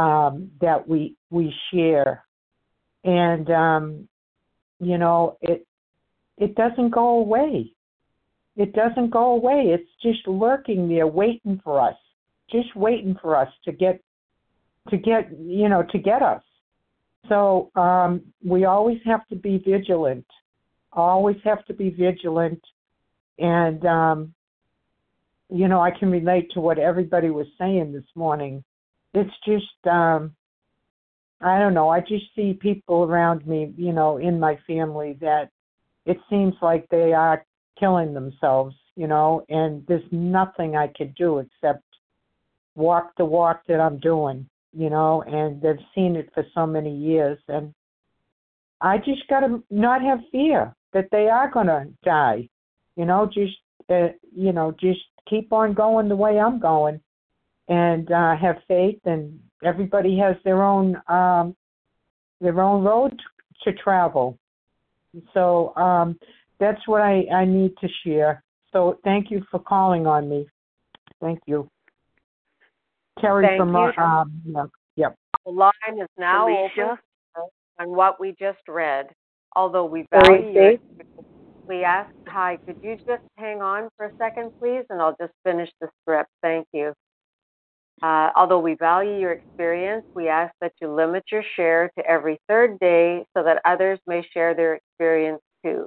um, 0.00 0.50
that 0.60 0.88
we 0.88 1.16
we 1.30 1.52
share, 1.72 2.24
and 3.02 3.50
um, 3.50 4.08
you 4.80 4.98
know 4.98 5.36
it 5.40 5.66
it 6.38 6.54
doesn't 6.54 6.90
go 6.90 7.18
away. 7.18 7.72
It 8.56 8.72
doesn't 8.72 9.10
go 9.10 9.32
away. 9.32 9.74
It's 9.74 9.90
just 10.00 10.26
lurking 10.28 10.88
there, 10.88 11.08
waiting 11.08 11.60
for 11.64 11.80
us, 11.80 11.96
just 12.50 12.74
waiting 12.76 13.16
for 13.20 13.36
us 13.36 13.48
to 13.64 13.72
get 13.72 14.00
to 14.90 14.96
get 14.96 15.30
you 15.38 15.68
know 15.68 15.82
to 15.90 15.98
get 15.98 16.22
us. 16.22 16.42
So 17.28 17.70
um, 17.74 18.22
we 18.44 18.64
always 18.64 18.98
have 19.04 19.26
to 19.28 19.36
be 19.36 19.58
vigilant. 19.58 20.26
Always 20.92 21.36
have 21.44 21.64
to 21.66 21.74
be 21.74 21.90
vigilant, 21.90 22.62
and 23.38 23.84
um, 23.84 24.34
you 25.48 25.66
know 25.66 25.80
I 25.80 25.90
can 25.90 26.10
relate 26.10 26.50
to 26.52 26.60
what 26.60 26.78
everybody 26.78 27.30
was 27.30 27.46
saying 27.58 27.92
this 27.92 28.04
morning. 28.14 28.62
It's 29.12 29.34
just 29.44 29.86
um, 29.90 30.36
I 31.40 31.58
don't 31.58 31.74
know. 31.74 31.88
I 31.88 32.00
just 32.00 32.24
see 32.34 32.54
people 32.54 33.04
around 33.04 33.46
me, 33.46 33.74
you 33.76 33.92
know, 33.92 34.16
in 34.16 34.40
my 34.40 34.58
family 34.66 35.18
that 35.20 35.50
it 36.06 36.18
seems 36.30 36.54
like 36.62 36.88
they 36.88 37.12
are 37.12 37.44
killing 37.78 38.14
themselves, 38.14 38.74
you 38.96 39.06
know, 39.06 39.44
and 39.48 39.84
there's 39.86 40.10
nothing 40.10 40.76
I 40.76 40.88
could 40.88 41.14
do 41.14 41.38
except 41.38 41.82
walk 42.74 43.12
the 43.18 43.24
walk 43.24 43.62
that 43.68 43.80
I'm 43.80 43.98
doing, 43.98 44.48
you 44.76 44.90
know, 44.90 45.22
and 45.26 45.60
they've 45.62 45.84
seen 45.94 46.16
it 46.16 46.30
for 46.34 46.44
so 46.54 46.66
many 46.66 46.94
years 46.94 47.38
and 47.48 47.74
I 48.80 48.98
just 48.98 49.26
got 49.28 49.40
to 49.40 49.62
not 49.70 50.02
have 50.02 50.18
fear 50.30 50.74
that 50.92 51.08
they 51.10 51.28
are 51.28 51.50
going 51.50 51.68
to 51.68 51.86
die. 52.04 52.48
You 52.96 53.06
know, 53.06 53.26
just 53.26 53.56
uh, 53.88 54.08
you 54.34 54.52
know, 54.52 54.72
just 54.78 55.00
keep 55.28 55.52
on 55.52 55.74
going 55.74 56.08
the 56.08 56.16
way 56.16 56.38
I'm 56.38 56.60
going 56.60 57.00
and 57.68 58.10
uh 58.12 58.36
have 58.36 58.56
faith 58.68 59.00
and 59.06 59.40
everybody 59.64 60.18
has 60.18 60.36
their 60.44 60.62
own 60.62 60.96
um 61.08 61.56
their 62.40 62.60
own 62.60 62.84
road 62.84 63.18
to 63.62 63.72
travel. 63.72 64.38
So 65.32 65.74
um 65.76 66.18
that's 66.60 66.86
what 66.86 67.00
I, 67.00 67.24
I 67.34 67.44
need 67.44 67.72
to 67.80 67.88
share. 68.04 68.44
So 68.72 68.98
thank 69.02 69.30
you 69.30 69.42
for 69.50 69.60
calling 69.60 70.06
on 70.06 70.28
me. 70.28 70.46
Thank 71.20 71.40
you. 71.46 71.68
Terry 73.20 73.46
Thank 73.46 73.58
from 73.58 73.74
you. 73.74 73.92
uh, 73.98 74.02
um, 74.02 74.42
yeah, 74.44 74.64
yep. 74.96 75.16
The 75.44 75.52
line 75.52 75.72
is 76.00 76.08
now 76.18 76.46
Alicia? 76.46 76.98
open 77.36 77.48
on 77.78 77.88
what 77.88 78.20
we 78.20 78.34
just 78.38 78.60
read. 78.68 79.06
Although 79.56 79.84
we 79.84 80.06
value 80.10 80.52
your 80.52 80.68
Alicia? 80.68 80.82
we 81.66 81.82
ask, 81.82 82.10
hi, 82.28 82.58
could 82.66 82.76
you 82.82 82.96
just 83.06 83.22
hang 83.36 83.62
on 83.62 83.88
for 83.96 84.06
a 84.06 84.12
second, 84.18 84.52
please? 84.60 84.84
And 84.90 85.00
I'll 85.00 85.16
just 85.20 85.32
finish 85.44 85.70
the 85.80 85.88
script. 86.02 86.30
Thank 86.42 86.66
you. 86.72 86.92
Uh, 88.02 88.30
although 88.36 88.58
we 88.58 88.74
value 88.74 89.18
your 89.18 89.32
experience, 89.32 90.04
we 90.14 90.28
ask 90.28 90.52
that 90.60 90.72
you 90.80 90.92
limit 90.92 91.24
your 91.30 91.44
share 91.56 91.90
to 91.96 92.04
every 92.06 92.38
third 92.48 92.78
day 92.80 93.24
so 93.36 93.42
that 93.42 93.62
others 93.64 93.98
may 94.06 94.26
share 94.32 94.54
their 94.54 94.74
experience 94.74 95.40
too. 95.64 95.86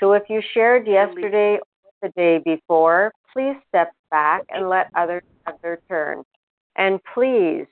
So 0.00 0.12
if 0.12 0.22
you 0.28 0.40
shared 0.54 0.86
yesterday 0.86 1.58
or 1.58 1.90
the 2.02 2.08
day 2.16 2.38
before, 2.44 3.12
please 3.32 3.56
step 3.68 3.92
back 4.10 4.42
and 4.50 4.68
let 4.68 4.88
others 4.94 5.22
have 5.46 5.56
their 5.62 5.80
turn. 5.88 6.22
And 6.76 7.00
please 7.14 7.66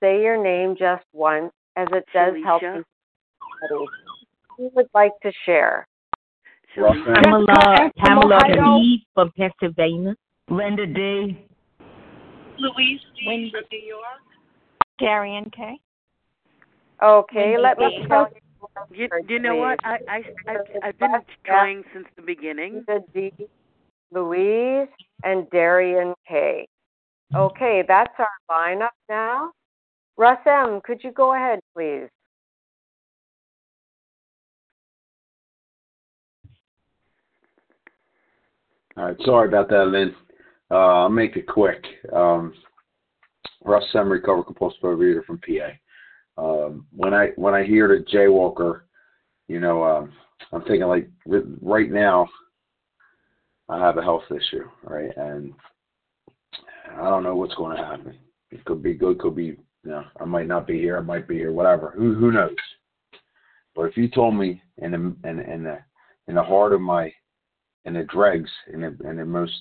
say 0.00 0.22
your 0.22 0.42
name 0.42 0.76
just 0.78 1.04
once, 1.12 1.52
as 1.76 1.88
it 1.92 2.04
does 2.12 2.34
help 2.44 2.60
Felicia? 2.60 2.84
me. 3.70 3.86
Who 4.56 4.70
would 4.74 4.88
like 4.94 5.12
to 5.22 5.32
share? 5.46 5.86
Pamela, 6.76 7.90
Pamela 7.98 8.36
Ohio. 8.36 8.78
B. 8.78 9.06
from 9.14 9.30
Pennsylvania. 9.36 10.14
Linda 10.50 10.86
D. 10.86 11.46
Louise 12.58 13.00
D. 13.16 13.26
Wendy. 13.26 13.50
from 13.50 13.62
New 13.72 13.78
York. 13.78 14.02
Darian 14.98 15.50
K. 15.50 15.78
Okay, 17.02 17.56
Wendy 17.56 17.62
let 17.62 17.78
me 17.78 17.98
B. 18.02 18.08
tell 18.08 18.28
you. 18.34 18.40
You, 18.90 19.08
you 19.28 19.38
know 19.38 19.56
what? 19.56 19.78
I, 19.84 19.98
I, 20.08 20.22
I, 20.48 20.88
I've 20.88 20.98
been 20.98 21.10
trying 21.44 21.84
since 21.92 22.06
the 22.16 22.22
beginning. 22.22 22.84
Linda 22.88 23.04
D, 23.12 23.32
Louise, 24.12 24.88
and 25.22 25.48
Darian 25.50 26.14
K. 26.26 26.66
Okay, 27.34 27.82
that's 27.88 28.12
our 28.18 28.28
lineup 28.48 28.90
now. 29.08 29.50
Russ 30.16 30.38
M., 30.46 30.80
could 30.84 31.02
you 31.02 31.10
go 31.10 31.34
ahead, 31.34 31.58
please? 31.74 32.08
All 38.96 39.06
right, 39.06 39.16
sorry 39.24 39.48
about 39.48 39.68
that, 39.70 39.86
Lynn. 39.86 40.14
Uh, 40.70 40.74
I'll 40.74 41.08
make 41.08 41.36
it 41.36 41.48
quick. 41.48 41.84
Um, 42.12 42.54
Russ 43.64 43.82
Sem, 43.90 44.08
recovered 44.08 44.44
compulsive 44.44 44.82
overeater 44.82 45.24
from 45.24 45.40
PA. 45.40 46.40
Um, 46.40 46.86
when 46.94 47.14
I 47.14 47.28
when 47.36 47.54
I 47.54 47.64
hear 47.64 47.88
the 47.88 48.04
jaywalker, 48.04 48.82
you 49.48 49.58
know, 49.58 49.82
um, 49.82 50.12
I'm 50.52 50.62
thinking 50.62 50.86
like 50.86 51.08
right 51.60 51.90
now, 51.90 52.28
I 53.68 53.80
have 53.80 53.98
a 53.98 54.02
health 54.02 54.24
issue, 54.30 54.68
right, 54.84 55.10
and 55.16 55.52
I 56.96 57.10
don't 57.10 57.22
know 57.22 57.36
what's 57.36 57.54
going 57.54 57.76
to 57.76 57.82
happen. 57.82 58.16
It 58.50 58.64
could 58.64 58.82
be 58.82 58.94
good, 58.94 59.18
could 59.18 59.34
be, 59.34 59.44
you 59.44 59.58
know, 59.84 60.04
I 60.20 60.24
might 60.24 60.46
not 60.46 60.66
be 60.66 60.78
here, 60.78 60.96
I 60.96 61.00
might 61.00 61.26
be 61.26 61.36
here, 61.36 61.52
whatever. 61.52 61.92
Who 61.96 62.14
who 62.14 62.32
knows? 62.32 62.54
But 63.74 63.82
if 63.84 63.96
you 63.96 64.08
told 64.08 64.36
me 64.36 64.62
in 64.78 64.92
the 64.92 65.28
in, 65.28 65.40
in 65.40 65.64
the 65.64 65.78
in 66.28 66.36
the 66.36 66.42
heart 66.42 66.72
of 66.72 66.80
my 66.80 67.12
in 67.84 67.94
the 67.94 68.04
dregs 68.04 68.50
in 68.72 68.80
the 68.80 68.96
in 69.08 69.16
the 69.16 69.24
most 69.24 69.54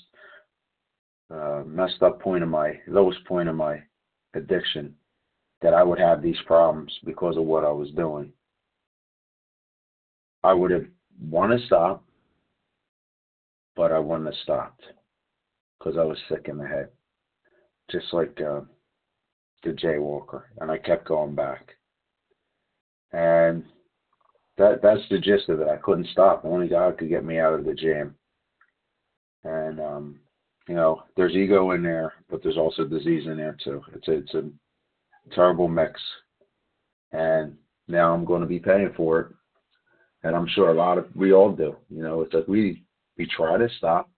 uh, 1.33 1.63
messed 1.65 2.01
up 2.03 2.21
point 2.21 2.43
of 2.43 2.49
my 2.49 2.79
lowest 2.87 3.23
point 3.25 3.49
of 3.49 3.55
my 3.55 3.81
addiction 4.35 4.93
that 5.61 5.73
I 5.73 5.81
would 5.83 5.99
have 5.99 6.21
these 6.21 6.37
problems 6.45 6.91
because 7.05 7.37
of 7.37 7.43
what 7.43 7.63
I 7.63 7.71
was 7.71 7.89
doing. 7.91 8.31
I 10.43 10.53
would 10.53 10.71
have 10.71 10.85
wanted 11.29 11.59
to 11.59 11.65
stop, 11.65 12.03
but 13.75 13.91
I 13.91 13.99
wouldn't 13.99 14.27
have 14.27 14.41
stopped 14.43 14.83
because 15.79 15.97
I 15.97 16.03
was 16.03 16.17
sick 16.29 16.47
in 16.49 16.57
the 16.57 16.67
head, 16.67 16.89
just 17.91 18.13
like 18.13 18.39
uh, 18.41 18.61
the 19.63 19.71
jaywalker, 19.71 20.43
and 20.59 20.71
I 20.71 20.77
kept 20.77 21.07
going 21.07 21.35
back. 21.35 21.69
And 23.11 23.63
that 24.57 24.81
that's 24.81 25.07
the 25.09 25.19
gist 25.19 25.49
of 25.49 25.61
it. 25.61 25.67
I 25.67 25.77
couldn't 25.77 26.07
stop. 26.07 26.43
Only 26.45 26.67
God 26.67 26.97
could 26.97 27.09
get 27.09 27.25
me 27.25 27.39
out 27.39 27.53
of 27.53 27.65
the 27.65 27.73
jam. 27.73 28.15
And 29.43 29.79
um, 29.79 30.19
you 30.67 30.75
know, 30.75 31.03
there's 31.15 31.35
ego 31.35 31.71
in 31.71 31.83
there, 31.83 32.13
but 32.29 32.41
there's 32.41 32.57
also 32.57 32.85
disease 32.85 33.25
in 33.27 33.37
there 33.37 33.57
too. 33.63 33.81
It's 33.93 34.07
a, 34.07 34.11
it's 34.13 34.33
a 34.33 34.49
terrible 35.33 35.67
mix. 35.67 35.99
And 37.11 37.55
now 37.87 38.13
I'm 38.13 38.25
going 38.25 38.41
to 38.41 38.47
be 38.47 38.59
paying 38.59 38.93
for 38.95 39.19
it. 39.19 39.27
And 40.23 40.35
I'm 40.35 40.47
sure 40.47 40.69
a 40.69 40.73
lot 40.73 40.97
of 40.97 41.07
we 41.15 41.33
all 41.33 41.51
do. 41.51 41.75
You 41.89 42.01
know, 42.01 42.21
it's 42.21 42.33
like 42.33 42.47
we 42.47 42.83
we 43.17 43.27
try 43.27 43.57
to 43.57 43.67
stop, 43.77 44.09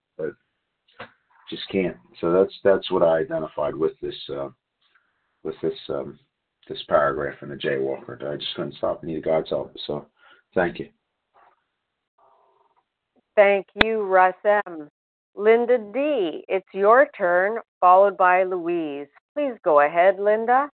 just 1.50 1.68
can't. 1.70 1.96
So 2.20 2.32
that's 2.32 2.52
that's 2.64 2.90
what 2.90 3.02
I 3.02 3.18
identified 3.18 3.74
with 3.74 3.92
this 4.00 4.14
uh, 4.30 4.48
with 5.42 5.54
this 5.62 5.78
um, 5.88 6.18
this 6.68 6.82
paragraph 6.88 7.36
in 7.42 7.48
the 7.48 7.56
Jaywalker. 7.56 8.22
I 8.24 8.36
just 8.36 8.54
couldn't 8.54 8.74
stop. 8.74 9.00
I 9.02 9.06
needed 9.06 9.24
God's 9.24 9.50
help. 9.50 9.74
So 9.86 10.06
thank 10.54 10.78
you. 10.78 10.88
Thank 13.36 13.66
you, 13.84 14.02
Russ 14.02 14.34
M. 14.66 14.88
Linda 15.34 15.76
D., 15.76 16.44
it's 16.48 16.66
your 16.72 17.08
turn, 17.16 17.58
followed 17.78 18.16
by 18.16 18.44
Louise. 18.44 19.08
Please 19.34 19.52
go 19.62 19.80
ahead, 19.80 20.18
Linda. 20.18 20.70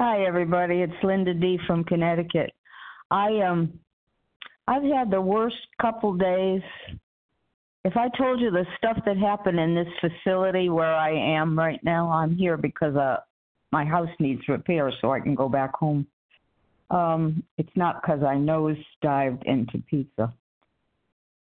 Hi, 0.00 0.24
everybody. 0.24 0.82
It's 0.82 0.92
Linda 1.04 1.32
D. 1.32 1.60
from 1.68 1.84
Connecticut. 1.84 2.50
I 3.12 3.38
um, 3.48 3.78
I've 4.68 4.82
had 4.82 5.10
the 5.10 5.20
worst 5.20 5.56
couple 5.80 6.14
days. 6.14 6.62
If 7.84 7.96
I 7.96 8.08
told 8.16 8.40
you 8.40 8.50
the 8.50 8.66
stuff 8.78 8.98
that 9.06 9.16
happened 9.16 9.58
in 9.58 9.74
this 9.74 9.88
facility 10.00 10.68
where 10.68 10.94
I 10.94 11.10
am 11.10 11.58
right 11.58 11.82
now, 11.82 12.10
I'm 12.10 12.36
here 12.36 12.56
because 12.56 12.94
uh, 12.94 13.16
my 13.72 13.84
house 13.84 14.08
needs 14.20 14.42
repair, 14.48 14.92
so 15.00 15.12
I 15.12 15.20
can 15.20 15.34
go 15.34 15.48
back 15.48 15.74
home. 15.74 16.06
Um, 16.90 17.42
it's 17.58 17.74
not 17.74 18.00
because 18.00 18.22
I 18.22 18.36
nose 18.36 18.76
dived 19.00 19.44
into 19.46 19.82
pizza. 19.90 20.32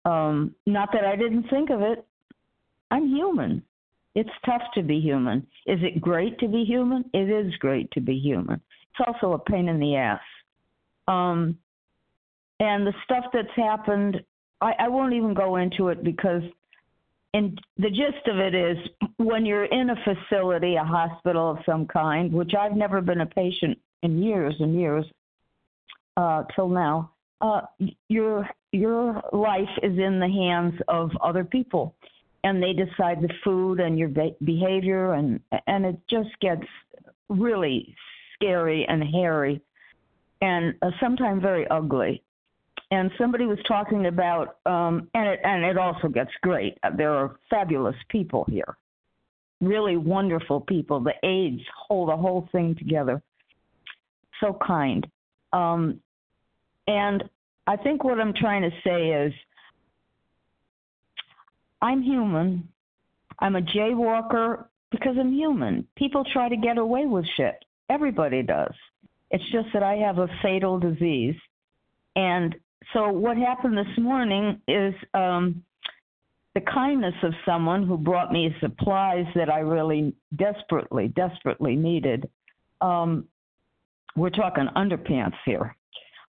Um, 0.05 0.55
not 0.65 0.89
that 0.93 1.05
I 1.05 1.15
didn't 1.15 1.49
think 1.49 1.71
of 1.71 1.81
it. 1.81 2.05
I'm 2.91 3.07
human. 3.07 3.63
It's 4.15 4.29
tough 4.45 4.61
to 4.75 4.83
be 4.83 4.99
human. 4.99 5.47
Is 5.65 5.79
it 5.81 5.99
great 5.99 6.37
to 6.39 6.47
be 6.47 6.63
human? 6.63 7.03
It 7.13 7.29
is 7.29 7.53
great 7.57 7.89
to 7.91 8.01
be 8.01 8.17
human. 8.19 8.61
It's 8.91 9.07
also 9.07 9.33
a 9.33 9.39
pain 9.39 9.67
in 9.67 9.79
the 9.79 9.95
ass. 9.95 10.21
Um, 11.07 11.57
and 12.63 12.87
the 12.87 12.93
stuff 13.03 13.25
that's 13.33 13.53
happened, 13.57 14.23
I, 14.61 14.71
I 14.79 14.87
won't 14.87 15.13
even 15.13 15.33
go 15.33 15.57
into 15.57 15.89
it 15.89 16.01
because 16.01 16.43
and 17.33 17.59
the 17.77 17.89
gist 17.89 18.27
of 18.27 18.37
it 18.37 18.55
is 18.55 18.77
when 19.17 19.45
you're 19.45 19.65
in 19.65 19.89
a 19.89 19.95
facility, 20.05 20.75
a 20.75 20.83
hospital 20.83 21.51
of 21.51 21.57
some 21.65 21.87
kind, 21.87 22.31
which 22.31 22.53
I've 22.57 22.77
never 22.77 23.01
been 23.01 23.21
a 23.21 23.25
patient 23.25 23.77
in 24.03 24.21
years 24.21 24.55
and 24.59 24.79
years 24.79 25.03
uh, 26.15 26.43
till 26.55 26.69
now, 26.69 27.11
uh, 27.41 27.61
your 28.07 28.47
your 28.71 29.21
life 29.33 29.69
is 29.81 29.97
in 29.97 30.19
the 30.19 30.29
hands 30.29 30.79
of 30.87 31.11
other 31.21 31.43
people, 31.43 31.95
and 32.45 32.63
they 32.63 32.71
decide 32.71 33.21
the 33.21 33.33
food 33.43 33.81
and 33.81 33.99
your 33.99 34.09
be- 34.09 34.37
behavior, 34.45 35.13
and 35.13 35.41
and 35.67 35.85
it 35.85 35.97
just 36.09 36.29
gets 36.39 36.63
really 37.27 37.93
scary 38.35 38.85
and 38.87 39.03
hairy, 39.03 39.59
and 40.41 40.75
uh, 40.81 40.91
sometimes 41.01 41.41
very 41.41 41.67
ugly. 41.67 42.23
And 42.93 43.09
somebody 43.17 43.47
was 43.47 43.57
talking 43.67 44.05
about, 44.05 44.57
um, 44.67 45.09
and 45.15 45.27
it 45.27 45.39
and 45.43 45.63
it 45.63 45.79
also 45.79 46.07
gets 46.07 46.29
great. 46.43 46.77
There 46.95 47.11
are 47.11 47.37
fabulous 47.49 47.95
people 48.09 48.45
here, 48.47 48.77
really 49.61 49.97
wonderful 49.97 50.61
people. 50.61 50.99
The 50.99 51.15
aides 51.23 51.63
hold 51.75 52.09
the 52.09 52.15
whole 52.15 52.47
thing 52.51 52.75
together. 52.75 53.19
So 54.39 54.55
kind. 54.63 55.07
Um, 55.53 56.01
and 56.85 57.23
I 57.65 57.77
think 57.77 58.03
what 58.03 58.19
I'm 58.19 58.33
trying 58.35 58.61
to 58.61 58.71
say 58.83 59.09
is 59.25 59.33
I'm 61.81 62.03
human. 62.03 62.69
I'm 63.39 63.55
a 63.55 63.61
jaywalker 63.61 64.65
because 64.91 65.15
I'm 65.19 65.33
human. 65.33 65.87
People 65.95 66.23
try 66.31 66.47
to 66.47 66.57
get 66.57 66.77
away 66.77 67.07
with 67.07 67.25
shit. 67.37 67.55
Everybody 67.89 68.43
does. 68.43 68.75
It's 69.31 69.51
just 69.51 69.69
that 69.73 69.81
I 69.81 69.95
have 69.95 70.19
a 70.19 70.27
fatal 70.43 70.77
disease. 70.77 71.35
And 72.15 72.55
so 72.93 73.09
what 73.09 73.37
happened 73.37 73.77
this 73.77 73.97
morning 73.97 74.59
is 74.67 74.93
um, 75.13 75.63
the 76.55 76.61
kindness 76.61 77.15
of 77.23 77.33
someone 77.45 77.85
who 77.85 77.97
brought 77.97 78.31
me 78.31 78.55
supplies 78.59 79.25
that 79.35 79.49
I 79.49 79.59
really 79.59 80.13
desperately, 80.35 81.07
desperately 81.09 81.75
needed. 81.75 82.29
Um, 82.81 83.25
we're 84.15 84.29
talking 84.29 84.67
underpants 84.75 85.35
here. 85.45 85.75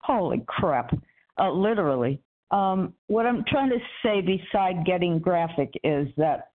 Holy 0.00 0.42
crap 0.46 0.92
uh, 1.38 1.50
literally. 1.50 2.20
Um, 2.50 2.92
what 3.06 3.26
I'm 3.26 3.44
trying 3.48 3.70
to 3.70 3.78
say, 4.02 4.20
beside 4.20 4.84
getting 4.84 5.18
graphic, 5.18 5.72
is 5.82 6.08
that 6.16 6.50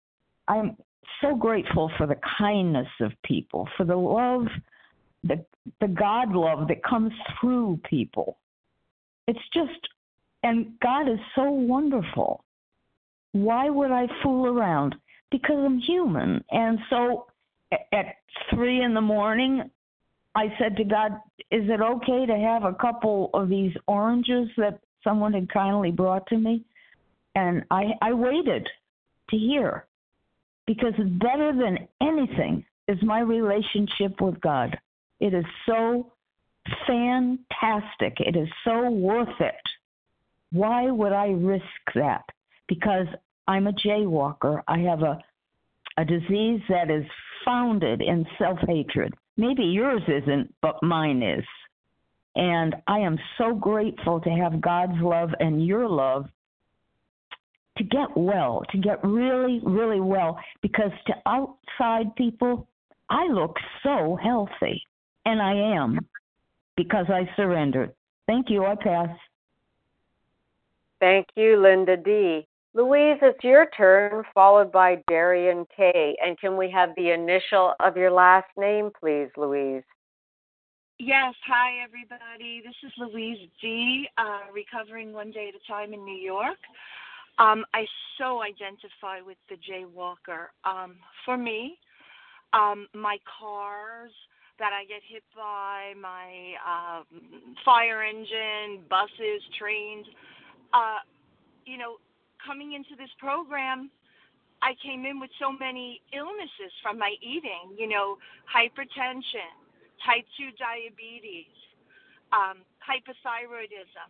I'm 0.48 0.78
so 1.22 1.36
grateful 1.36 1.92
for 1.98 2.06
the 2.06 2.18
kindness 2.38 2.88
of 3.02 3.12
people, 3.24 3.68
for 3.76 3.86
the 3.86 3.96
love, 3.96 4.48
the 5.24 5.44
the 5.82 5.88
God 5.88 6.32
love 6.32 6.68
that 6.68 6.84
comes 6.84 7.12
through 7.40 7.80
people. 7.90 8.38
It's 9.28 9.40
just, 9.54 9.88
and 10.44 10.80
God 10.80 11.10
is 11.10 11.20
so 11.36 11.50
wonderful. 11.50 12.44
Why 13.34 13.70
would 13.70 13.92
I 13.92 14.08
fool 14.24 14.48
around? 14.48 14.96
Because 15.32 15.58
I'm 15.58 15.80
human, 15.80 16.44
and 16.52 16.80
so 16.90 17.28
at 17.92 18.16
three 18.50 18.82
in 18.82 18.94
the 18.94 19.02
morning, 19.02 19.70
I 20.36 20.54
said 20.58 20.78
to 20.78 20.84
God, 20.84 21.20
"Is 21.52 21.70
it 21.70 21.82
okay 21.82 22.26
to 22.26 22.38
have 22.38 22.64
a 22.64 22.74
couple 22.74 23.30
of 23.34 23.50
these 23.50 23.76
oranges 23.88 24.50
that 24.58 24.80
someone 25.04 25.34
had 25.34 25.50
kindly 25.50 25.92
brought 25.92 26.26
to 26.28 26.38
me?" 26.38 26.64
And 27.36 27.66
I 27.70 27.94
I 28.02 28.14
waited 28.14 28.70
to 29.30 29.38
hear 29.38 29.86
because 30.66 30.94
better 31.20 31.52
than 31.52 31.88
anything 32.00 32.66
is 32.88 33.02
my 33.04 33.20
relationship 33.20 34.22
with 34.22 34.40
God. 34.40 34.80
It 35.20 35.34
is 35.34 35.46
so 35.66 36.14
fantastic. 36.86 38.18
It 38.20 38.36
is 38.36 38.50
so 38.64 38.90
worth 38.90 39.40
it. 39.40 39.56
Why 40.52 40.90
would 40.90 41.14
I 41.14 41.28
risk 41.28 41.64
that? 41.96 42.24
Because 42.68 43.08
I'm 43.48 43.68
a 43.68 43.74
jaywalker. 43.74 44.62
I 44.68 44.80
have 44.80 45.04
a 45.04 45.20
a 45.98 46.06
disease 46.06 46.62
that 46.70 46.92
is 46.92 47.06
founded 47.44 48.02
in 48.02 48.26
self-hatred. 48.38 49.14
Maybe 49.36 49.64
yours 49.64 50.04
isn't, 50.08 50.54
but 50.62 50.82
mine 50.84 51.24
is. 51.24 51.44
And 52.36 52.76
I 52.88 53.00
am 53.00 53.18
so 53.40 53.56
grateful 53.56 54.22
to 54.22 54.30
have 54.30 54.62
God's 54.62 55.02
love 55.02 55.32
and 55.40 55.66
your 55.66 55.90
love 55.90 56.28
to 57.78 57.84
get 57.84 58.16
well, 58.16 58.64
to 58.72 58.78
get 58.78 59.04
really, 59.04 59.60
really 59.64 60.00
well, 60.00 60.40
because 60.62 60.92
to 61.08 61.14
outside 61.26 62.16
people, 62.16 62.68
I 63.10 63.28
look 63.28 63.56
so 63.84 64.18
healthy. 64.22 64.84
And 65.26 65.42
I 65.42 65.54
am 65.76 66.00
because 66.78 67.08
I 67.10 67.28
surrendered. 67.36 67.92
Thank 68.28 68.50
you. 68.50 68.66
I 68.66 68.76
pass. 68.76 69.10
Thank 71.00 71.28
you, 71.36 71.62
Linda 71.62 71.98
D. 71.98 72.48
Louise, 72.74 73.18
it's 73.24 73.44
your 73.44 73.68
turn, 73.76 74.24
followed 74.34 74.72
by 74.72 75.02
Darian 75.08 75.66
K. 75.76 76.16
And 76.24 76.40
can 76.40 76.56
we 76.56 76.70
have 76.70 76.90
the 76.96 77.10
initial 77.12 77.74
of 77.80 77.98
your 77.98 78.12
last 78.12 78.48
name, 78.56 78.92
please, 79.00 79.30
Louise? 79.36 79.84
Yes. 81.00 81.34
Hi, 81.48 81.84
everybody. 81.84 82.62
This 82.64 82.76
is 82.84 82.92
Louise 83.00 83.50
D., 83.62 84.08
uh, 84.18 84.52
recovering 84.54 85.14
one 85.14 85.32
day 85.32 85.50
at 85.50 85.56
a 85.56 85.72
time 85.72 85.94
in 85.94 86.06
New 86.06 86.18
York. 86.18 86.58
Um, 87.40 87.66
I 87.74 87.86
so 88.18 88.42
identify 88.42 89.22
with 89.26 89.38
the 89.50 89.56
jaywalker. 89.56 90.48
Um, 90.64 90.96
for 91.24 91.38
me, 91.38 91.78
um, 92.54 92.88
my 92.94 93.18
cars 93.40 94.12
that 94.60 94.74
I 94.74 94.86
get 94.86 95.02
hit 95.06 95.24
by, 95.36 95.94
my 96.00 96.58
um, 96.62 97.06
fire 97.66 98.04
engine, 98.04 98.84
buses, 98.90 99.42
trains, 99.58 100.06
uh, 100.74 101.02
you 101.66 101.78
know, 101.78 101.98
coming 102.46 102.74
into 102.74 102.96
this 102.98 103.12
program, 103.20 103.90
I 104.62 104.74
came 104.82 105.06
in 105.06 105.20
with 105.20 105.30
so 105.38 105.52
many 105.52 106.02
illnesses 106.14 106.74
from 106.82 106.98
my 106.98 107.14
eating, 107.22 107.78
you 107.78 107.88
know, 107.88 108.18
hypertension, 108.46 109.52
type 110.06 110.26
2 110.38 110.54
diabetes, 110.58 111.54
um, 112.34 112.62
hypothyroidism, 112.82 114.10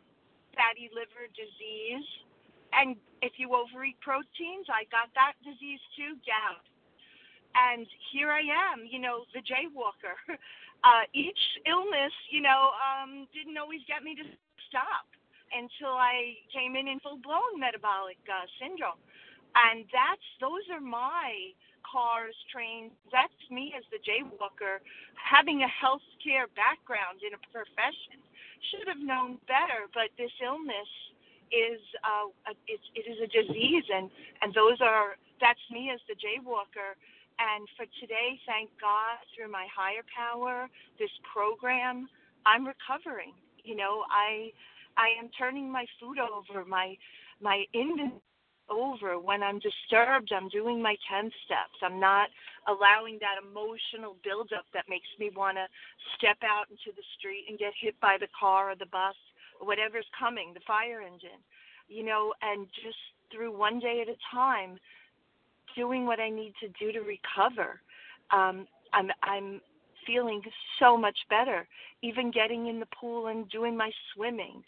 fatty 0.56 0.92
liver 0.92 1.28
disease. 1.36 2.08
And 2.72 2.96
if 3.22 3.40
you 3.40 3.56
overeat 3.56 4.00
proteins, 4.04 4.68
I 4.68 4.84
got 4.92 5.12
that 5.16 5.36
disease 5.44 5.82
too, 5.96 6.20
gout. 6.24 6.67
And 7.58 7.88
here 8.14 8.32
I 8.32 8.42
am, 8.46 8.86
you 8.90 9.00
know, 9.00 9.26
the 9.34 9.42
jaywalker. 9.42 10.18
Uh, 10.86 11.10
each 11.12 11.42
illness, 11.66 12.14
you 12.30 12.40
know, 12.40 12.70
um, 12.78 13.26
didn't 13.34 13.58
always 13.58 13.82
get 13.90 14.04
me 14.06 14.14
to 14.14 14.22
stop. 14.70 15.10
until 15.54 15.96
I 15.96 16.38
came 16.54 16.76
in 16.76 16.88
in 16.88 17.00
full 17.00 17.20
blown 17.24 17.60
metabolic 17.60 18.20
uh, 18.28 18.46
syndrome. 18.60 19.00
And 19.56 19.86
that's 19.90 20.28
those 20.42 20.66
are 20.72 20.84
my 20.84 21.54
cars, 21.86 22.36
trains. 22.52 22.92
That's 23.12 23.34
me 23.50 23.74
as 23.78 23.84
the 23.90 24.00
jaywalker, 24.04 24.84
having 25.18 25.64
a 25.64 25.72
healthcare 25.72 26.46
background 26.54 27.24
in 27.26 27.34
a 27.34 27.42
profession. 27.52 28.22
Should 28.72 28.88
have 28.90 29.02
known 29.02 29.40
better, 29.48 29.88
but 29.94 30.12
this 30.18 30.34
illness 30.44 30.92
is 31.54 31.80
uh, 32.04 32.28
a, 32.50 32.54
it, 32.68 32.82
it 32.98 33.06
is 33.08 33.18
a 33.24 33.30
disease, 33.32 33.86
and 33.94 34.12
and 34.42 34.54
those 34.54 34.82
are 34.82 35.16
that's 35.42 35.62
me 35.72 35.92
as 35.94 36.02
the 36.10 36.18
jaywalker. 36.20 36.98
And 37.40 37.68
for 37.78 37.86
today, 38.02 38.40
thank 38.46 38.70
God 38.82 39.18
through 39.36 39.52
my 39.52 39.68
higher 39.74 40.04
power, 40.16 40.68
this 41.00 41.12
program, 41.32 42.10
I'm 42.46 42.66
recovering. 42.66 43.34
You 43.64 43.76
know, 43.76 44.04
I 44.10 44.52
I 44.98 45.14
am 45.20 45.30
turning 45.38 45.72
my 45.72 45.86
food 46.00 46.18
over, 46.20 46.66
my 46.66 46.96
my 47.42 47.66
inventory 47.74 48.22
over. 48.70 49.20
When 49.20 49.44
I'm 49.44 49.60
disturbed, 49.60 50.32
I'm 50.36 50.50
doing 50.50 50.82
my 50.82 50.96
10 51.10 51.32
steps. 51.46 51.78
I'm 51.82 52.00
not 52.00 52.30
allowing 52.68 53.20
that 53.20 53.40
emotional 53.40 54.18
buildup 54.24 54.66
that 54.74 54.86
makes 54.90 55.08
me 55.20 55.32
want 55.36 55.58
to 55.58 55.66
step 56.18 56.38
out 56.44 56.70
into 56.70 56.96
the 56.96 57.04
street 57.18 57.46
and 57.50 57.58
get 57.58 57.74
hit 57.80 58.00
by 58.00 58.18
the 58.20 58.28
car 58.38 58.72
or 58.72 58.76
the 58.76 58.92
bus 58.92 59.16
or 59.60 59.68
whatever's 59.68 60.08
coming, 60.18 60.54
the 60.54 60.66
fire 60.68 61.02
engine, 61.02 61.42
you 61.88 62.04
know, 62.04 62.34
and 62.42 62.68
just 62.84 63.00
through 63.32 63.56
one 63.56 63.80
day 63.80 64.02
at 64.02 64.12
a 64.12 64.18
time, 64.34 64.78
doing 65.78 66.06
what 66.06 66.20
I 66.20 66.30
need 66.30 66.54
to 66.62 66.68
do 66.84 66.92
to 66.92 67.00
recover. 67.00 67.80
Um, 68.32 68.68
I'm, 68.92 69.10
I'm 69.24 69.62
feeling 70.06 70.42
so 70.80 70.98
much 70.98 71.18
better, 71.30 71.68
even 72.02 72.32
getting 72.32 72.68
in 72.68 72.80
the 72.80 72.88
pool 73.00 73.28
and 73.28 73.50
doing 73.50 73.78
my 73.78 73.92
swimming 74.14 74.64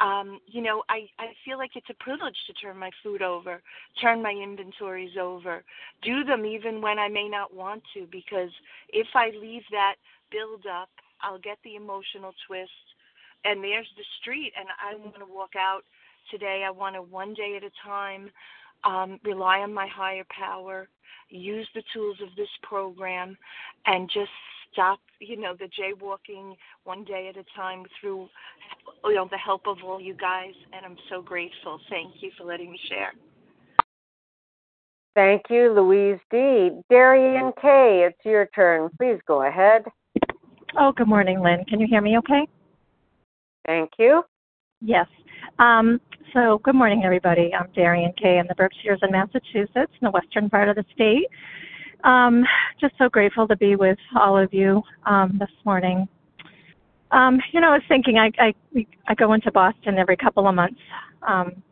um, 0.00 0.40
you 0.46 0.62
know, 0.62 0.82
I, 0.88 1.06
I 1.18 1.26
feel 1.44 1.58
like 1.58 1.72
it's 1.76 1.90
a 1.90 2.02
privilege 2.02 2.36
to 2.46 2.54
turn 2.54 2.78
my 2.78 2.90
food 3.02 3.20
over, 3.20 3.62
turn 4.00 4.22
my 4.22 4.30
inventories 4.30 5.16
over, 5.20 5.62
do 6.02 6.24
them 6.24 6.46
even 6.46 6.80
when 6.80 6.98
I 6.98 7.08
may 7.08 7.28
not 7.28 7.54
want 7.54 7.82
to, 7.94 8.06
because 8.10 8.50
if 8.88 9.06
I 9.14 9.30
leave 9.38 9.62
that 9.70 9.96
build 10.30 10.64
up, 10.66 10.88
I'll 11.22 11.38
get 11.38 11.58
the 11.64 11.76
emotional 11.76 12.32
twist. 12.46 12.70
And 13.44 13.62
there's 13.62 13.88
the 13.96 14.04
street, 14.20 14.52
and 14.58 14.68
I 14.80 14.96
want 14.96 15.18
to 15.18 15.34
walk 15.34 15.50
out 15.56 15.82
today. 16.30 16.64
I 16.66 16.70
want 16.70 16.94
to 16.94 17.02
one 17.02 17.34
day 17.34 17.56
at 17.56 17.64
a 17.64 17.70
time 17.86 18.30
um, 18.84 19.18
rely 19.24 19.60
on 19.60 19.72
my 19.72 19.86
higher 19.86 20.24
power, 20.30 20.88
use 21.28 21.68
the 21.74 21.82
tools 21.92 22.16
of 22.22 22.28
this 22.36 22.48
program, 22.62 23.36
and 23.86 24.10
just 24.12 24.30
stop, 24.72 25.00
you 25.20 25.36
know, 25.40 25.54
the 25.58 25.68
jaywalking 25.78 26.54
one 26.84 27.04
day 27.04 27.28
at 27.28 27.36
a 27.36 27.44
time 27.56 27.84
through, 28.00 28.28
you 29.04 29.14
know, 29.14 29.28
the 29.30 29.38
help 29.38 29.66
of 29.66 29.78
all 29.84 30.00
you 30.00 30.14
guys. 30.14 30.54
And 30.72 30.84
I'm 30.84 30.96
so 31.08 31.22
grateful. 31.22 31.80
Thank 31.88 32.14
you 32.20 32.30
for 32.38 32.44
letting 32.44 32.70
me 32.70 32.78
share. 32.88 33.12
Thank 35.14 35.42
you, 35.50 35.72
Louise 35.72 36.20
D. 36.30 36.70
Darian 36.88 37.52
K., 37.60 38.06
it's 38.06 38.24
your 38.24 38.48
turn. 38.54 38.88
Please 38.96 39.18
go 39.26 39.42
ahead. 39.42 39.84
Oh, 40.78 40.92
good 40.92 41.08
morning, 41.08 41.42
Lynn. 41.42 41.64
Can 41.64 41.80
you 41.80 41.88
hear 41.88 42.00
me 42.00 42.16
okay? 42.18 42.46
Thank 43.66 43.90
you. 43.98 44.22
Yes. 44.80 45.06
Um, 45.58 46.00
so, 46.32 46.60
good 46.62 46.74
morning, 46.74 47.02
everybody. 47.04 47.52
I'm 47.52 47.68
Darian 47.74 48.12
Kay 48.20 48.38
in 48.38 48.46
the 48.48 48.54
Berkshires 48.54 49.00
in 49.02 49.10
Massachusetts, 49.10 49.92
in 50.00 50.02
the 50.02 50.10
western 50.10 50.48
part 50.48 50.68
of 50.68 50.76
the 50.76 50.84
state. 50.94 51.26
Um, 52.04 52.44
just 52.80 52.94
so 52.98 53.08
grateful 53.08 53.46
to 53.48 53.56
be 53.56 53.76
with 53.76 53.98
all 54.18 54.38
of 54.38 54.54
you 54.54 54.82
um, 55.06 55.36
this 55.38 55.50
morning. 55.64 56.08
Um, 57.10 57.40
you 57.52 57.60
know, 57.60 57.70
I 57.70 57.74
was 57.74 57.82
thinking 57.88 58.18
I 58.18 58.30
I 58.38 58.54
I 59.08 59.14
go 59.14 59.32
into 59.32 59.50
Boston 59.50 59.98
every 59.98 60.16
couple 60.16 60.46
of 60.46 60.54
months 60.54 60.80
um, 61.26 61.62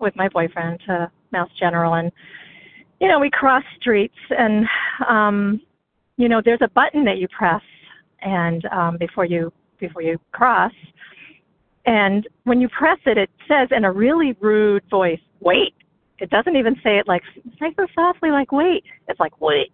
with 0.00 0.16
my 0.16 0.28
boyfriend 0.28 0.80
to 0.86 1.10
Mass 1.30 1.48
General, 1.58 1.94
and 1.94 2.10
you 3.00 3.08
know 3.08 3.20
we 3.20 3.30
cross 3.30 3.62
streets, 3.78 4.16
and 4.30 4.66
um, 5.06 5.60
you 6.16 6.28
know 6.28 6.40
there's 6.44 6.62
a 6.62 6.68
button 6.68 7.04
that 7.04 7.18
you 7.18 7.28
press, 7.28 7.62
and 8.22 8.64
um, 8.66 8.96
before 8.98 9.26
you 9.26 9.52
before 9.78 10.02
you 10.02 10.18
cross, 10.32 10.72
and 11.86 12.26
when 12.44 12.60
you 12.60 12.68
press 12.68 12.98
it, 13.06 13.18
it 13.18 13.30
says 13.46 13.68
in 13.70 13.84
a 13.84 13.92
really 13.92 14.36
rude 14.40 14.82
voice, 14.90 15.20
"Wait." 15.40 15.74
It 16.20 16.30
doesn't 16.30 16.56
even 16.56 16.76
say 16.82 16.98
it 16.98 17.08
like 17.08 17.22
say 17.58 17.74
so 17.76 17.86
softly, 17.94 18.30
like 18.30 18.52
"Wait." 18.52 18.84
It's 19.08 19.20
like 19.20 19.40
"Wait." 19.40 19.72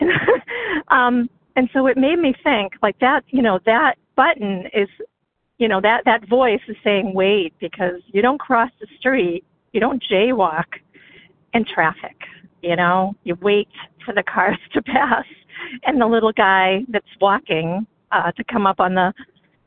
um, 0.88 1.28
and 1.56 1.68
so 1.72 1.86
it 1.86 1.96
made 1.96 2.18
me 2.18 2.34
think 2.42 2.72
like 2.82 2.98
that. 3.00 3.22
You 3.28 3.42
know 3.42 3.58
that 3.66 3.96
button 4.16 4.66
is, 4.72 4.88
you 5.58 5.68
know 5.68 5.80
that 5.80 6.04
that 6.04 6.26
voice 6.28 6.60
is 6.68 6.76
saying 6.82 7.12
"Wait" 7.14 7.52
because 7.60 8.00
you 8.06 8.22
don't 8.22 8.38
cross 8.38 8.70
the 8.80 8.86
street, 8.98 9.44
you 9.72 9.80
don't 9.80 10.02
jaywalk 10.10 10.64
in 11.52 11.64
traffic. 11.64 12.16
You 12.62 12.76
know, 12.76 13.14
you 13.24 13.34
wait 13.42 13.68
for 14.04 14.14
the 14.14 14.22
cars 14.34 14.58
to 14.72 14.82
pass, 14.82 15.26
and 15.84 16.00
the 16.00 16.06
little 16.06 16.32
guy 16.32 16.82
that's 16.88 17.06
walking 17.20 17.86
uh, 18.12 18.32
to 18.32 18.44
come 18.44 18.66
up 18.66 18.80
on 18.80 18.94
the 18.94 19.12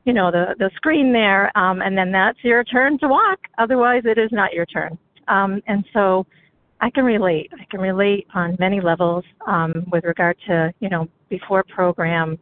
you 0.05 0.13
know 0.13 0.31
the 0.31 0.55
the 0.59 0.69
screen 0.75 1.11
there 1.11 1.55
um, 1.57 1.81
and 1.81 1.97
then 1.97 2.11
that's 2.11 2.37
your 2.43 2.63
turn 2.63 2.97
to 2.99 3.07
walk. 3.07 3.39
Otherwise 3.57 4.03
it 4.05 4.17
is 4.17 4.29
not 4.31 4.53
your 4.53 4.65
turn. 4.65 4.97
Um, 5.27 5.61
and 5.67 5.83
so 5.93 6.25
i 6.81 6.89
can 6.89 7.03
relate. 7.05 7.51
I 7.59 7.65
can 7.69 7.81
relate 7.81 8.27
on 8.33 8.55
many 8.59 8.79
levels 8.81 9.23
um, 9.47 9.85
with 9.91 10.03
regard 10.03 10.37
to 10.47 10.73
you 10.79 10.89
know 10.89 11.09
before 11.29 11.63
program 11.63 12.37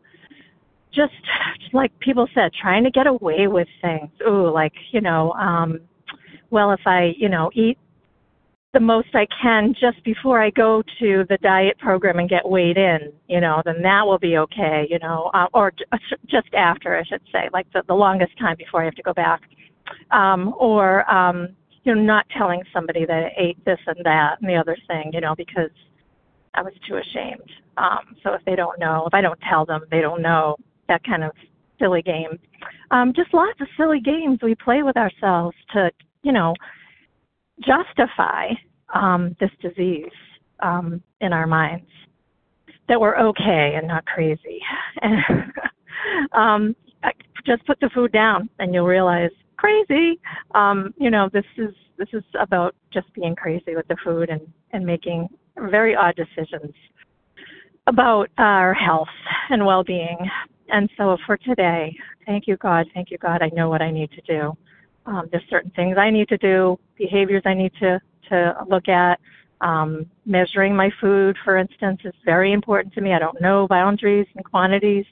just, 0.94 1.14
just 1.60 1.74
like 1.74 1.98
people 2.00 2.28
said 2.36 2.52
trying 2.62 2.84
to 2.84 2.92
get 2.92 3.08
away 3.08 3.48
with 3.48 3.68
things. 3.82 4.12
Ooh 4.28 4.50
like 4.52 4.74
you 4.92 5.02
know 5.02 5.32
um 5.34 5.80
well 6.50 6.72
if 6.72 6.82
i 6.86 7.14
you 7.18 7.30
know 7.30 7.50
eat 7.56 7.78
the 8.74 8.80
most 8.80 9.10
I 9.14 9.28
can 9.42 9.76
just 9.80 10.04
before 10.04 10.42
I 10.42 10.50
go 10.50 10.82
to 11.00 11.26
the 11.30 11.38
diet 11.44 11.78
program 11.78 12.18
and 12.18 12.28
get 12.28 12.48
weighed 12.48 12.78
in, 12.78 13.14
you 13.28 13.40
know, 13.40 13.62
then 13.66 13.84
that 13.84 14.06
will 14.06 14.18
be 14.18 14.38
okay, 14.38 14.88
you 14.90 14.98
know, 14.98 15.30
uh, 15.36 15.46
or 15.54 15.72
uh, 15.92 15.98
just 16.26 16.52
after, 16.56 16.98
I 16.98 17.04
should 17.04 17.22
say, 17.32 17.50
like 17.54 17.72
the, 17.74 17.84
the 17.88 17.94
longest 17.94 18.32
time 18.40 18.56
before 18.58 18.82
I 18.82 18.86
have 18.86 18.96
to 18.96 19.04
go 19.04 19.14
back. 19.14 19.42
Um, 20.10 20.56
or, 20.58 21.10
um, 21.12 21.50
you 21.84 21.94
know, 21.94 22.02
not 22.02 22.26
telling 22.36 22.64
somebody 22.74 23.06
that 23.06 23.26
I 23.26 23.32
ate 23.38 23.64
this 23.64 23.80
and 23.86 24.04
that 24.06 24.38
and 24.42 24.50
the 24.50 24.56
other 24.56 24.76
thing, 24.88 25.12
you 25.14 25.22
know, 25.22 25.36
because 25.36 25.70
I 26.56 26.64
was 26.64 26.74
too 26.88 26.96
ashamed. 26.96 27.50
Um, 27.78 28.16
so 28.24 28.34
if 28.34 28.44
they 28.46 28.56
don't 28.56 28.80
know, 28.80 29.06
if 29.06 29.14
I 29.14 29.22
don't 29.22 29.40
tell 29.48 29.66
them, 29.66 29.82
they 29.92 30.02
don't 30.02 30.22
know 30.22 30.56
that 30.88 31.04
kind 31.04 31.24
of 31.24 31.32
silly 31.80 32.02
game. 32.02 32.40
Um, 32.90 33.14
just 33.16 33.34
lots 33.34 33.60
of 33.62 33.68
silly 33.78 34.00
games 34.00 34.40
we 34.42 34.56
play 34.56 34.82
with 34.82 34.98
ourselves 34.98 35.56
to, 35.74 35.92
you 36.24 36.32
know, 36.32 36.56
justify 37.62 38.50
um, 38.94 39.36
this 39.40 39.52
disease 39.62 40.12
um, 40.62 41.02
in 41.22 41.34
our 41.34 41.48
minds 41.48 41.88
that 42.90 43.00
we're 43.00 43.18
okay 43.18 43.74
and 43.76 43.88
not 43.88 44.06
crazy. 44.06 44.60
And 45.02 45.52
um, 46.34 46.76
just 47.46 47.66
put 47.66 47.80
the 47.80 47.90
food 47.94 48.12
down, 48.12 48.50
and 48.60 48.74
you'll 48.74 48.86
realize 48.86 49.32
crazy. 49.58 50.20
Um, 50.56 50.94
you 50.98 51.10
know, 51.10 51.30
this 51.32 51.46
is 51.58 51.74
this 51.98 52.08
is 52.14 52.24
about 52.40 52.76
just 52.92 53.12
being 53.14 53.36
crazy 53.36 53.76
with 53.76 53.88
the 53.88 53.98
food 54.04 54.30
and 54.30 54.42
and 54.72 54.86
making 54.86 55.28
very 55.58 55.96
odd 55.96 56.16
decisions 56.16 56.74
about 57.88 58.30
our 58.38 58.74
health 58.74 59.10
and 59.50 59.66
well-being. 59.66 60.18
And 60.70 60.90
so 60.98 61.18
for 61.26 61.38
today, 61.38 61.96
thank 62.26 62.48
you, 62.48 62.58
God. 62.58 62.88
Thank 62.94 63.12
you, 63.12 63.18
God. 63.18 63.42
I 63.42 63.50
know 63.54 63.70
what 63.70 63.82
I 63.82 63.92
need 63.92 64.10
to 64.12 64.22
do. 64.22 64.58
Um, 65.06 65.28
there's 65.32 65.44
certain 65.50 65.72
things 65.72 65.98
I 65.98 66.10
need 66.10 66.30
to 66.30 66.38
do, 66.38 66.80
behaviors 66.98 67.44
I 67.46 67.54
need 67.54 67.74
to 67.80 68.00
to 68.30 68.56
look 68.70 68.88
at. 68.88 69.20
Um, 69.62 70.06
measuring 70.26 70.76
my 70.76 70.90
food, 71.00 71.38
for 71.44 71.58
instance, 71.58 72.02
is 72.04 72.14
very 72.26 72.52
important 72.52 72.94
to 72.96 73.02
me. 73.02 73.14
I 73.14 73.20
don't 73.20 73.40
know 73.40 73.68
boundaries 73.68 74.28
and 74.36 74.44
quantities. 74.44 75.06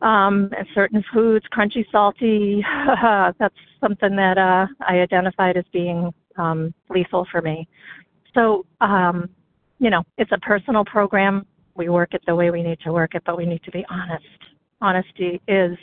Um, 0.00 0.50
and 0.56 0.66
certain 0.74 1.04
foods, 1.12 1.44
crunchy, 1.56 1.84
salty, 1.92 2.64
that's 3.38 3.54
something 3.80 4.16
that 4.16 4.36
uh, 4.36 4.66
I 4.80 4.98
identified 4.98 5.56
as 5.56 5.64
being 5.72 6.12
um, 6.36 6.74
lethal 6.90 7.26
for 7.30 7.40
me. 7.40 7.68
So, 8.34 8.66
um, 8.80 9.28
you 9.78 9.90
know, 9.90 10.02
it's 10.18 10.32
a 10.32 10.38
personal 10.38 10.84
program. 10.84 11.46
We 11.76 11.88
work 11.88 12.14
it 12.14 12.22
the 12.26 12.34
way 12.34 12.50
we 12.50 12.62
need 12.62 12.80
to 12.80 12.92
work 12.92 13.14
it, 13.14 13.22
but 13.24 13.36
we 13.36 13.46
need 13.46 13.62
to 13.64 13.70
be 13.70 13.84
honest. 13.88 14.24
Honesty 14.80 15.40
is 15.46 15.76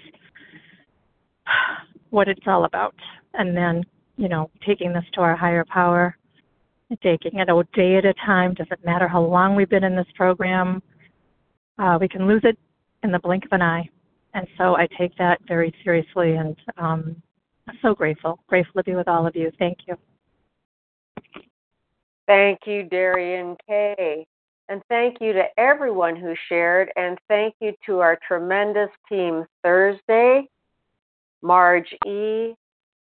what 2.09 2.27
it's 2.27 2.47
all 2.47 2.65
about. 2.65 2.95
And 3.33 3.55
then, 3.55 3.83
you 4.17 4.29
know, 4.29 4.49
taking 4.65 4.93
this 4.93 5.05
to 5.13 5.21
our 5.21 5.35
higher 5.35 5.65
power, 5.65 6.17
taking 7.03 7.39
it 7.39 7.49
a 7.49 7.63
day 7.73 7.97
at 7.97 8.05
a 8.05 8.13
time, 8.25 8.53
doesn't 8.53 8.83
matter 8.83 9.07
how 9.07 9.21
long 9.21 9.55
we've 9.55 9.69
been 9.69 9.83
in 9.83 9.95
this 9.95 10.07
program, 10.15 10.81
uh, 11.77 11.97
we 11.99 12.07
can 12.07 12.27
lose 12.27 12.41
it 12.43 12.57
in 13.03 13.11
the 13.11 13.19
blink 13.19 13.45
of 13.45 13.51
an 13.53 13.61
eye. 13.61 13.87
And 14.33 14.47
so 14.57 14.75
I 14.75 14.87
take 14.97 15.15
that 15.17 15.39
very 15.47 15.73
seriously 15.83 16.35
and 16.35 16.55
um, 16.77 17.21
I'm 17.67 17.77
so 17.81 17.93
grateful, 17.93 18.39
grateful 18.47 18.81
to 18.81 18.83
be 18.83 18.95
with 18.95 19.07
all 19.07 19.27
of 19.27 19.35
you. 19.35 19.51
Thank 19.59 19.79
you. 19.87 19.95
Thank 22.27 22.59
you, 22.65 22.83
Darian 22.83 23.55
Kay. 23.67 24.25
And 24.69 24.83
thank 24.87 25.17
you 25.19 25.33
to 25.33 25.45
everyone 25.57 26.15
who 26.15 26.35
shared, 26.47 26.91
and 26.95 27.17
thank 27.27 27.55
you 27.59 27.73
to 27.87 27.99
our 27.99 28.19
tremendous 28.27 28.89
team 29.09 29.45
Thursday, 29.63 30.47
Marge 31.41 31.93
E., 32.05 32.53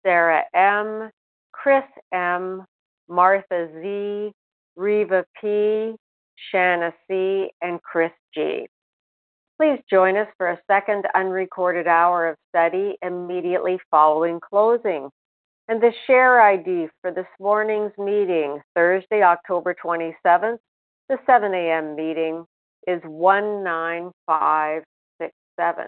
Sarah 0.05 0.45
M., 0.55 1.11
Chris 1.53 1.85
M., 2.13 2.65
Martha 3.09 3.69
Z., 3.81 4.33
Reva 4.77 5.25
P., 5.41 5.97
Shanna 6.51 6.93
C., 7.09 7.51
and 7.63 7.83
Chris 7.83 8.13
G. 8.35 8.67
Please 9.59 9.81
join 9.91 10.17
us 10.17 10.29
for 10.37 10.51
a 10.51 10.61
second 10.71 11.05
unrecorded 11.17 11.89
hour 11.89 12.29
of 12.29 12.37
study 12.49 12.97
immediately 13.03 13.81
following 13.91 14.39
closing. 14.39 15.11
And 15.67 15.83
the 15.83 15.93
share 16.07 16.41
ID 16.41 16.87
for 17.03 17.11
this 17.11 17.27
morning's 17.41 17.91
meeting, 17.99 18.61
Thursday, 18.75 19.23
October 19.23 19.75
27th, 19.85 20.59
the 21.09 21.19
7 21.27 21.53
a.m. 21.53 21.97
meeting, 21.97 22.45
is 22.87 23.03
19567. 23.03 25.87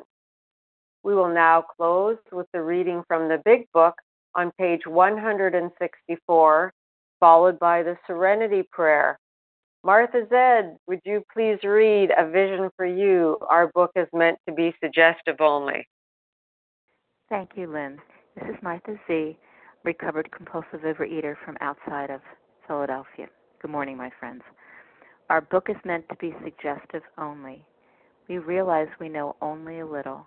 We 1.02 1.14
will 1.14 1.32
now 1.32 1.62
close 1.62 2.18
with 2.30 2.46
the 2.52 2.62
reading 2.62 3.02
from 3.08 3.28
the 3.28 3.40
Big 3.44 3.66
Book 3.72 3.94
on 4.34 4.52
page 4.58 4.86
164, 4.86 6.72
followed 7.18 7.58
by 7.58 7.82
the 7.82 7.96
Serenity 8.06 8.62
Prayer. 8.70 9.18
Martha 9.82 10.26
Zed, 10.28 10.76
would 10.86 11.00
you 11.04 11.24
please 11.32 11.58
read 11.64 12.10
A 12.16 12.28
Vision 12.28 12.68
for 12.76 12.84
You? 12.84 13.38
Our 13.48 13.68
book 13.68 13.92
is 13.96 14.06
meant 14.12 14.38
to 14.46 14.54
be 14.54 14.74
suggestive 14.82 15.40
only. 15.40 15.88
Thank 17.30 17.50
you, 17.56 17.66
Lynn. 17.66 17.98
This 18.34 18.50
is 18.50 18.62
Martha 18.62 18.96
Z 19.08 19.38
recovered 19.84 20.30
compulsive 20.32 20.80
overeater 20.80 21.34
from 21.44 21.56
outside 21.60 22.10
of 22.10 22.20
Philadelphia. 22.66 23.28
Good 23.62 23.70
morning, 23.70 23.96
my 23.96 24.10
friends. 24.20 24.42
Our 25.30 25.40
book 25.40 25.68
is 25.70 25.76
meant 25.84 26.08
to 26.10 26.16
be 26.16 26.34
suggestive 26.44 27.02
only. 27.16 27.64
We 28.28 28.38
realize 28.38 28.88
we 29.00 29.08
know 29.08 29.36
only 29.40 29.80
a 29.80 29.86
little. 29.86 30.26